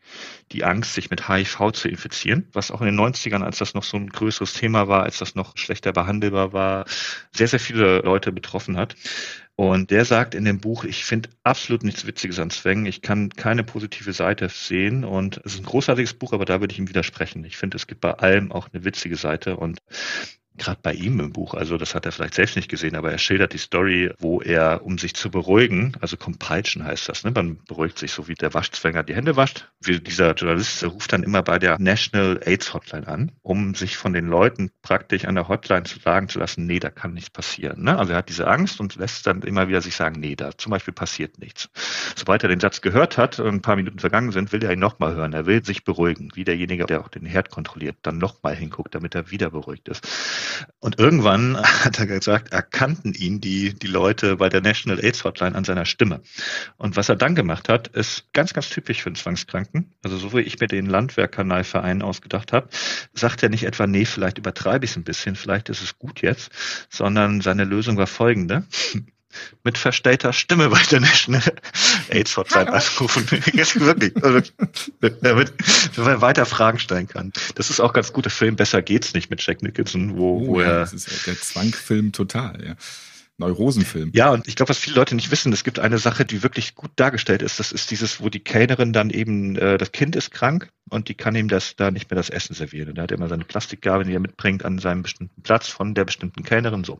die 0.51 0.65
Angst, 0.65 0.93
sich 0.93 1.09
mit 1.09 1.29
HIV 1.29 1.71
zu 1.71 1.87
infizieren, 1.87 2.49
was 2.51 2.69
auch 2.69 2.81
in 2.81 2.87
den 2.87 2.99
90ern, 2.99 3.43
als 3.43 3.59
das 3.59 3.73
noch 3.73 3.83
so 3.83 3.95
ein 3.97 4.09
größeres 4.09 4.53
Thema 4.53 4.89
war, 4.89 5.03
als 5.03 5.19
das 5.19 5.33
noch 5.33 5.57
schlechter 5.57 5.93
behandelbar 5.93 6.51
war, 6.51 6.85
sehr, 7.33 7.47
sehr 7.47 7.61
viele 7.61 7.99
Leute 7.99 8.33
betroffen 8.33 8.75
hat. 8.75 8.95
Und 9.55 9.91
der 9.91 10.05
sagt 10.05 10.35
in 10.35 10.43
dem 10.43 10.59
Buch, 10.59 10.83
ich 10.83 11.05
finde 11.05 11.29
absolut 11.43 11.83
nichts 11.83 12.05
Witziges 12.05 12.39
an 12.39 12.49
Zwängen. 12.49 12.85
Ich 12.85 13.01
kann 13.01 13.29
keine 13.29 13.63
positive 13.63 14.11
Seite 14.11 14.49
sehen. 14.49 15.05
Und 15.05 15.39
es 15.45 15.53
ist 15.53 15.59
ein 15.61 15.65
großartiges 15.65 16.15
Buch, 16.15 16.33
aber 16.33 16.45
da 16.45 16.59
würde 16.61 16.73
ich 16.73 16.79
ihm 16.79 16.89
widersprechen. 16.89 17.45
Ich 17.45 17.57
finde, 17.57 17.77
es 17.77 17.87
gibt 17.87 18.01
bei 18.01 18.13
allem 18.13 18.51
auch 18.51 18.69
eine 18.73 18.83
witzige 18.83 19.15
Seite. 19.15 19.57
Und 19.57 19.79
gerade 20.57 20.79
bei 20.81 20.93
ihm 20.93 21.19
im 21.19 21.31
Buch, 21.31 21.53
also 21.53 21.77
das 21.77 21.95
hat 21.95 22.05
er 22.05 22.11
vielleicht 22.11 22.35
selbst 22.35 22.55
nicht 22.55 22.69
gesehen, 22.69 22.95
aber 22.95 23.11
er 23.11 23.17
schildert 23.17 23.53
die 23.53 23.57
Story, 23.57 24.11
wo 24.19 24.41
er, 24.41 24.81
um 24.83 24.97
sich 24.97 25.13
zu 25.13 25.31
beruhigen, 25.31 25.95
also 26.01 26.17
Compulsion 26.17 26.83
heißt 26.83 27.09
das, 27.09 27.23
ne? 27.23 27.31
man 27.31 27.57
beruhigt 27.65 27.97
sich 27.97 28.11
so 28.11 28.27
wie 28.27 28.35
der 28.35 28.53
Waschzwänger 28.53 29.03
die 29.03 29.15
Hände 29.15 29.35
wascht. 29.35 29.69
Wie 29.81 29.99
dieser 29.99 30.33
Journalist 30.33 30.83
ruft 30.83 31.13
dann 31.13 31.23
immer 31.23 31.41
bei 31.41 31.57
der 31.57 31.79
National 31.79 32.39
AIDS 32.45 32.73
Hotline 32.73 33.07
an, 33.07 33.31
um 33.41 33.75
sich 33.75 33.97
von 33.97 34.13
den 34.13 34.27
Leuten 34.27 34.71
praktisch 34.81 35.25
an 35.25 35.35
der 35.35 35.47
Hotline 35.47 35.83
zu 35.83 35.99
sagen 35.99 36.27
zu 36.29 36.39
lassen, 36.39 36.65
nee, 36.67 36.79
da 36.79 36.89
kann 36.89 37.13
nichts 37.13 37.29
passieren. 37.29 37.83
Ne? 37.83 37.97
Also 37.97 38.11
er 38.11 38.19
hat 38.19 38.29
diese 38.29 38.47
Angst 38.47 38.79
und 38.79 38.95
lässt 38.95 39.25
dann 39.25 39.41
immer 39.41 39.67
wieder 39.67 39.81
sich 39.81 39.95
sagen, 39.95 40.19
nee, 40.19 40.35
da 40.35 40.57
zum 40.57 40.71
Beispiel 40.71 40.93
passiert 40.93 41.39
nichts. 41.39 41.69
Sobald 42.15 42.43
er 42.43 42.49
den 42.49 42.59
Satz 42.59 42.81
gehört 42.81 43.17
hat 43.17 43.39
und 43.39 43.47
ein 43.55 43.61
paar 43.61 43.75
Minuten 43.75 43.99
vergangen 43.99 44.31
sind, 44.31 44.51
will 44.51 44.63
er 44.63 44.73
ihn 44.73 44.79
nochmal 44.79 45.15
hören. 45.15 45.33
Er 45.33 45.45
will 45.45 45.63
sich 45.63 45.83
beruhigen, 45.83 46.29
wie 46.35 46.43
derjenige, 46.43 46.85
der 46.85 47.01
auch 47.01 47.07
den 47.07 47.25
Herd 47.25 47.49
kontrolliert, 47.49 47.97
dann 48.03 48.17
nochmal 48.17 48.55
hinguckt, 48.55 48.93
damit 48.93 49.15
er 49.15 49.31
wieder 49.31 49.49
beruhigt 49.49 49.87
ist. 49.87 50.07
Und 50.79 50.99
irgendwann 50.99 51.57
hat 51.83 51.99
er 51.99 52.07
gesagt, 52.07 52.51
erkannten 52.51 53.13
ihn 53.13 53.39
die, 53.41 53.73
die 53.73 53.87
Leute 53.87 54.37
bei 54.37 54.49
der 54.49 54.61
National 54.61 55.03
AIDS 55.03 55.23
Hotline 55.23 55.55
an 55.55 55.63
seiner 55.63 55.85
Stimme. 55.85 56.21
Und 56.77 56.95
was 56.95 57.09
er 57.09 57.15
dann 57.15 57.35
gemacht 57.35 57.69
hat, 57.69 57.87
ist 57.89 58.31
ganz, 58.33 58.53
ganz 58.53 58.69
typisch 58.69 59.01
für 59.01 59.07
einen 59.07 59.15
Zwangskranken. 59.15 59.93
Also 60.03 60.17
so 60.17 60.33
wie 60.33 60.41
ich 60.41 60.59
mir 60.59 60.67
den 60.67 60.85
Landwehrkanalverein 60.85 62.01
ausgedacht 62.01 62.53
habe, 62.53 62.69
sagt 63.13 63.43
er 63.43 63.49
nicht 63.49 63.63
etwa, 63.63 63.87
nee, 63.87 64.05
vielleicht 64.05 64.37
übertreibe 64.37 64.85
ich 64.85 64.91
es 64.91 64.97
ein 64.97 65.03
bisschen, 65.03 65.35
vielleicht 65.35 65.69
ist 65.69 65.81
es 65.81 65.97
gut 65.97 66.21
jetzt, 66.21 66.51
sondern 66.89 67.41
seine 67.41 67.65
Lösung 67.65 67.97
war 67.97 68.07
folgende 68.07 68.63
mit 69.63 69.77
verstellter 69.77 70.33
Stimme 70.33 70.69
bei 70.69 70.81
der 70.91 71.01
National 71.01 71.41
AIDS 72.09 72.35
Hotline 72.37 72.71
anrufen. 72.71 73.29
Wirklich. 73.31 74.23
Also, 74.23 74.41
damit, 75.21 75.53
man 75.97 76.21
weiter 76.21 76.45
Fragen 76.45 76.79
stellen 76.79 77.07
kann. 77.07 77.31
Das 77.55 77.69
ist 77.69 77.79
auch 77.79 77.93
ganz 77.93 78.13
guter 78.13 78.29
Film. 78.29 78.55
Besser 78.55 78.81
geht's 78.81 79.13
nicht 79.13 79.29
mit 79.29 79.45
Jack 79.45 79.61
Nicholson, 79.61 80.17
wo, 80.17 80.37
oh, 80.37 80.47
wo 80.47 80.61
ja, 80.61 80.67
er. 80.67 80.79
Das 80.81 80.93
ist 80.93 81.27
der 81.27 81.39
Zwangfilm 81.39 82.11
total, 82.11 82.63
ja. 82.65 82.75
Neurosenfilm. 83.41 84.11
Ja, 84.13 84.31
und 84.31 84.47
ich 84.47 84.55
glaube, 84.55 84.69
was 84.69 84.77
viele 84.77 84.95
Leute 84.95 85.15
nicht 85.15 85.31
wissen, 85.31 85.51
es 85.51 85.63
gibt 85.63 85.79
eine 85.79 85.97
Sache, 85.97 86.25
die 86.25 86.41
wirklich 86.43 86.75
gut 86.75 86.91
dargestellt 86.95 87.41
ist. 87.41 87.59
Das 87.59 87.71
ist 87.71 87.91
dieses, 87.91 88.21
wo 88.21 88.29
die 88.29 88.39
Kellnerin 88.39 88.93
dann 88.93 89.09
eben, 89.09 89.55
äh, 89.57 89.77
das 89.77 89.91
Kind 89.91 90.15
ist 90.15 90.31
krank 90.31 90.69
und 90.89 91.07
die 91.07 91.13
kann 91.13 91.35
ihm 91.35 91.47
das 91.47 91.75
da 91.75 91.89
nicht 91.89 92.09
mehr 92.09 92.17
das 92.17 92.29
Essen 92.29 92.53
servieren. 92.53 92.89
Und 92.89 92.95
da 92.95 93.03
hat 93.03 93.11
er 93.11 93.17
immer 93.17 93.29
seine 93.29 93.45
Plastikgabe, 93.45 94.03
die 94.03 94.13
er 94.13 94.19
mitbringt 94.19 94.65
an 94.65 94.79
seinem 94.79 95.03
bestimmten 95.03 95.41
Platz 95.41 95.67
von 95.67 95.93
der 95.93 96.05
bestimmten 96.05 96.43
Kellnerin. 96.43 96.83
So, 96.83 96.99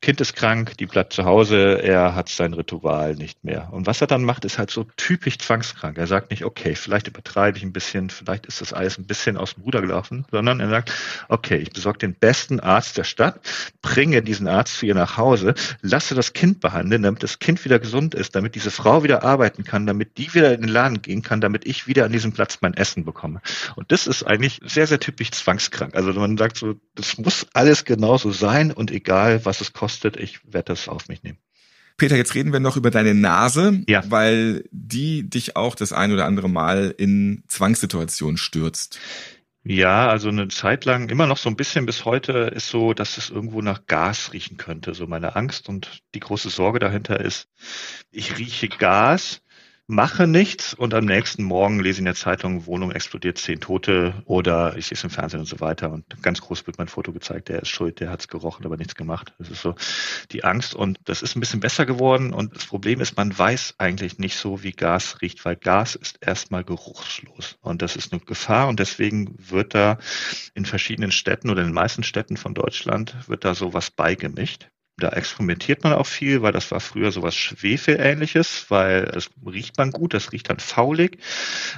Kind 0.00 0.20
ist 0.20 0.36
krank, 0.36 0.76
die 0.76 0.84
bleibt 0.84 1.14
zu 1.14 1.24
Hause, 1.24 1.82
er 1.82 2.14
hat 2.14 2.28
sein 2.28 2.52
Ritual 2.52 3.14
nicht 3.14 3.42
mehr. 3.42 3.72
Und 3.72 3.86
was 3.86 4.02
er 4.02 4.06
dann 4.06 4.22
macht, 4.22 4.44
ist 4.44 4.58
halt 4.58 4.70
so 4.70 4.84
typisch 4.98 5.38
zwangskrank. 5.38 5.96
Er 5.96 6.06
sagt 6.06 6.30
nicht, 6.30 6.44
okay, 6.44 6.74
vielleicht 6.74 7.08
übertreibe 7.08 7.56
ich 7.56 7.64
ein 7.64 7.72
bisschen, 7.72 8.10
vielleicht 8.10 8.44
ist 8.44 8.60
das 8.60 8.74
alles 8.74 8.98
ein 8.98 9.06
bisschen 9.06 9.38
aus 9.38 9.54
dem 9.54 9.64
Ruder 9.64 9.80
gelaufen, 9.80 10.26
sondern 10.30 10.60
er 10.60 10.68
sagt, 10.68 10.92
okay, 11.28 11.56
ich 11.56 11.70
besorge 11.70 11.98
den 11.98 12.14
besten 12.14 12.60
Arzt 12.60 12.98
der 12.98 13.04
Stadt, 13.04 13.40
bringe 13.80 14.20
diesen 14.20 14.46
Arzt 14.46 14.78
zu 14.78 14.86
ihr 14.86 14.94
nach 14.94 15.16
Hause, 15.16 15.54
lasse 15.82 16.14
das 16.14 16.32
Kind 16.32 16.60
behandeln, 16.60 17.02
damit 17.02 17.22
das 17.22 17.38
Kind 17.38 17.64
wieder 17.64 17.78
gesund 17.78 18.14
ist, 18.14 18.34
damit 18.34 18.54
diese 18.54 18.70
Frau 18.70 19.02
wieder 19.02 19.22
arbeiten 19.22 19.64
kann, 19.64 19.86
damit 19.86 20.18
die 20.18 20.32
wieder 20.34 20.54
in 20.54 20.62
den 20.62 20.70
Laden 20.70 21.02
gehen 21.02 21.22
kann, 21.22 21.40
damit 21.40 21.66
ich 21.66 21.86
wieder 21.86 22.04
an 22.04 22.12
diesem 22.12 22.32
Platz 22.32 22.58
mein 22.60 22.74
Essen 22.74 23.04
bekomme. 23.04 23.40
Und 23.76 23.92
das 23.92 24.06
ist 24.06 24.22
eigentlich 24.24 24.60
sehr, 24.64 24.86
sehr 24.86 25.00
typisch 25.00 25.30
zwangskrank. 25.30 25.94
Also 25.94 26.12
man 26.12 26.36
sagt 26.36 26.56
so, 26.56 26.74
das 26.94 27.18
muss 27.18 27.46
alles 27.52 27.84
genauso 27.84 28.30
sein 28.32 28.72
und 28.72 28.90
egal, 28.90 29.44
was 29.44 29.60
es 29.60 29.72
kostet, 29.72 30.16
ich 30.16 30.40
werde 30.44 30.72
das 30.72 30.88
auf 30.88 31.08
mich 31.08 31.22
nehmen. 31.22 31.38
Peter, 31.96 32.16
jetzt 32.16 32.34
reden 32.34 32.52
wir 32.52 32.58
noch 32.58 32.76
über 32.76 32.90
deine 32.90 33.14
Nase, 33.14 33.84
ja. 33.86 34.02
weil 34.08 34.64
die 34.72 35.30
dich 35.30 35.54
auch 35.54 35.76
das 35.76 35.92
ein 35.92 36.12
oder 36.12 36.24
andere 36.24 36.50
Mal 36.50 36.92
in 36.96 37.44
Zwangssituationen 37.46 38.36
stürzt. 38.36 38.98
Ja, 39.66 40.08
also 40.08 40.28
eine 40.28 40.48
Zeit 40.48 40.84
lang, 40.84 41.08
immer 41.08 41.26
noch 41.26 41.38
so 41.38 41.48
ein 41.48 41.56
bisschen 41.56 41.86
bis 41.86 42.04
heute, 42.04 42.32
ist 42.54 42.68
so, 42.68 42.92
dass 42.92 43.16
es 43.16 43.30
irgendwo 43.30 43.62
nach 43.62 43.86
Gas 43.86 44.32
riechen 44.34 44.58
könnte. 44.58 44.92
So 44.94 45.06
meine 45.06 45.36
Angst 45.36 45.68
und 45.70 46.02
die 46.14 46.20
große 46.20 46.50
Sorge 46.50 46.78
dahinter 46.78 47.20
ist, 47.20 47.48
ich 48.10 48.36
rieche 48.38 48.68
Gas 48.68 49.42
mache 49.86 50.26
nichts 50.26 50.72
und 50.72 50.94
am 50.94 51.04
nächsten 51.04 51.42
Morgen 51.42 51.78
lese 51.78 51.96
ich 51.96 51.98
in 51.98 52.04
der 52.06 52.14
Zeitung, 52.14 52.64
Wohnung 52.64 52.90
explodiert, 52.90 53.36
zehn 53.36 53.60
Tote 53.60 54.22
oder 54.24 54.76
ich 54.78 54.86
sehe 54.86 54.96
es 54.96 55.04
im 55.04 55.10
Fernsehen 55.10 55.40
und 55.40 55.46
so 55.46 55.60
weiter 55.60 55.92
und 55.92 56.22
ganz 56.22 56.40
groß 56.40 56.66
wird 56.66 56.78
mein 56.78 56.88
Foto 56.88 57.12
gezeigt, 57.12 57.50
der 57.50 57.62
ist 57.62 57.68
schuld, 57.68 58.00
der 58.00 58.10
hat 58.10 58.20
es 58.20 58.28
gerochen, 58.28 58.64
aber 58.64 58.78
nichts 58.78 58.94
gemacht. 58.94 59.34
Das 59.38 59.50
ist 59.50 59.60
so 59.60 59.74
die 60.32 60.42
Angst 60.42 60.74
und 60.74 60.98
das 61.04 61.20
ist 61.20 61.36
ein 61.36 61.40
bisschen 61.40 61.60
besser 61.60 61.84
geworden 61.84 62.32
und 62.32 62.56
das 62.56 62.64
Problem 62.64 63.00
ist, 63.00 63.16
man 63.16 63.36
weiß 63.36 63.74
eigentlich 63.76 64.18
nicht 64.18 64.36
so, 64.36 64.62
wie 64.62 64.72
Gas 64.72 65.20
riecht, 65.20 65.44
weil 65.44 65.56
Gas 65.56 65.96
ist 65.96 66.18
erstmal 66.22 66.64
geruchslos 66.64 67.58
und 67.60 67.82
das 67.82 67.96
ist 67.96 68.12
eine 68.12 68.20
Gefahr 68.20 68.68
und 68.68 68.80
deswegen 68.80 69.34
wird 69.38 69.74
da 69.74 69.98
in 70.54 70.64
verschiedenen 70.64 71.12
Städten 71.12 71.50
oder 71.50 71.60
in 71.60 71.68
den 71.68 71.74
meisten 71.74 72.04
Städten 72.04 72.38
von 72.38 72.54
Deutschland 72.54 73.14
wird 73.28 73.44
da 73.44 73.54
sowas 73.54 73.90
beigemischt. 73.90 74.70
Da 74.96 75.08
experimentiert 75.08 75.82
man 75.82 75.92
auch 75.92 76.06
viel, 76.06 76.42
weil 76.42 76.52
das 76.52 76.70
war 76.70 76.78
früher 76.78 77.10
sowas 77.10 77.34
Schwefelähnliches, 77.34 78.66
weil 78.68 79.06
das 79.06 79.28
riecht 79.44 79.76
man 79.76 79.90
gut, 79.90 80.14
das 80.14 80.30
riecht 80.30 80.48
dann 80.48 80.60
faulig. 80.60 81.18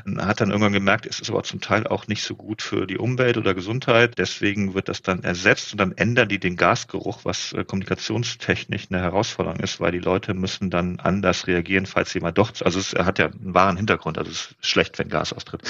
Man 0.04 0.26
hat 0.26 0.42
dann 0.42 0.50
irgendwann 0.50 0.74
gemerkt, 0.74 1.06
es 1.06 1.20
ist 1.20 1.30
aber 1.30 1.42
zum 1.42 1.62
Teil 1.62 1.86
auch 1.86 2.08
nicht 2.08 2.22
so 2.22 2.34
gut 2.34 2.60
für 2.60 2.86
die 2.86 2.98
Umwelt 2.98 3.38
oder 3.38 3.54
Gesundheit. 3.54 4.18
Deswegen 4.18 4.74
wird 4.74 4.90
das 4.90 5.00
dann 5.00 5.24
ersetzt 5.24 5.72
und 5.72 5.78
dann 5.78 5.92
ändern 5.92 6.28
die 6.28 6.38
den 6.38 6.56
Gasgeruch, 6.56 7.20
was 7.24 7.54
äh, 7.54 7.64
kommunikationstechnisch 7.64 8.88
eine 8.90 9.00
Herausforderung 9.00 9.60
ist, 9.60 9.80
weil 9.80 9.92
die 9.92 9.98
Leute 9.98 10.34
müssen 10.34 10.68
dann 10.68 11.00
anders 11.00 11.46
reagieren, 11.46 11.86
falls 11.86 12.12
jemand 12.12 12.36
doch, 12.36 12.52
also 12.60 12.78
es 12.78 12.92
hat 12.92 13.18
ja 13.18 13.26
einen 13.26 13.54
wahren 13.54 13.78
Hintergrund, 13.78 14.18
also 14.18 14.30
es 14.30 14.54
ist 14.60 14.66
schlecht, 14.66 14.98
wenn 14.98 15.08
Gas 15.08 15.32
austritt. 15.32 15.62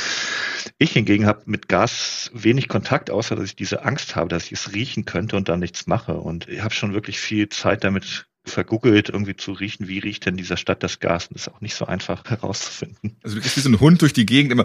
Ich 0.79 0.93
hingegen 0.93 1.27
habe 1.27 1.43
mit 1.47 1.69
Gas 1.69 2.31
wenig 2.35 2.67
Kontakt, 2.67 3.09
außer 3.11 3.37
dass 3.37 3.45
ich 3.45 3.57
diese 3.57 3.85
Angst 3.85 4.17
habe, 4.17 4.29
dass 4.29 4.47
ich 4.47 4.53
es 4.53 4.73
riechen 4.73 5.05
könnte 5.05 5.37
und 5.37 5.49
dann 5.49 5.61
nichts 5.61 5.87
mache. 5.87 6.15
Und 6.15 6.49
ich 6.49 6.63
habe 6.63 6.75
schon 6.75 6.93
wirklich 6.93 7.21
viel 7.21 7.36
viel 7.37 7.51
Zeit 7.51 7.85
damit 7.85 8.27
vergoogelt, 8.47 9.11
irgendwie 9.11 9.37
zu 9.37 9.53
riechen, 9.53 9.89
wie 9.89 9.99
riecht 9.99 10.25
denn 10.25 10.39
dieser 10.39 10.57
Stadt 10.57 10.83
das 10.83 11.01
Gas. 11.01 11.27
Und 11.27 11.35
das 11.35 11.49
ist 11.49 11.53
auch 11.53 11.61
nicht 11.61 11.75
so 11.75 11.85
einfach 11.85 12.25
herauszufinden. 12.25 13.17
Also 13.23 13.37
du 13.37 13.43
bist 13.43 13.59
wie 13.59 13.61
so 13.61 13.69
ein 13.69 13.79
Hund 13.79 14.01
durch 14.01 14.15
die 14.15 14.25
Gegend 14.25 14.53
immer. 14.53 14.65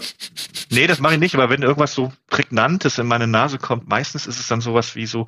Nee, 0.70 0.88
das 0.88 1.00
mache 1.00 1.16
ich 1.16 1.20
nicht, 1.20 1.36
aber 1.36 1.50
wenn 1.50 1.64
irgendwas 1.64 1.94
so 1.94 2.14
Prägnantes 2.28 2.98
in 2.98 3.08
meine 3.08 3.28
Nase 3.28 3.58
kommt, 3.58 3.90
meistens 3.90 4.26
ist 4.26 4.40
es 4.40 4.48
dann 4.48 4.62
sowas 4.62 4.96
wie 4.96 5.06
so 5.06 5.26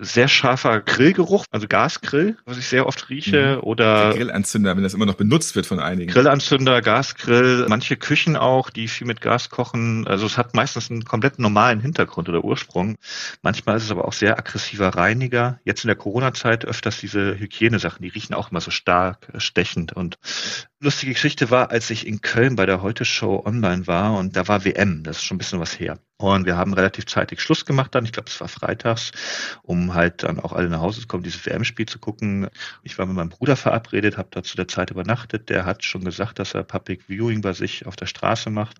sehr 0.00 0.28
scharfer 0.28 0.80
Grillgeruch, 0.80 1.44
also 1.50 1.66
Gasgrill, 1.68 2.36
was 2.44 2.58
ich 2.58 2.66
sehr 2.66 2.86
oft 2.86 3.08
rieche, 3.10 3.56
mhm. 3.56 3.62
oder 3.62 4.08
Der 4.08 4.14
Grillanzünder, 4.14 4.76
wenn 4.76 4.82
das 4.82 4.94
immer 4.94 5.06
noch 5.06 5.14
benutzt 5.14 5.56
wird 5.56 5.66
von 5.66 5.80
einigen. 5.80 6.10
Grillanzünder, 6.10 6.82
Gasgrill, 6.82 7.66
manche 7.68 7.96
Küchen 7.96 8.36
auch, 8.36 8.70
die 8.70 8.88
viel 8.88 9.06
mit 9.06 9.20
Gas 9.20 9.50
kochen. 9.50 10.06
Also 10.06 10.26
es 10.26 10.38
hat 10.38 10.54
meistens 10.54 10.90
einen 10.90 11.04
komplett 11.04 11.38
normalen 11.38 11.80
Hintergrund 11.80 12.28
oder 12.28 12.44
Ursprung. 12.44 12.96
Manchmal 13.42 13.76
ist 13.76 13.84
es 13.84 13.90
aber 13.90 14.06
auch 14.06 14.12
sehr 14.12 14.38
aggressiver 14.38 14.88
Reiniger. 14.88 15.60
Jetzt 15.64 15.84
in 15.84 15.88
der 15.88 15.96
Corona-Zeit 15.96 16.64
öfters 16.64 16.98
diese 16.98 17.38
Hygienesachen, 17.38 18.02
die 18.02 18.08
riechen 18.08 18.34
auch 18.34 18.50
immer 18.50 18.60
so 18.60 18.70
stark 18.70 19.28
stechend. 19.38 19.92
Und 19.92 20.18
lustige 20.80 21.12
Geschichte 21.12 21.50
war, 21.50 21.70
als 21.70 21.90
ich 21.90 22.06
in 22.06 22.20
Köln 22.20 22.56
bei 22.56 22.66
der 22.66 22.82
Heute 22.82 23.04
Show 23.04 23.42
online 23.44 23.86
war 23.86 24.16
und 24.18 24.36
da 24.36 24.48
war 24.48 24.64
WM, 24.64 25.02
das 25.02 25.18
ist 25.18 25.24
schon 25.24 25.36
ein 25.36 25.38
bisschen 25.38 25.60
was 25.60 25.78
her. 25.78 25.98
Und 26.16 26.46
wir 26.46 26.56
haben 26.56 26.74
relativ 26.74 27.06
zeitig 27.06 27.40
Schluss 27.40 27.66
gemacht 27.66 27.94
dann, 27.94 28.04
ich 28.04 28.12
glaube, 28.12 28.30
es 28.30 28.40
war 28.40 28.46
freitags, 28.46 29.10
um 29.62 29.94
halt 29.94 30.22
dann 30.22 30.38
auch 30.38 30.52
alle 30.52 30.68
nach 30.68 30.80
Hause 30.80 31.00
zu 31.00 31.06
kommen, 31.08 31.24
dieses 31.24 31.44
WM-Spiel 31.44 31.86
zu 31.86 31.98
gucken. 31.98 32.48
Ich 32.84 32.98
war 32.98 33.06
mit 33.06 33.16
meinem 33.16 33.30
Bruder 33.30 33.56
verabredet, 33.56 34.16
habe 34.16 34.28
da 34.30 34.42
zu 34.44 34.56
der 34.56 34.68
Zeit 34.68 34.90
übernachtet. 34.90 35.48
Der 35.48 35.66
hat 35.66 35.84
schon 35.84 36.04
gesagt, 36.04 36.38
dass 36.38 36.54
er 36.54 36.62
Public 36.62 37.08
Viewing 37.08 37.40
bei 37.40 37.52
sich 37.52 37.86
auf 37.86 37.96
der 37.96 38.06
Straße 38.06 38.50
macht. 38.50 38.78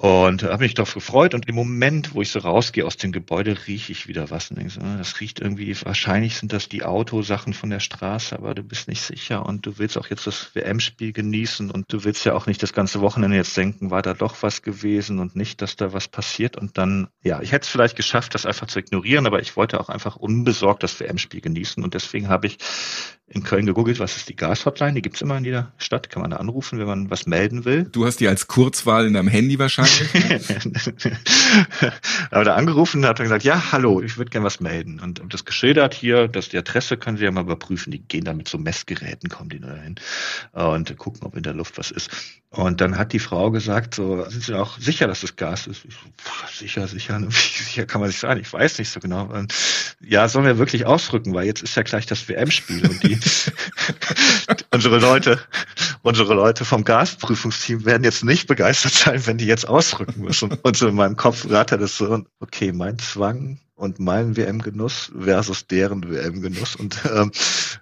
Und 0.00 0.44
habe 0.44 0.62
mich 0.62 0.72
darauf 0.72 0.94
gefreut 0.94 1.34
und 1.34 1.46
im 1.46 1.54
Moment, 1.54 2.14
wo 2.14 2.22
ich 2.22 2.30
so 2.30 2.38
rausgehe 2.38 2.86
aus 2.86 2.96
dem 2.96 3.12
Gebäude, 3.12 3.54
rieche 3.66 3.92
ich 3.92 4.08
wieder 4.08 4.30
was. 4.30 4.48
Und 4.48 4.56
denke 4.56 4.72
so, 4.72 4.80
ah, 4.80 4.96
das 4.96 5.20
riecht 5.20 5.40
irgendwie, 5.40 5.76
wahrscheinlich 5.84 6.36
sind 6.36 6.54
das 6.54 6.70
die 6.70 6.84
Autosachen 6.84 7.52
von 7.52 7.68
der 7.68 7.80
Straße, 7.80 8.34
aber 8.34 8.54
du 8.54 8.62
bist 8.62 8.88
nicht 8.88 9.02
sicher 9.02 9.44
und 9.44 9.66
du 9.66 9.76
willst 9.76 9.98
auch 9.98 10.08
jetzt 10.08 10.26
das 10.26 10.54
WM-Spiel 10.54 11.12
genießen 11.12 11.70
und 11.70 11.92
du 11.92 12.02
willst 12.02 12.24
ja 12.24 12.32
auch 12.32 12.46
nicht 12.46 12.62
das 12.62 12.72
ganze 12.72 13.02
Wochenende 13.02 13.36
jetzt 13.36 13.54
denken, 13.54 13.90
war 13.90 14.00
da 14.00 14.14
doch 14.14 14.36
was 14.40 14.62
gewesen 14.62 15.18
und 15.18 15.36
nicht, 15.36 15.60
dass 15.60 15.76
da 15.76 15.92
was 15.92 16.08
passiert. 16.08 16.56
Und 16.56 16.78
dann, 16.78 17.08
ja, 17.22 17.42
ich 17.42 17.52
hätte 17.52 17.64
es 17.64 17.68
vielleicht 17.68 17.96
geschafft, 17.96 18.34
das 18.34 18.46
einfach 18.46 18.68
zu 18.68 18.78
ignorieren, 18.78 19.26
aber 19.26 19.42
ich 19.42 19.54
wollte 19.54 19.78
auch 19.78 19.90
einfach 19.90 20.16
unbesorgt 20.16 20.82
das 20.82 20.98
WM-Spiel 20.98 21.42
genießen 21.42 21.84
und 21.84 21.92
deswegen 21.92 22.30
habe 22.30 22.46
ich 22.46 22.56
in 23.30 23.44
Köln 23.44 23.64
gegoogelt, 23.64 24.00
was 24.00 24.16
ist 24.16 24.28
die 24.28 24.34
Gas-Hotline? 24.34 24.94
Die 24.94 25.02
gibt's 25.02 25.20
immer 25.20 25.38
in 25.38 25.44
jeder 25.44 25.72
Stadt, 25.78 26.10
kann 26.10 26.20
man 26.20 26.32
da 26.32 26.38
anrufen, 26.38 26.80
wenn 26.80 26.86
man 26.86 27.10
was 27.10 27.26
melden 27.26 27.64
will. 27.64 27.84
Du 27.84 28.04
hast 28.04 28.18
die 28.18 28.26
als 28.26 28.48
Kurzwahl 28.48 29.06
in 29.06 29.14
deinem 29.14 29.28
Handy 29.28 29.58
wahrscheinlich. 29.58 29.89
Aber 32.30 32.44
da 32.44 32.54
angerufen 32.54 33.04
hat 33.06 33.18
er 33.18 33.24
gesagt, 33.24 33.44
ja, 33.44 33.72
hallo, 33.72 34.02
ich 34.02 34.18
würde 34.18 34.30
gerne 34.30 34.46
was 34.46 34.60
melden. 34.60 35.00
Und 35.00 35.22
das 35.28 35.44
geschildert 35.44 35.94
hier, 35.94 36.28
dass 36.28 36.48
die 36.48 36.58
Adresse 36.58 36.96
können 36.96 37.16
Sie 37.16 37.24
ja 37.24 37.30
mal 37.30 37.42
überprüfen. 37.42 37.90
Die 37.90 38.00
gehen 38.00 38.24
da 38.24 38.32
mit 38.32 38.48
so 38.48 38.58
Messgeräten, 38.58 39.28
kommen 39.28 39.50
die 39.50 39.60
da 39.60 39.74
hin 39.74 39.96
und 40.52 40.96
gucken, 40.98 41.22
ob 41.24 41.36
in 41.36 41.42
der 41.42 41.54
Luft 41.54 41.78
was 41.78 41.90
ist. 41.90 42.10
Und 42.52 42.80
dann 42.80 42.98
hat 42.98 43.12
die 43.12 43.20
Frau 43.20 43.52
gesagt, 43.52 43.94
so, 43.94 44.28
sind 44.28 44.42
Sie 44.42 44.54
auch 44.54 44.76
sicher, 44.78 45.06
dass 45.06 45.20
das 45.20 45.36
Gas 45.36 45.68
ist? 45.68 45.84
Ich 45.84 45.94
so, 45.94 46.00
pff, 46.20 46.52
sicher, 46.52 46.88
sicher, 46.88 47.20
wie 47.20 47.30
sicher 47.30 47.86
kann 47.86 48.00
man 48.00 48.10
sich 48.10 48.18
sein? 48.18 48.40
Ich 48.40 48.52
weiß 48.52 48.78
nicht 48.78 48.90
so 48.90 48.98
genau. 48.98 49.26
Und 49.26 49.54
ja, 50.00 50.28
sollen 50.28 50.46
wir 50.46 50.58
wirklich 50.58 50.84
ausrücken, 50.84 51.32
weil 51.32 51.46
jetzt 51.46 51.62
ist 51.62 51.76
ja 51.76 51.82
gleich 51.82 52.06
das 52.06 52.28
WM-Spiel 52.28 52.88
und 52.88 53.02
die 53.04 53.20
unsere 54.72 54.98
Leute, 54.98 55.38
unsere 56.02 56.34
Leute 56.34 56.64
vom 56.64 56.84
Gasprüfungsteam 56.84 57.84
werden 57.84 58.02
jetzt 58.02 58.24
nicht 58.24 58.48
begeistert 58.48 58.94
sein, 58.94 59.24
wenn 59.26 59.38
die 59.38 59.46
jetzt 59.46 59.68
ausrücken 59.68 59.79
müssen. 60.16 60.52
Und 60.62 60.76
so 60.76 60.88
in 60.88 60.94
meinem 60.94 61.16
Kopf 61.16 61.48
rattert 61.48 61.82
es 61.82 61.96
so, 61.96 62.22
okay, 62.40 62.72
mein 62.72 62.98
Zwang 62.98 63.58
und 63.76 63.98
mein 63.98 64.36
WM-Genuss 64.36 65.12
versus 65.18 65.66
deren 65.66 66.08
WM-Genuss. 66.08 66.76
Und 66.76 66.98
ähm, 67.12 67.32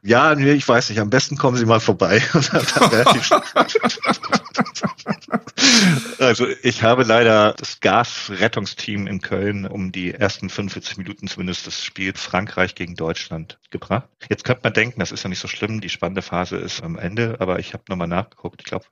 ja, 0.03 0.34
nee, 0.34 0.53
ich 0.53 0.68
weiß 0.68 0.90
nicht, 0.90 1.01
am 1.01 1.11
besten 1.11 1.36
kommen 1.36 1.57
Sie 1.57 1.66
mal 1.66 1.80
vorbei. 1.80 2.22
also 6.29 6.47
ich 6.62 6.83
habe 6.83 7.03
leider 7.03 7.55
das 7.55 7.81
Gasrettungsteam 7.81 9.07
in 9.07 9.20
Köln 9.20 9.66
um 9.66 9.93
die 9.93 10.12
ersten 10.12 10.51
45 10.51 10.99
Minuten 10.99 11.26
zumindest 11.26 11.66
das 11.66 11.83
Spiel 11.83 12.12
Frankreich 12.14 12.74
gegen 12.74 12.95
Deutschland 12.95 13.59
gebracht. 13.70 14.09
Jetzt 14.29 14.45
könnte 14.45 14.62
man 14.64 14.72
denken, 14.72 15.01
das 15.01 15.11
ist 15.11 15.22
ja 15.22 15.29
nicht 15.29 15.41
so 15.41 15.49
schlimm, 15.49 15.81
die 15.81 15.89
spannende 15.89 16.22
Phase 16.22 16.57
ist 16.57 16.83
am 16.83 16.99
Ende, 16.99 17.37
aber 17.41 17.59
ich 17.59 17.72
habe 17.72 17.85
nochmal 17.89 18.09
nachgeguckt. 18.09 18.61
Ich 18.61 18.66
glaube, 18.66 18.85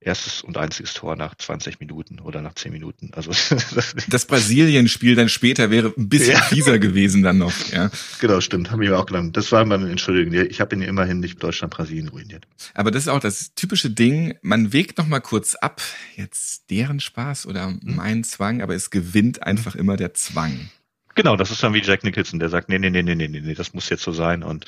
erstes 0.00 0.42
und 0.42 0.56
einziges 0.56 0.94
Tor 0.94 1.16
nach 1.16 1.34
20 1.34 1.80
Minuten 1.80 2.20
oder 2.20 2.40
nach 2.40 2.54
10 2.54 2.72
Minuten. 2.72 3.10
Also 3.14 3.32
das 4.08 4.26
Brasilien-Spiel 4.26 5.16
dann 5.16 5.28
später 5.28 5.70
wäre 5.70 5.92
ein 5.96 6.08
bisschen 6.08 6.34
ja. 6.34 6.42
fieser 6.42 6.78
gewesen 6.78 7.22
dann 7.22 7.38
noch. 7.38 7.52
Ja. 7.72 7.90
Genau, 8.20 8.40
stimmt. 8.40 8.70
Haben 8.70 8.80
wir 8.80 8.98
auch 8.98 9.06
gelernt. 9.06 9.36
Das 9.36 9.50
war 9.50 9.64
meine 9.64 9.90
Entschuldigung. 9.90 10.32
Ich 10.48 10.60
habe 10.60 10.76
ihn 10.76 10.82
immerhin 10.82 11.20
nicht 11.20 11.42
Deutschland, 11.42 11.74
Brasilien 11.74 12.08
ruiniert. 12.08 12.46
Aber 12.74 12.90
das 12.90 13.04
ist 13.04 13.08
auch 13.08 13.20
das 13.20 13.54
typische 13.54 13.90
Ding. 13.90 14.38
Man 14.42 14.72
wägt 14.72 14.98
noch 14.98 15.06
mal 15.06 15.20
kurz 15.20 15.54
ab. 15.56 15.82
Jetzt 16.16 16.57
deren 16.66 17.00
Spaß 17.00 17.46
oder 17.46 17.68
hm. 17.68 17.80
mein 17.82 18.24
Zwang, 18.24 18.62
aber 18.62 18.74
es 18.74 18.90
gewinnt 18.90 19.42
einfach 19.42 19.74
immer 19.74 19.96
der 19.96 20.14
Zwang. 20.14 20.70
Genau, 21.14 21.36
das 21.36 21.50
ist 21.50 21.62
dann 21.62 21.74
wie 21.74 21.82
Jack 21.82 22.04
Nicholson, 22.04 22.38
der 22.38 22.48
sagt, 22.48 22.68
nee, 22.68 22.78
nee, 22.78 22.90
nee, 22.90 23.02
nee, 23.02 23.14
nee, 23.14 23.28
nee, 23.28 23.54
das 23.54 23.74
muss 23.74 23.88
jetzt 23.88 24.04
so 24.04 24.12
sein. 24.12 24.44
Und 24.44 24.66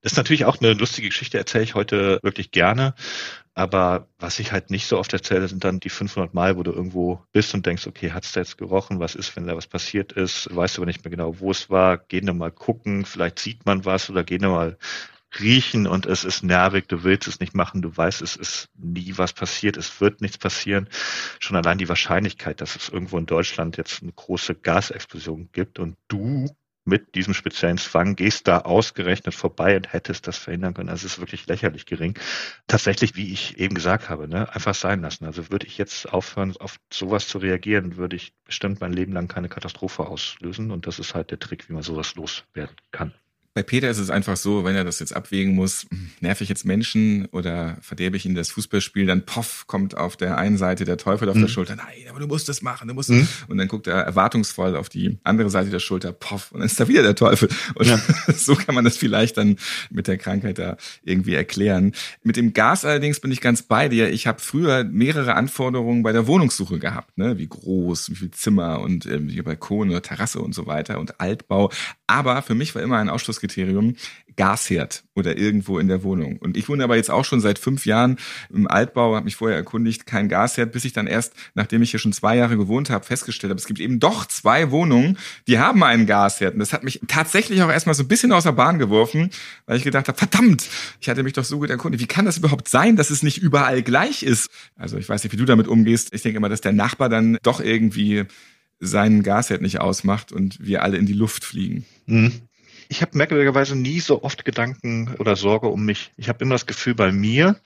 das 0.00 0.12
ist 0.12 0.16
natürlich 0.16 0.44
auch 0.44 0.60
eine 0.60 0.72
lustige 0.72 1.08
Geschichte, 1.08 1.38
erzähle 1.38 1.62
ich 1.62 1.76
heute 1.76 2.18
wirklich 2.24 2.50
gerne. 2.50 2.94
Aber 3.54 4.08
was 4.18 4.40
ich 4.40 4.50
halt 4.50 4.70
nicht 4.70 4.86
so 4.86 4.98
oft 4.98 5.12
erzähle, 5.12 5.46
sind 5.46 5.62
dann 5.62 5.78
die 5.78 5.90
500 5.90 6.34
Mal, 6.34 6.56
wo 6.56 6.64
du 6.64 6.72
irgendwo 6.72 7.22
bist 7.32 7.54
und 7.54 7.66
denkst, 7.66 7.86
okay, 7.86 8.10
hat's 8.10 8.32
da 8.32 8.40
jetzt 8.40 8.58
gerochen? 8.58 8.98
Was 8.98 9.14
ist, 9.14 9.36
wenn 9.36 9.46
da 9.46 9.56
was 9.56 9.66
passiert 9.66 10.10
ist? 10.10 10.48
Weißt 10.54 10.76
du 10.76 10.80
aber 10.80 10.86
nicht 10.86 11.04
mehr 11.04 11.10
genau, 11.10 11.38
wo 11.38 11.50
es 11.50 11.70
war. 11.70 11.98
Gehen 11.98 12.26
wir 12.26 12.34
mal 12.34 12.50
gucken, 12.50 13.04
vielleicht 13.04 13.38
sieht 13.38 13.64
man 13.64 13.84
was 13.84 14.10
oder 14.10 14.24
gehen 14.24 14.40
wir 14.40 14.48
mal 14.48 14.78
riechen 15.40 15.86
und 15.86 16.06
es 16.06 16.24
ist 16.24 16.42
nervig, 16.42 16.86
du 16.88 17.04
willst 17.04 17.28
es 17.28 17.40
nicht 17.40 17.54
machen, 17.54 17.82
du 17.82 17.96
weißt, 17.96 18.22
es 18.22 18.36
ist 18.36 18.68
nie 18.76 19.14
was 19.16 19.32
passiert, 19.32 19.76
es 19.76 20.00
wird 20.00 20.20
nichts 20.20 20.38
passieren. 20.38 20.88
Schon 21.38 21.56
allein 21.56 21.78
die 21.78 21.88
Wahrscheinlichkeit, 21.88 22.60
dass 22.60 22.76
es 22.76 22.88
irgendwo 22.88 23.18
in 23.18 23.26
Deutschland 23.26 23.76
jetzt 23.76 24.02
eine 24.02 24.12
große 24.12 24.54
Gasexplosion 24.54 25.48
gibt 25.52 25.78
und 25.78 25.96
du 26.08 26.48
mit 26.84 27.14
diesem 27.14 27.34
speziellen 27.34 27.78
Zwang 27.78 28.16
gehst 28.16 28.48
da 28.48 28.58
ausgerechnet 28.58 29.34
vorbei 29.34 29.76
und 29.76 29.92
hättest 29.92 30.26
das 30.26 30.36
verhindern 30.36 30.74
können. 30.74 30.88
Also 30.88 31.06
es 31.06 31.14
ist 31.14 31.18
wirklich 31.20 31.46
lächerlich 31.46 31.86
gering. 31.86 32.18
Tatsächlich, 32.66 33.14
wie 33.14 33.32
ich 33.32 33.58
eben 33.58 33.74
gesagt 33.74 34.08
habe, 34.08 34.26
ne, 34.28 34.52
einfach 34.52 34.74
sein 34.74 35.00
lassen. 35.00 35.24
Also 35.24 35.50
würde 35.50 35.66
ich 35.66 35.78
jetzt 35.78 36.12
aufhören, 36.12 36.56
auf 36.58 36.80
sowas 36.92 37.28
zu 37.28 37.38
reagieren, 37.38 37.96
würde 37.96 38.16
ich 38.16 38.32
bestimmt 38.44 38.80
mein 38.80 38.92
Leben 38.92 39.12
lang 39.12 39.28
keine 39.28 39.48
Katastrophe 39.48 40.06
auslösen. 40.06 40.70
Und 40.70 40.86
das 40.86 40.98
ist 40.98 41.14
halt 41.14 41.30
der 41.30 41.38
Trick, 41.38 41.68
wie 41.68 41.72
man 41.72 41.82
sowas 41.82 42.14
loswerden 42.16 42.76
kann. 42.90 43.14
Bei 43.54 43.62
Peter 43.62 43.90
ist 43.90 43.98
es 43.98 44.08
einfach 44.08 44.38
so, 44.38 44.64
wenn 44.64 44.74
er 44.74 44.84
das 44.84 44.98
jetzt 44.98 45.14
abwägen 45.14 45.54
muss, 45.54 45.86
nerv 46.20 46.40
ich 46.40 46.48
jetzt 46.48 46.64
Menschen 46.64 47.26
oder 47.32 47.76
verderbe 47.82 48.16
ich 48.16 48.24
ihnen 48.24 48.34
das 48.34 48.50
Fußballspiel, 48.50 49.04
dann 49.04 49.26
poff, 49.26 49.66
kommt 49.66 49.94
auf 49.94 50.16
der 50.16 50.38
einen 50.38 50.56
Seite 50.56 50.86
der 50.86 50.96
Teufel 50.96 51.28
auf 51.28 51.36
mhm. 51.36 51.42
der 51.42 51.48
Schulter, 51.48 51.76
nein, 51.76 52.08
aber 52.08 52.18
du 52.20 52.26
musst 52.26 52.48
das 52.48 52.62
machen, 52.62 52.88
du 52.88 52.94
musst 52.94 53.10
mhm. 53.10 53.28
Und 53.48 53.58
dann 53.58 53.68
guckt 53.68 53.86
er 53.86 53.96
erwartungsvoll 53.96 54.74
auf 54.74 54.88
die 54.88 55.18
andere 55.22 55.50
Seite 55.50 55.68
der 55.68 55.80
Schulter, 55.80 56.12
poff, 56.12 56.50
und 56.52 56.60
dann 56.60 56.66
ist 56.66 56.80
da 56.80 56.88
wieder 56.88 57.02
der 57.02 57.14
Teufel. 57.14 57.50
Und 57.74 57.86
ja. 57.86 58.00
so 58.34 58.54
kann 58.54 58.74
man 58.74 58.84
das 58.84 58.96
vielleicht 58.96 59.36
dann 59.36 59.56
mit 59.90 60.06
der 60.06 60.16
Krankheit 60.16 60.58
da 60.58 60.78
irgendwie 61.02 61.34
erklären. 61.34 61.92
Mit 62.22 62.36
dem 62.36 62.54
Gas 62.54 62.86
allerdings 62.86 63.20
bin 63.20 63.32
ich 63.32 63.42
ganz 63.42 63.62
bei 63.62 63.88
dir. 63.88 64.10
Ich 64.10 64.26
habe 64.26 64.40
früher 64.40 64.84
mehrere 64.84 65.34
Anforderungen 65.34 66.02
bei 66.02 66.12
der 66.12 66.26
Wohnungssuche 66.26 66.78
gehabt, 66.78 67.18
ne? 67.18 67.36
wie 67.36 67.48
groß, 67.48 68.10
wie 68.10 68.14
viel 68.14 68.30
Zimmer 68.30 68.80
und 68.80 69.04
äh, 69.04 69.20
wie 69.22 69.42
Balkon 69.42 69.90
oder 69.90 70.00
Terrasse 70.00 70.40
und 70.40 70.54
so 70.54 70.66
weiter 70.66 70.98
und 70.98 71.20
Altbau. 71.20 71.70
Aber 72.06 72.42
für 72.42 72.54
mich 72.54 72.74
war 72.74 72.82
immer 72.82 72.98
ein 72.98 73.08
Ausschlusskriterium 73.42 73.96
Gasherd 74.34 75.04
oder 75.14 75.36
irgendwo 75.36 75.78
in 75.78 75.88
der 75.88 76.02
Wohnung. 76.04 76.38
Und 76.38 76.56
ich 76.56 76.66
wohne 76.66 76.84
aber 76.84 76.96
jetzt 76.96 77.10
auch 77.10 77.26
schon 77.26 77.42
seit 77.42 77.58
fünf 77.58 77.84
Jahren 77.84 78.16
im 78.48 78.66
Altbau, 78.66 79.14
habe 79.14 79.26
mich 79.26 79.36
vorher 79.36 79.58
erkundigt, 79.58 80.06
kein 80.06 80.30
Gasherd, 80.30 80.72
bis 80.72 80.86
ich 80.86 80.94
dann 80.94 81.06
erst, 81.06 81.34
nachdem 81.54 81.82
ich 81.82 81.90
hier 81.90 82.00
schon 82.00 82.14
zwei 82.14 82.36
Jahre 82.36 82.56
gewohnt 82.56 82.88
habe, 82.88 83.04
festgestellt 83.04 83.50
habe, 83.50 83.60
es 83.60 83.66
gibt 83.66 83.78
eben 83.78 84.00
doch 84.00 84.24
zwei 84.24 84.70
Wohnungen, 84.70 85.18
die 85.46 85.58
haben 85.58 85.82
einen 85.82 86.06
Gasherd. 86.06 86.54
Und 86.54 86.60
das 86.60 86.72
hat 86.72 86.82
mich 86.82 87.00
tatsächlich 87.08 87.62
auch 87.62 87.68
erstmal 87.68 87.94
so 87.94 88.04
ein 88.04 88.08
bisschen 88.08 88.32
aus 88.32 88.44
der 88.44 88.52
Bahn 88.52 88.78
geworfen, 88.78 89.28
weil 89.66 89.76
ich 89.76 89.84
gedacht 89.84 90.08
habe, 90.08 90.16
verdammt, 90.16 90.66
ich 90.98 91.10
hatte 91.10 91.22
mich 91.22 91.34
doch 91.34 91.44
so 91.44 91.58
gut 91.58 91.68
erkundigt. 91.68 92.02
Wie 92.02 92.08
kann 92.08 92.24
das 92.24 92.38
überhaupt 92.38 92.68
sein, 92.68 92.96
dass 92.96 93.10
es 93.10 93.22
nicht 93.22 93.36
überall 93.36 93.82
gleich 93.82 94.22
ist? 94.22 94.48
Also 94.76 94.96
ich 94.96 95.10
weiß 95.10 95.22
nicht, 95.24 95.32
wie 95.34 95.36
du 95.36 95.44
damit 95.44 95.68
umgehst. 95.68 96.14
Ich 96.14 96.22
denke 96.22 96.38
immer, 96.38 96.48
dass 96.48 96.62
der 96.62 96.72
Nachbar 96.72 97.10
dann 97.10 97.36
doch 97.42 97.60
irgendwie 97.60 98.24
seinen 98.80 99.22
Gasherd 99.22 99.60
nicht 99.60 99.80
ausmacht 99.80 100.32
und 100.32 100.58
wir 100.58 100.82
alle 100.82 100.96
in 100.96 101.06
die 101.06 101.12
Luft 101.12 101.44
fliegen. 101.44 101.84
Mhm. 102.06 102.32
Ich 102.92 103.00
habe 103.00 103.16
merkwürdigerweise 103.16 103.74
nie 103.74 104.00
so 104.00 104.22
oft 104.22 104.44
Gedanken 104.44 105.14
oder 105.18 105.34
Sorge 105.34 105.68
um 105.68 105.82
mich. 105.82 106.12
Ich 106.18 106.28
habe 106.28 106.44
immer 106.44 106.56
das 106.56 106.66
Gefühl, 106.66 106.94
bei 106.94 107.10
mir 107.10 107.56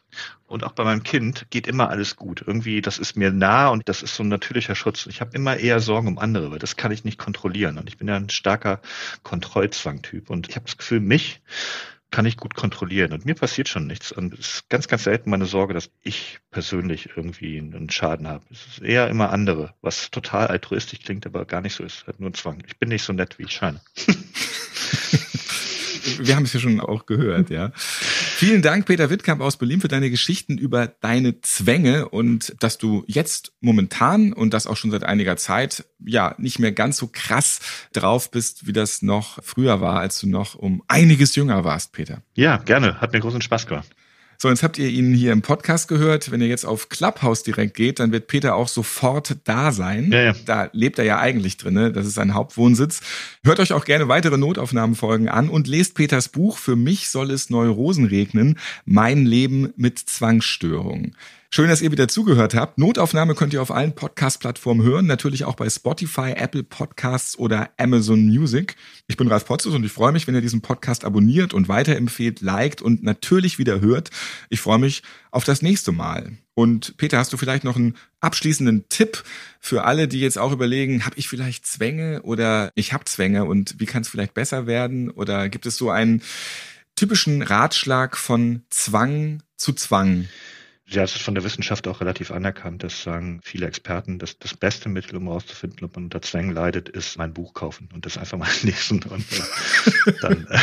und 0.46 0.62
auch 0.62 0.70
bei 0.70 0.84
meinem 0.84 1.02
Kind 1.02 1.46
geht 1.50 1.66
immer 1.66 1.90
alles 1.90 2.14
gut. 2.14 2.44
Irgendwie, 2.46 2.80
das 2.80 2.98
ist 2.98 3.16
mir 3.16 3.32
nah 3.32 3.70
und 3.70 3.88
das 3.88 4.04
ist 4.04 4.14
so 4.14 4.22
ein 4.22 4.28
natürlicher 4.28 4.76
Schutz. 4.76 5.04
Ich 5.06 5.20
habe 5.20 5.34
immer 5.34 5.56
eher 5.56 5.80
Sorgen 5.80 6.06
um 6.06 6.18
andere, 6.20 6.52
weil 6.52 6.60
das 6.60 6.76
kann 6.76 6.92
ich 6.92 7.02
nicht 7.02 7.18
kontrollieren. 7.18 7.76
Und 7.76 7.88
ich 7.88 7.98
bin 7.98 8.06
ja 8.06 8.14
ein 8.14 8.30
starker 8.30 8.80
Kontrollzwangtyp. 9.24 10.30
Und 10.30 10.48
ich 10.48 10.54
habe 10.54 10.66
das 10.66 10.76
Gefühl, 10.76 11.00
mich 11.00 11.42
kann 12.12 12.24
ich 12.24 12.36
gut 12.36 12.54
kontrollieren. 12.54 13.12
Und 13.12 13.26
mir 13.26 13.34
passiert 13.34 13.68
schon 13.68 13.88
nichts. 13.88 14.12
Und 14.12 14.32
es 14.32 14.54
ist 14.54 14.68
ganz, 14.68 14.86
ganz 14.86 15.02
selten 15.02 15.30
meine 15.30 15.46
Sorge, 15.46 15.74
dass 15.74 15.90
ich 16.04 16.38
persönlich 16.52 17.10
irgendwie 17.16 17.58
einen 17.58 17.90
Schaden 17.90 18.28
habe. 18.28 18.44
Es 18.52 18.64
ist 18.68 18.80
eher 18.80 19.08
immer 19.08 19.30
andere, 19.30 19.74
was 19.82 20.12
total 20.12 20.46
altruistisch 20.46 21.00
klingt, 21.00 21.26
aber 21.26 21.46
gar 21.46 21.62
nicht 21.62 21.74
so 21.74 21.82
ist. 21.82 22.06
Halt 22.06 22.20
nur 22.20 22.32
Zwang. 22.32 22.62
Ich 22.68 22.78
bin 22.78 22.90
nicht 22.90 23.02
so 23.02 23.12
nett, 23.12 23.40
wie 23.40 23.42
ich 23.42 23.50
scheine. 23.50 23.80
Wir 26.18 26.36
haben 26.36 26.44
es 26.44 26.52
ja 26.52 26.60
schon 26.60 26.80
auch 26.80 27.06
gehört, 27.06 27.50
ja. 27.50 27.72
Vielen 27.74 28.62
Dank, 28.62 28.86
Peter 28.86 29.10
Wittkamp 29.10 29.40
aus 29.40 29.56
Berlin, 29.56 29.80
für 29.80 29.88
deine 29.88 30.10
Geschichten 30.10 30.58
über 30.58 30.86
deine 30.86 31.40
Zwänge 31.40 32.08
und 32.08 32.54
dass 32.60 32.78
du 32.78 33.04
jetzt 33.06 33.52
momentan 33.60 34.32
und 34.32 34.54
das 34.54 34.66
auch 34.66 34.76
schon 34.76 34.90
seit 34.90 35.04
einiger 35.04 35.36
Zeit, 35.36 35.84
ja, 36.04 36.34
nicht 36.38 36.58
mehr 36.58 36.72
ganz 36.72 36.98
so 36.98 37.08
krass 37.10 37.60
drauf 37.92 38.30
bist, 38.30 38.66
wie 38.66 38.72
das 38.72 39.02
noch 39.02 39.42
früher 39.42 39.80
war, 39.80 40.00
als 40.00 40.20
du 40.20 40.28
noch 40.28 40.54
um 40.54 40.82
einiges 40.86 41.34
jünger 41.34 41.64
warst, 41.64 41.92
Peter. 41.92 42.22
Ja, 42.34 42.58
gerne. 42.58 43.00
Hat 43.00 43.12
mir 43.12 43.20
großen 43.20 43.42
Spaß 43.42 43.66
gemacht. 43.66 43.88
So, 44.38 44.48
jetzt 44.48 44.62
habt 44.62 44.78
ihr 44.78 44.88
ihn 44.88 45.14
hier 45.14 45.32
im 45.32 45.42
Podcast 45.42 45.88
gehört. 45.88 46.30
Wenn 46.30 46.40
ihr 46.40 46.48
jetzt 46.48 46.66
auf 46.66 46.88
Clubhouse 46.88 47.42
direkt 47.42 47.74
geht, 47.74 48.00
dann 48.00 48.12
wird 48.12 48.26
Peter 48.26 48.54
auch 48.54 48.68
sofort 48.68 49.36
da 49.44 49.72
sein. 49.72 50.10
Ja, 50.12 50.22
ja. 50.22 50.34
Da 50.44 50.68
lebt 50.72 50.98
er 50.98 51.04
ja 51.04 51.18
eigentlich 51.18 51.56
drinne. 51.56 51.92
Das 51.92 52.06
ist 52.06 52.14
sein 52.14 52.34
Hauptwohnsitz. 52.34 53.00
Hört 53.44 53.60
euch 53.60 53.72
auch 53.72 53.84
gerne 53.84 54.08
weitere 54.08 54.36
Notaufnahmenfolgen 54.36 55.28
an 55.28 55.48
und 55.48 55.66
lest 55.66 55.94
Peters 55.94 56.28
Buch 56.28 56.58
Für 56.58 56.76
mich 56.76 57.08
soll 57.08 57.30
es 57.30 57.50
Neurosen 57.50 58.06
regnen. 58.06 58.58
Mein 58.84 59.24
Leben 59.24 59.72
mit 59.76 59.98
Zwangsstörungen. 59.98 61.16
Schön, 61.48 61.68
dass 61.68 61.80
ihr 61.80 61.92
wieder 61.92 62.08
zugehört 62.08 62.54
habt. 62.54 62.76
Notaufnahme 62.76 63.34
könnt 63.34 63.52
ihr 63.52 63.62
auf 63.62 63.70
allen 63.70 63.94
Podcast-Plattformen 63.94 64.82
hören, 64.82 65.06
natürlich 65.06 65.44
auch 65.44 65.54
bei 65.54 65.70
Spotify, 65.70 66.32
Apple 66.36 66.64
Podcasts 66.64 67.38
oder 67.38 67.70
Amazon 67.78 68.26
Music. 68.26 68.74
Ich 69.06 69.16
bin 69.16 69.28
Ralf 69.28 69.46
Potzus 69.46 69.72
und 69.72 69.84
ich 69.84 69.92
freue 69.92 70.10
mich, 70.10 70.26
wenn 70.26 70.34
ihr 70.34 70.40
diesen 70.40 70.60
Podcast 70.60 71.04
abonniert 71.04 71.54
und 71.54 71.68
weiterempfehlt, 71.68 72.40
liked 72.40 72.82
und 72.82 73.04
natürlich 73.04 73.58
wieder 73.58 73.80
hört. 73.80 74.10
Ich 74.50 74.60
freue 74.60 74.80
mich 74.80 75.02
auf 75.30 75.44
das 75.44 75.62
nächste 75.62 75.92
Mal. 75.92 76.36
Und 76.54 76.96
Peter, 76.96 77.18
hast 77.18 77.32
du 77.32 77.36
vielleicht 77.36 77.62
noch 77.62 77.76
einen 77.76 77.94
abschließenden 78.20 78.88
Tipp 78.88 79.22
für 79.60 79.84
alle, 79.84 80.08
die 80.08 80.20
jetzt 80.20 80.38
auch 80.38 80.52
überlegen, 80.52 81.06
habe 81.06 81.16
ich 81.16 81.28
vielleicht 81.28 81.64
Zwänge 81.64 82.22
oder 82.22 82.70
ich 82.74 82.92
habe 82.92 83.04
Zwänge 83.04 83.44
und 83.44 83.76
wie 83.78 83.86
kann 83.86 84.02
es 84.02 84.08
vielleicht 84.08 84.34
besser 84.34 84.66
werden? 84.66 85.10
Oder 85.10 85.48
gibt 85.48 85.66
es 85.66 85.76
so 85.76 85.90
einen 85.90 86.22
typischen 86.96 87.42
Ratschlag 87.42 88.16
von 88.16 88.62
Zwang 88.68 89.42
zu 89.56 89.72
Zwang? 89.72 90.26
Ja, 90.88 91.02
es 91.02 91.16
ist 91.16 91.22
von 91.22 91.34
der 91.34 91.42
Wissenschaft 91.42 91.88
auch 91.88 92.00
relativ 92.00 92.30
anerkannt. 92.30 92.84
Das 92.84 93.02
sagen 93.02 93.40
viele 93.42 93.66
Experten, 93.66 94.20
dass 94.20 94.38
das 94.38 94.54
beste 94.54 94.88
Mittel, 94.88 95.16
um 95.16 95.24
herauszufinden, 95.24 95.84
ob 95.84 95.96
man 95.96 96.04
unter 96.04 96.22
Zwängen 96.22 96.52
leidet, 96.52 96.88
ist 96.88 97.18
mein 97.18 97.34
Buch 97.34 97.54
kaufen 97.54 97.88
und 97.92 98.06
das 98.06 98.16
einfach 98.16 98.38
mal 98.38 98.48
lesen. 98.62 99.02
Und 99.02 99.26
dann, 100.20 100.46
äh, 100.48 100.58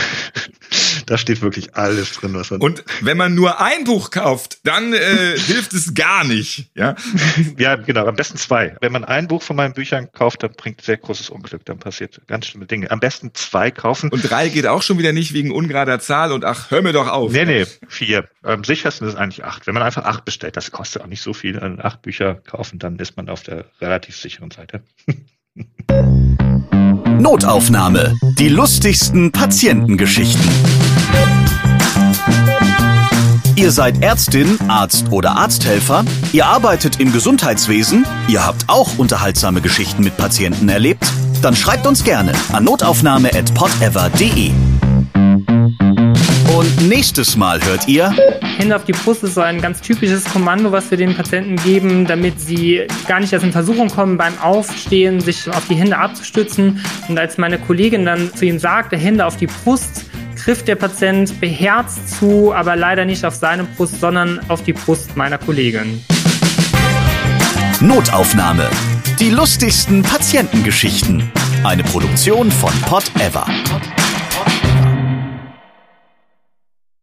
da 1.07 1.17
steht 1.17 1.41
wirklich 1.41 1.75
alles 1.75 2.13
drin, 2.13 2.33
was 2.35 2.51
man. 2.51 2.61
Und 2.61 2.85
wenn 3.01 3.17
man 3.17 3.35
nur 3.35 3.59
ein 3.59 3.83
Buch 3.83 4.11
kauft, 4.11 4.59
dann 4.63 4.93
äh, 4.93 5.37
hilft 5.37 5.73
es 5.73 5.93
gar 5.93 6.23
nicht. 6.23 6.69
Ja? 6.73 6.95
ja, 7.57 7.75
genau. 7.75 8.05
Am 8.07 8.15
besten 8.15 8.37
zwei. 8.37 8.77
Wenn 8.79 8.93
man 8.93 9.03
ein 9.03 9.27
Buch 9.27 9.43
von 9.43 9.57
meinen 9.57 9.73
Büchern 9.73 10.09
kauft, 10.13 10.43
dann 10.43 10.53
bringt 10.53 10.79
sehr 10.79 10.97
großes 10.97 11.31
Unglück. 11.31 11.65
Dann 11.65 11.79
passiert 11.79 12.21
ganz 12.27 12.45
schlimme 12.45 12.65
Dinge. 12.65 12.91
Am 12.91 13.01
besten 13.01 13.33
zwei 13.33 13.71
kaufen. 13.71 14.09
Und 14.09 14.21
drei 14.21 14.47
geht 14.47 14.67
auch 14.67 14.83
schon 14.83 14.97
wieder 14.97 15.11
nicht 15.11 15.33
wegen 15.33 15.51
ungerader 15.51 15.99
Zahl 15.99 16.31
und 16.31 16.45
ach, 16.45 16.71
hör 16.71 16.81
mir 16.81 16.93
doch 16.93 17.09
auf. 17.09 17.33
Nee, 17.33 17.43
nee, 17.43 17.65
vier. 17.89 18.29
Am 18.41 18.63
sichersten 18.63 19.05
ist 19.05 19.15
eigentlich 19.15 19.43
acht. 19.43 19.67
Wenn 19.67 19.73
man 19.73 19.83
einfach 19.83 20.05
acht 20.05 20.12
bestellt. 20.21 20.57
Das 20.57 20.71
kostet 20.71 21.01
auch 21.01 21.07
nicht 21.07 21.21
so 21.21 21.33
viel. 21.33 21.59
An 21.59 21.79
acht 21.81 22.01
Bücher 22.01 22.35
kaufen, 22.35 22.79
dann 22.79 22.97
ist 22.97 23.17
man 23.17 23.29
auf 23.29 23.43
der 23.43 23.65
relativ 23.81 24.17
sicheren 24.17 24.51
Seite. 24.51 24.81
Notaufnahme. 27.19 28.15
Die 28.37 28.49
lustigsten 28.49 29.31
Patientengeschichten. 29.31 30.49
Ihr 33.55 33.71
seid 33.71 34.01
Ärztin, 34.01 34.59
Arzt 34.67 35.11
oder 35.11 35.37
Arzthelfer, 35.37 36.03
ihr 36.33 36.47
arbeitet 36.47 36.99
im 36.99 37.13
Gesundheitswesen, 37.13 38.05
ihr 38.27 38.45
habt 38.45 38.67
auch 38.67 38.97
unterhaltsame 38.97 39.61
Geschichten 39.61 40.03
mit 40.03 40.17
Patienten 40.17 40.69
erlebt, 40.69 41.05
dann 41.43 41.55
schreibt 41.55 41.85
uns 41.85 42.03
gerne 42.03 42.33
an 42.51 42.63
notaufnahme@podever.de. 42.63 44.72
Und 46.63 46.87
nächstes 46.87 47.35
Mal 47.35 47.61
hört 47.65 47.89
ihr. 47.89 48.15
Hände 48.57 48.73
auf 48.77 48.85
die 48.85 48.93
Brust 48.93 49.21
ist 49.23 49.35
so 49.35 49.41
ein 49.41 49.59
ganz 49.59 49.81
typisches 49.81 50.23
Kommando, 50.23 50.71
was 50.71 50.89
wir 50.91 50.97
den 50.97 51.13
Patienten 51.13 51.57
geben, 51.57 52.05
damit 52.05 52.39
sie 52.39 52.87
gar 53.05 53.19
nicht 53.19 53.33
erst 53.33 53.43
in 53.43 53.51
Versuchung 53.51 53.89
kommen, 53.89 54.17
beim 54.17 54.39
Aufstehen 54.39 55.19
sich 55.19 55.49
auf 55.49 55.67
die 55.67 55.75
Hände 55.75 55.97
abzustützen. 55.97 56.79
Und 57.09 57.19
als 57.19 57.37
meine 57.37 57.59
Kollegin 57.59 58.05
dann 58.05 58.33
zu 58.33 58.45
ihm 58.45 58.59
sagte, 58.59 58.95
Hände 58.95 59.25
auf 59.25 59.35
die 59.35 59.47
Brust, 59.47 60.05
griff 60.41 60.63
der 60.63 60.75
Patient 60.75 61.37
beherzt 61.41 62.17
zu, 62.17 62.53
aber 62.53 62.77
leider 62.77 63.03
nicht 63.03 63.25
auf 63.25 63.35
seine 63.35 63.65
Brust, 63.65 63.99
sondern 63.99 64.39
auf 64.47 64.63
die 64.63 64.73
Brust 64.73 65.17
meiner 65.17 65.39
Kollegin. 65.39 66.01
Notaufnahme. 67.81 68.69
Die 69.19 69.31
lustigsten 69.31 70.01
Patientengeschichten. 70.01 71.29
Eine 71.65 71.83
Produktion 71.83 72.49
von 72.49 72.71
Pot 72.83 73.11
Ever. 73.19 73.45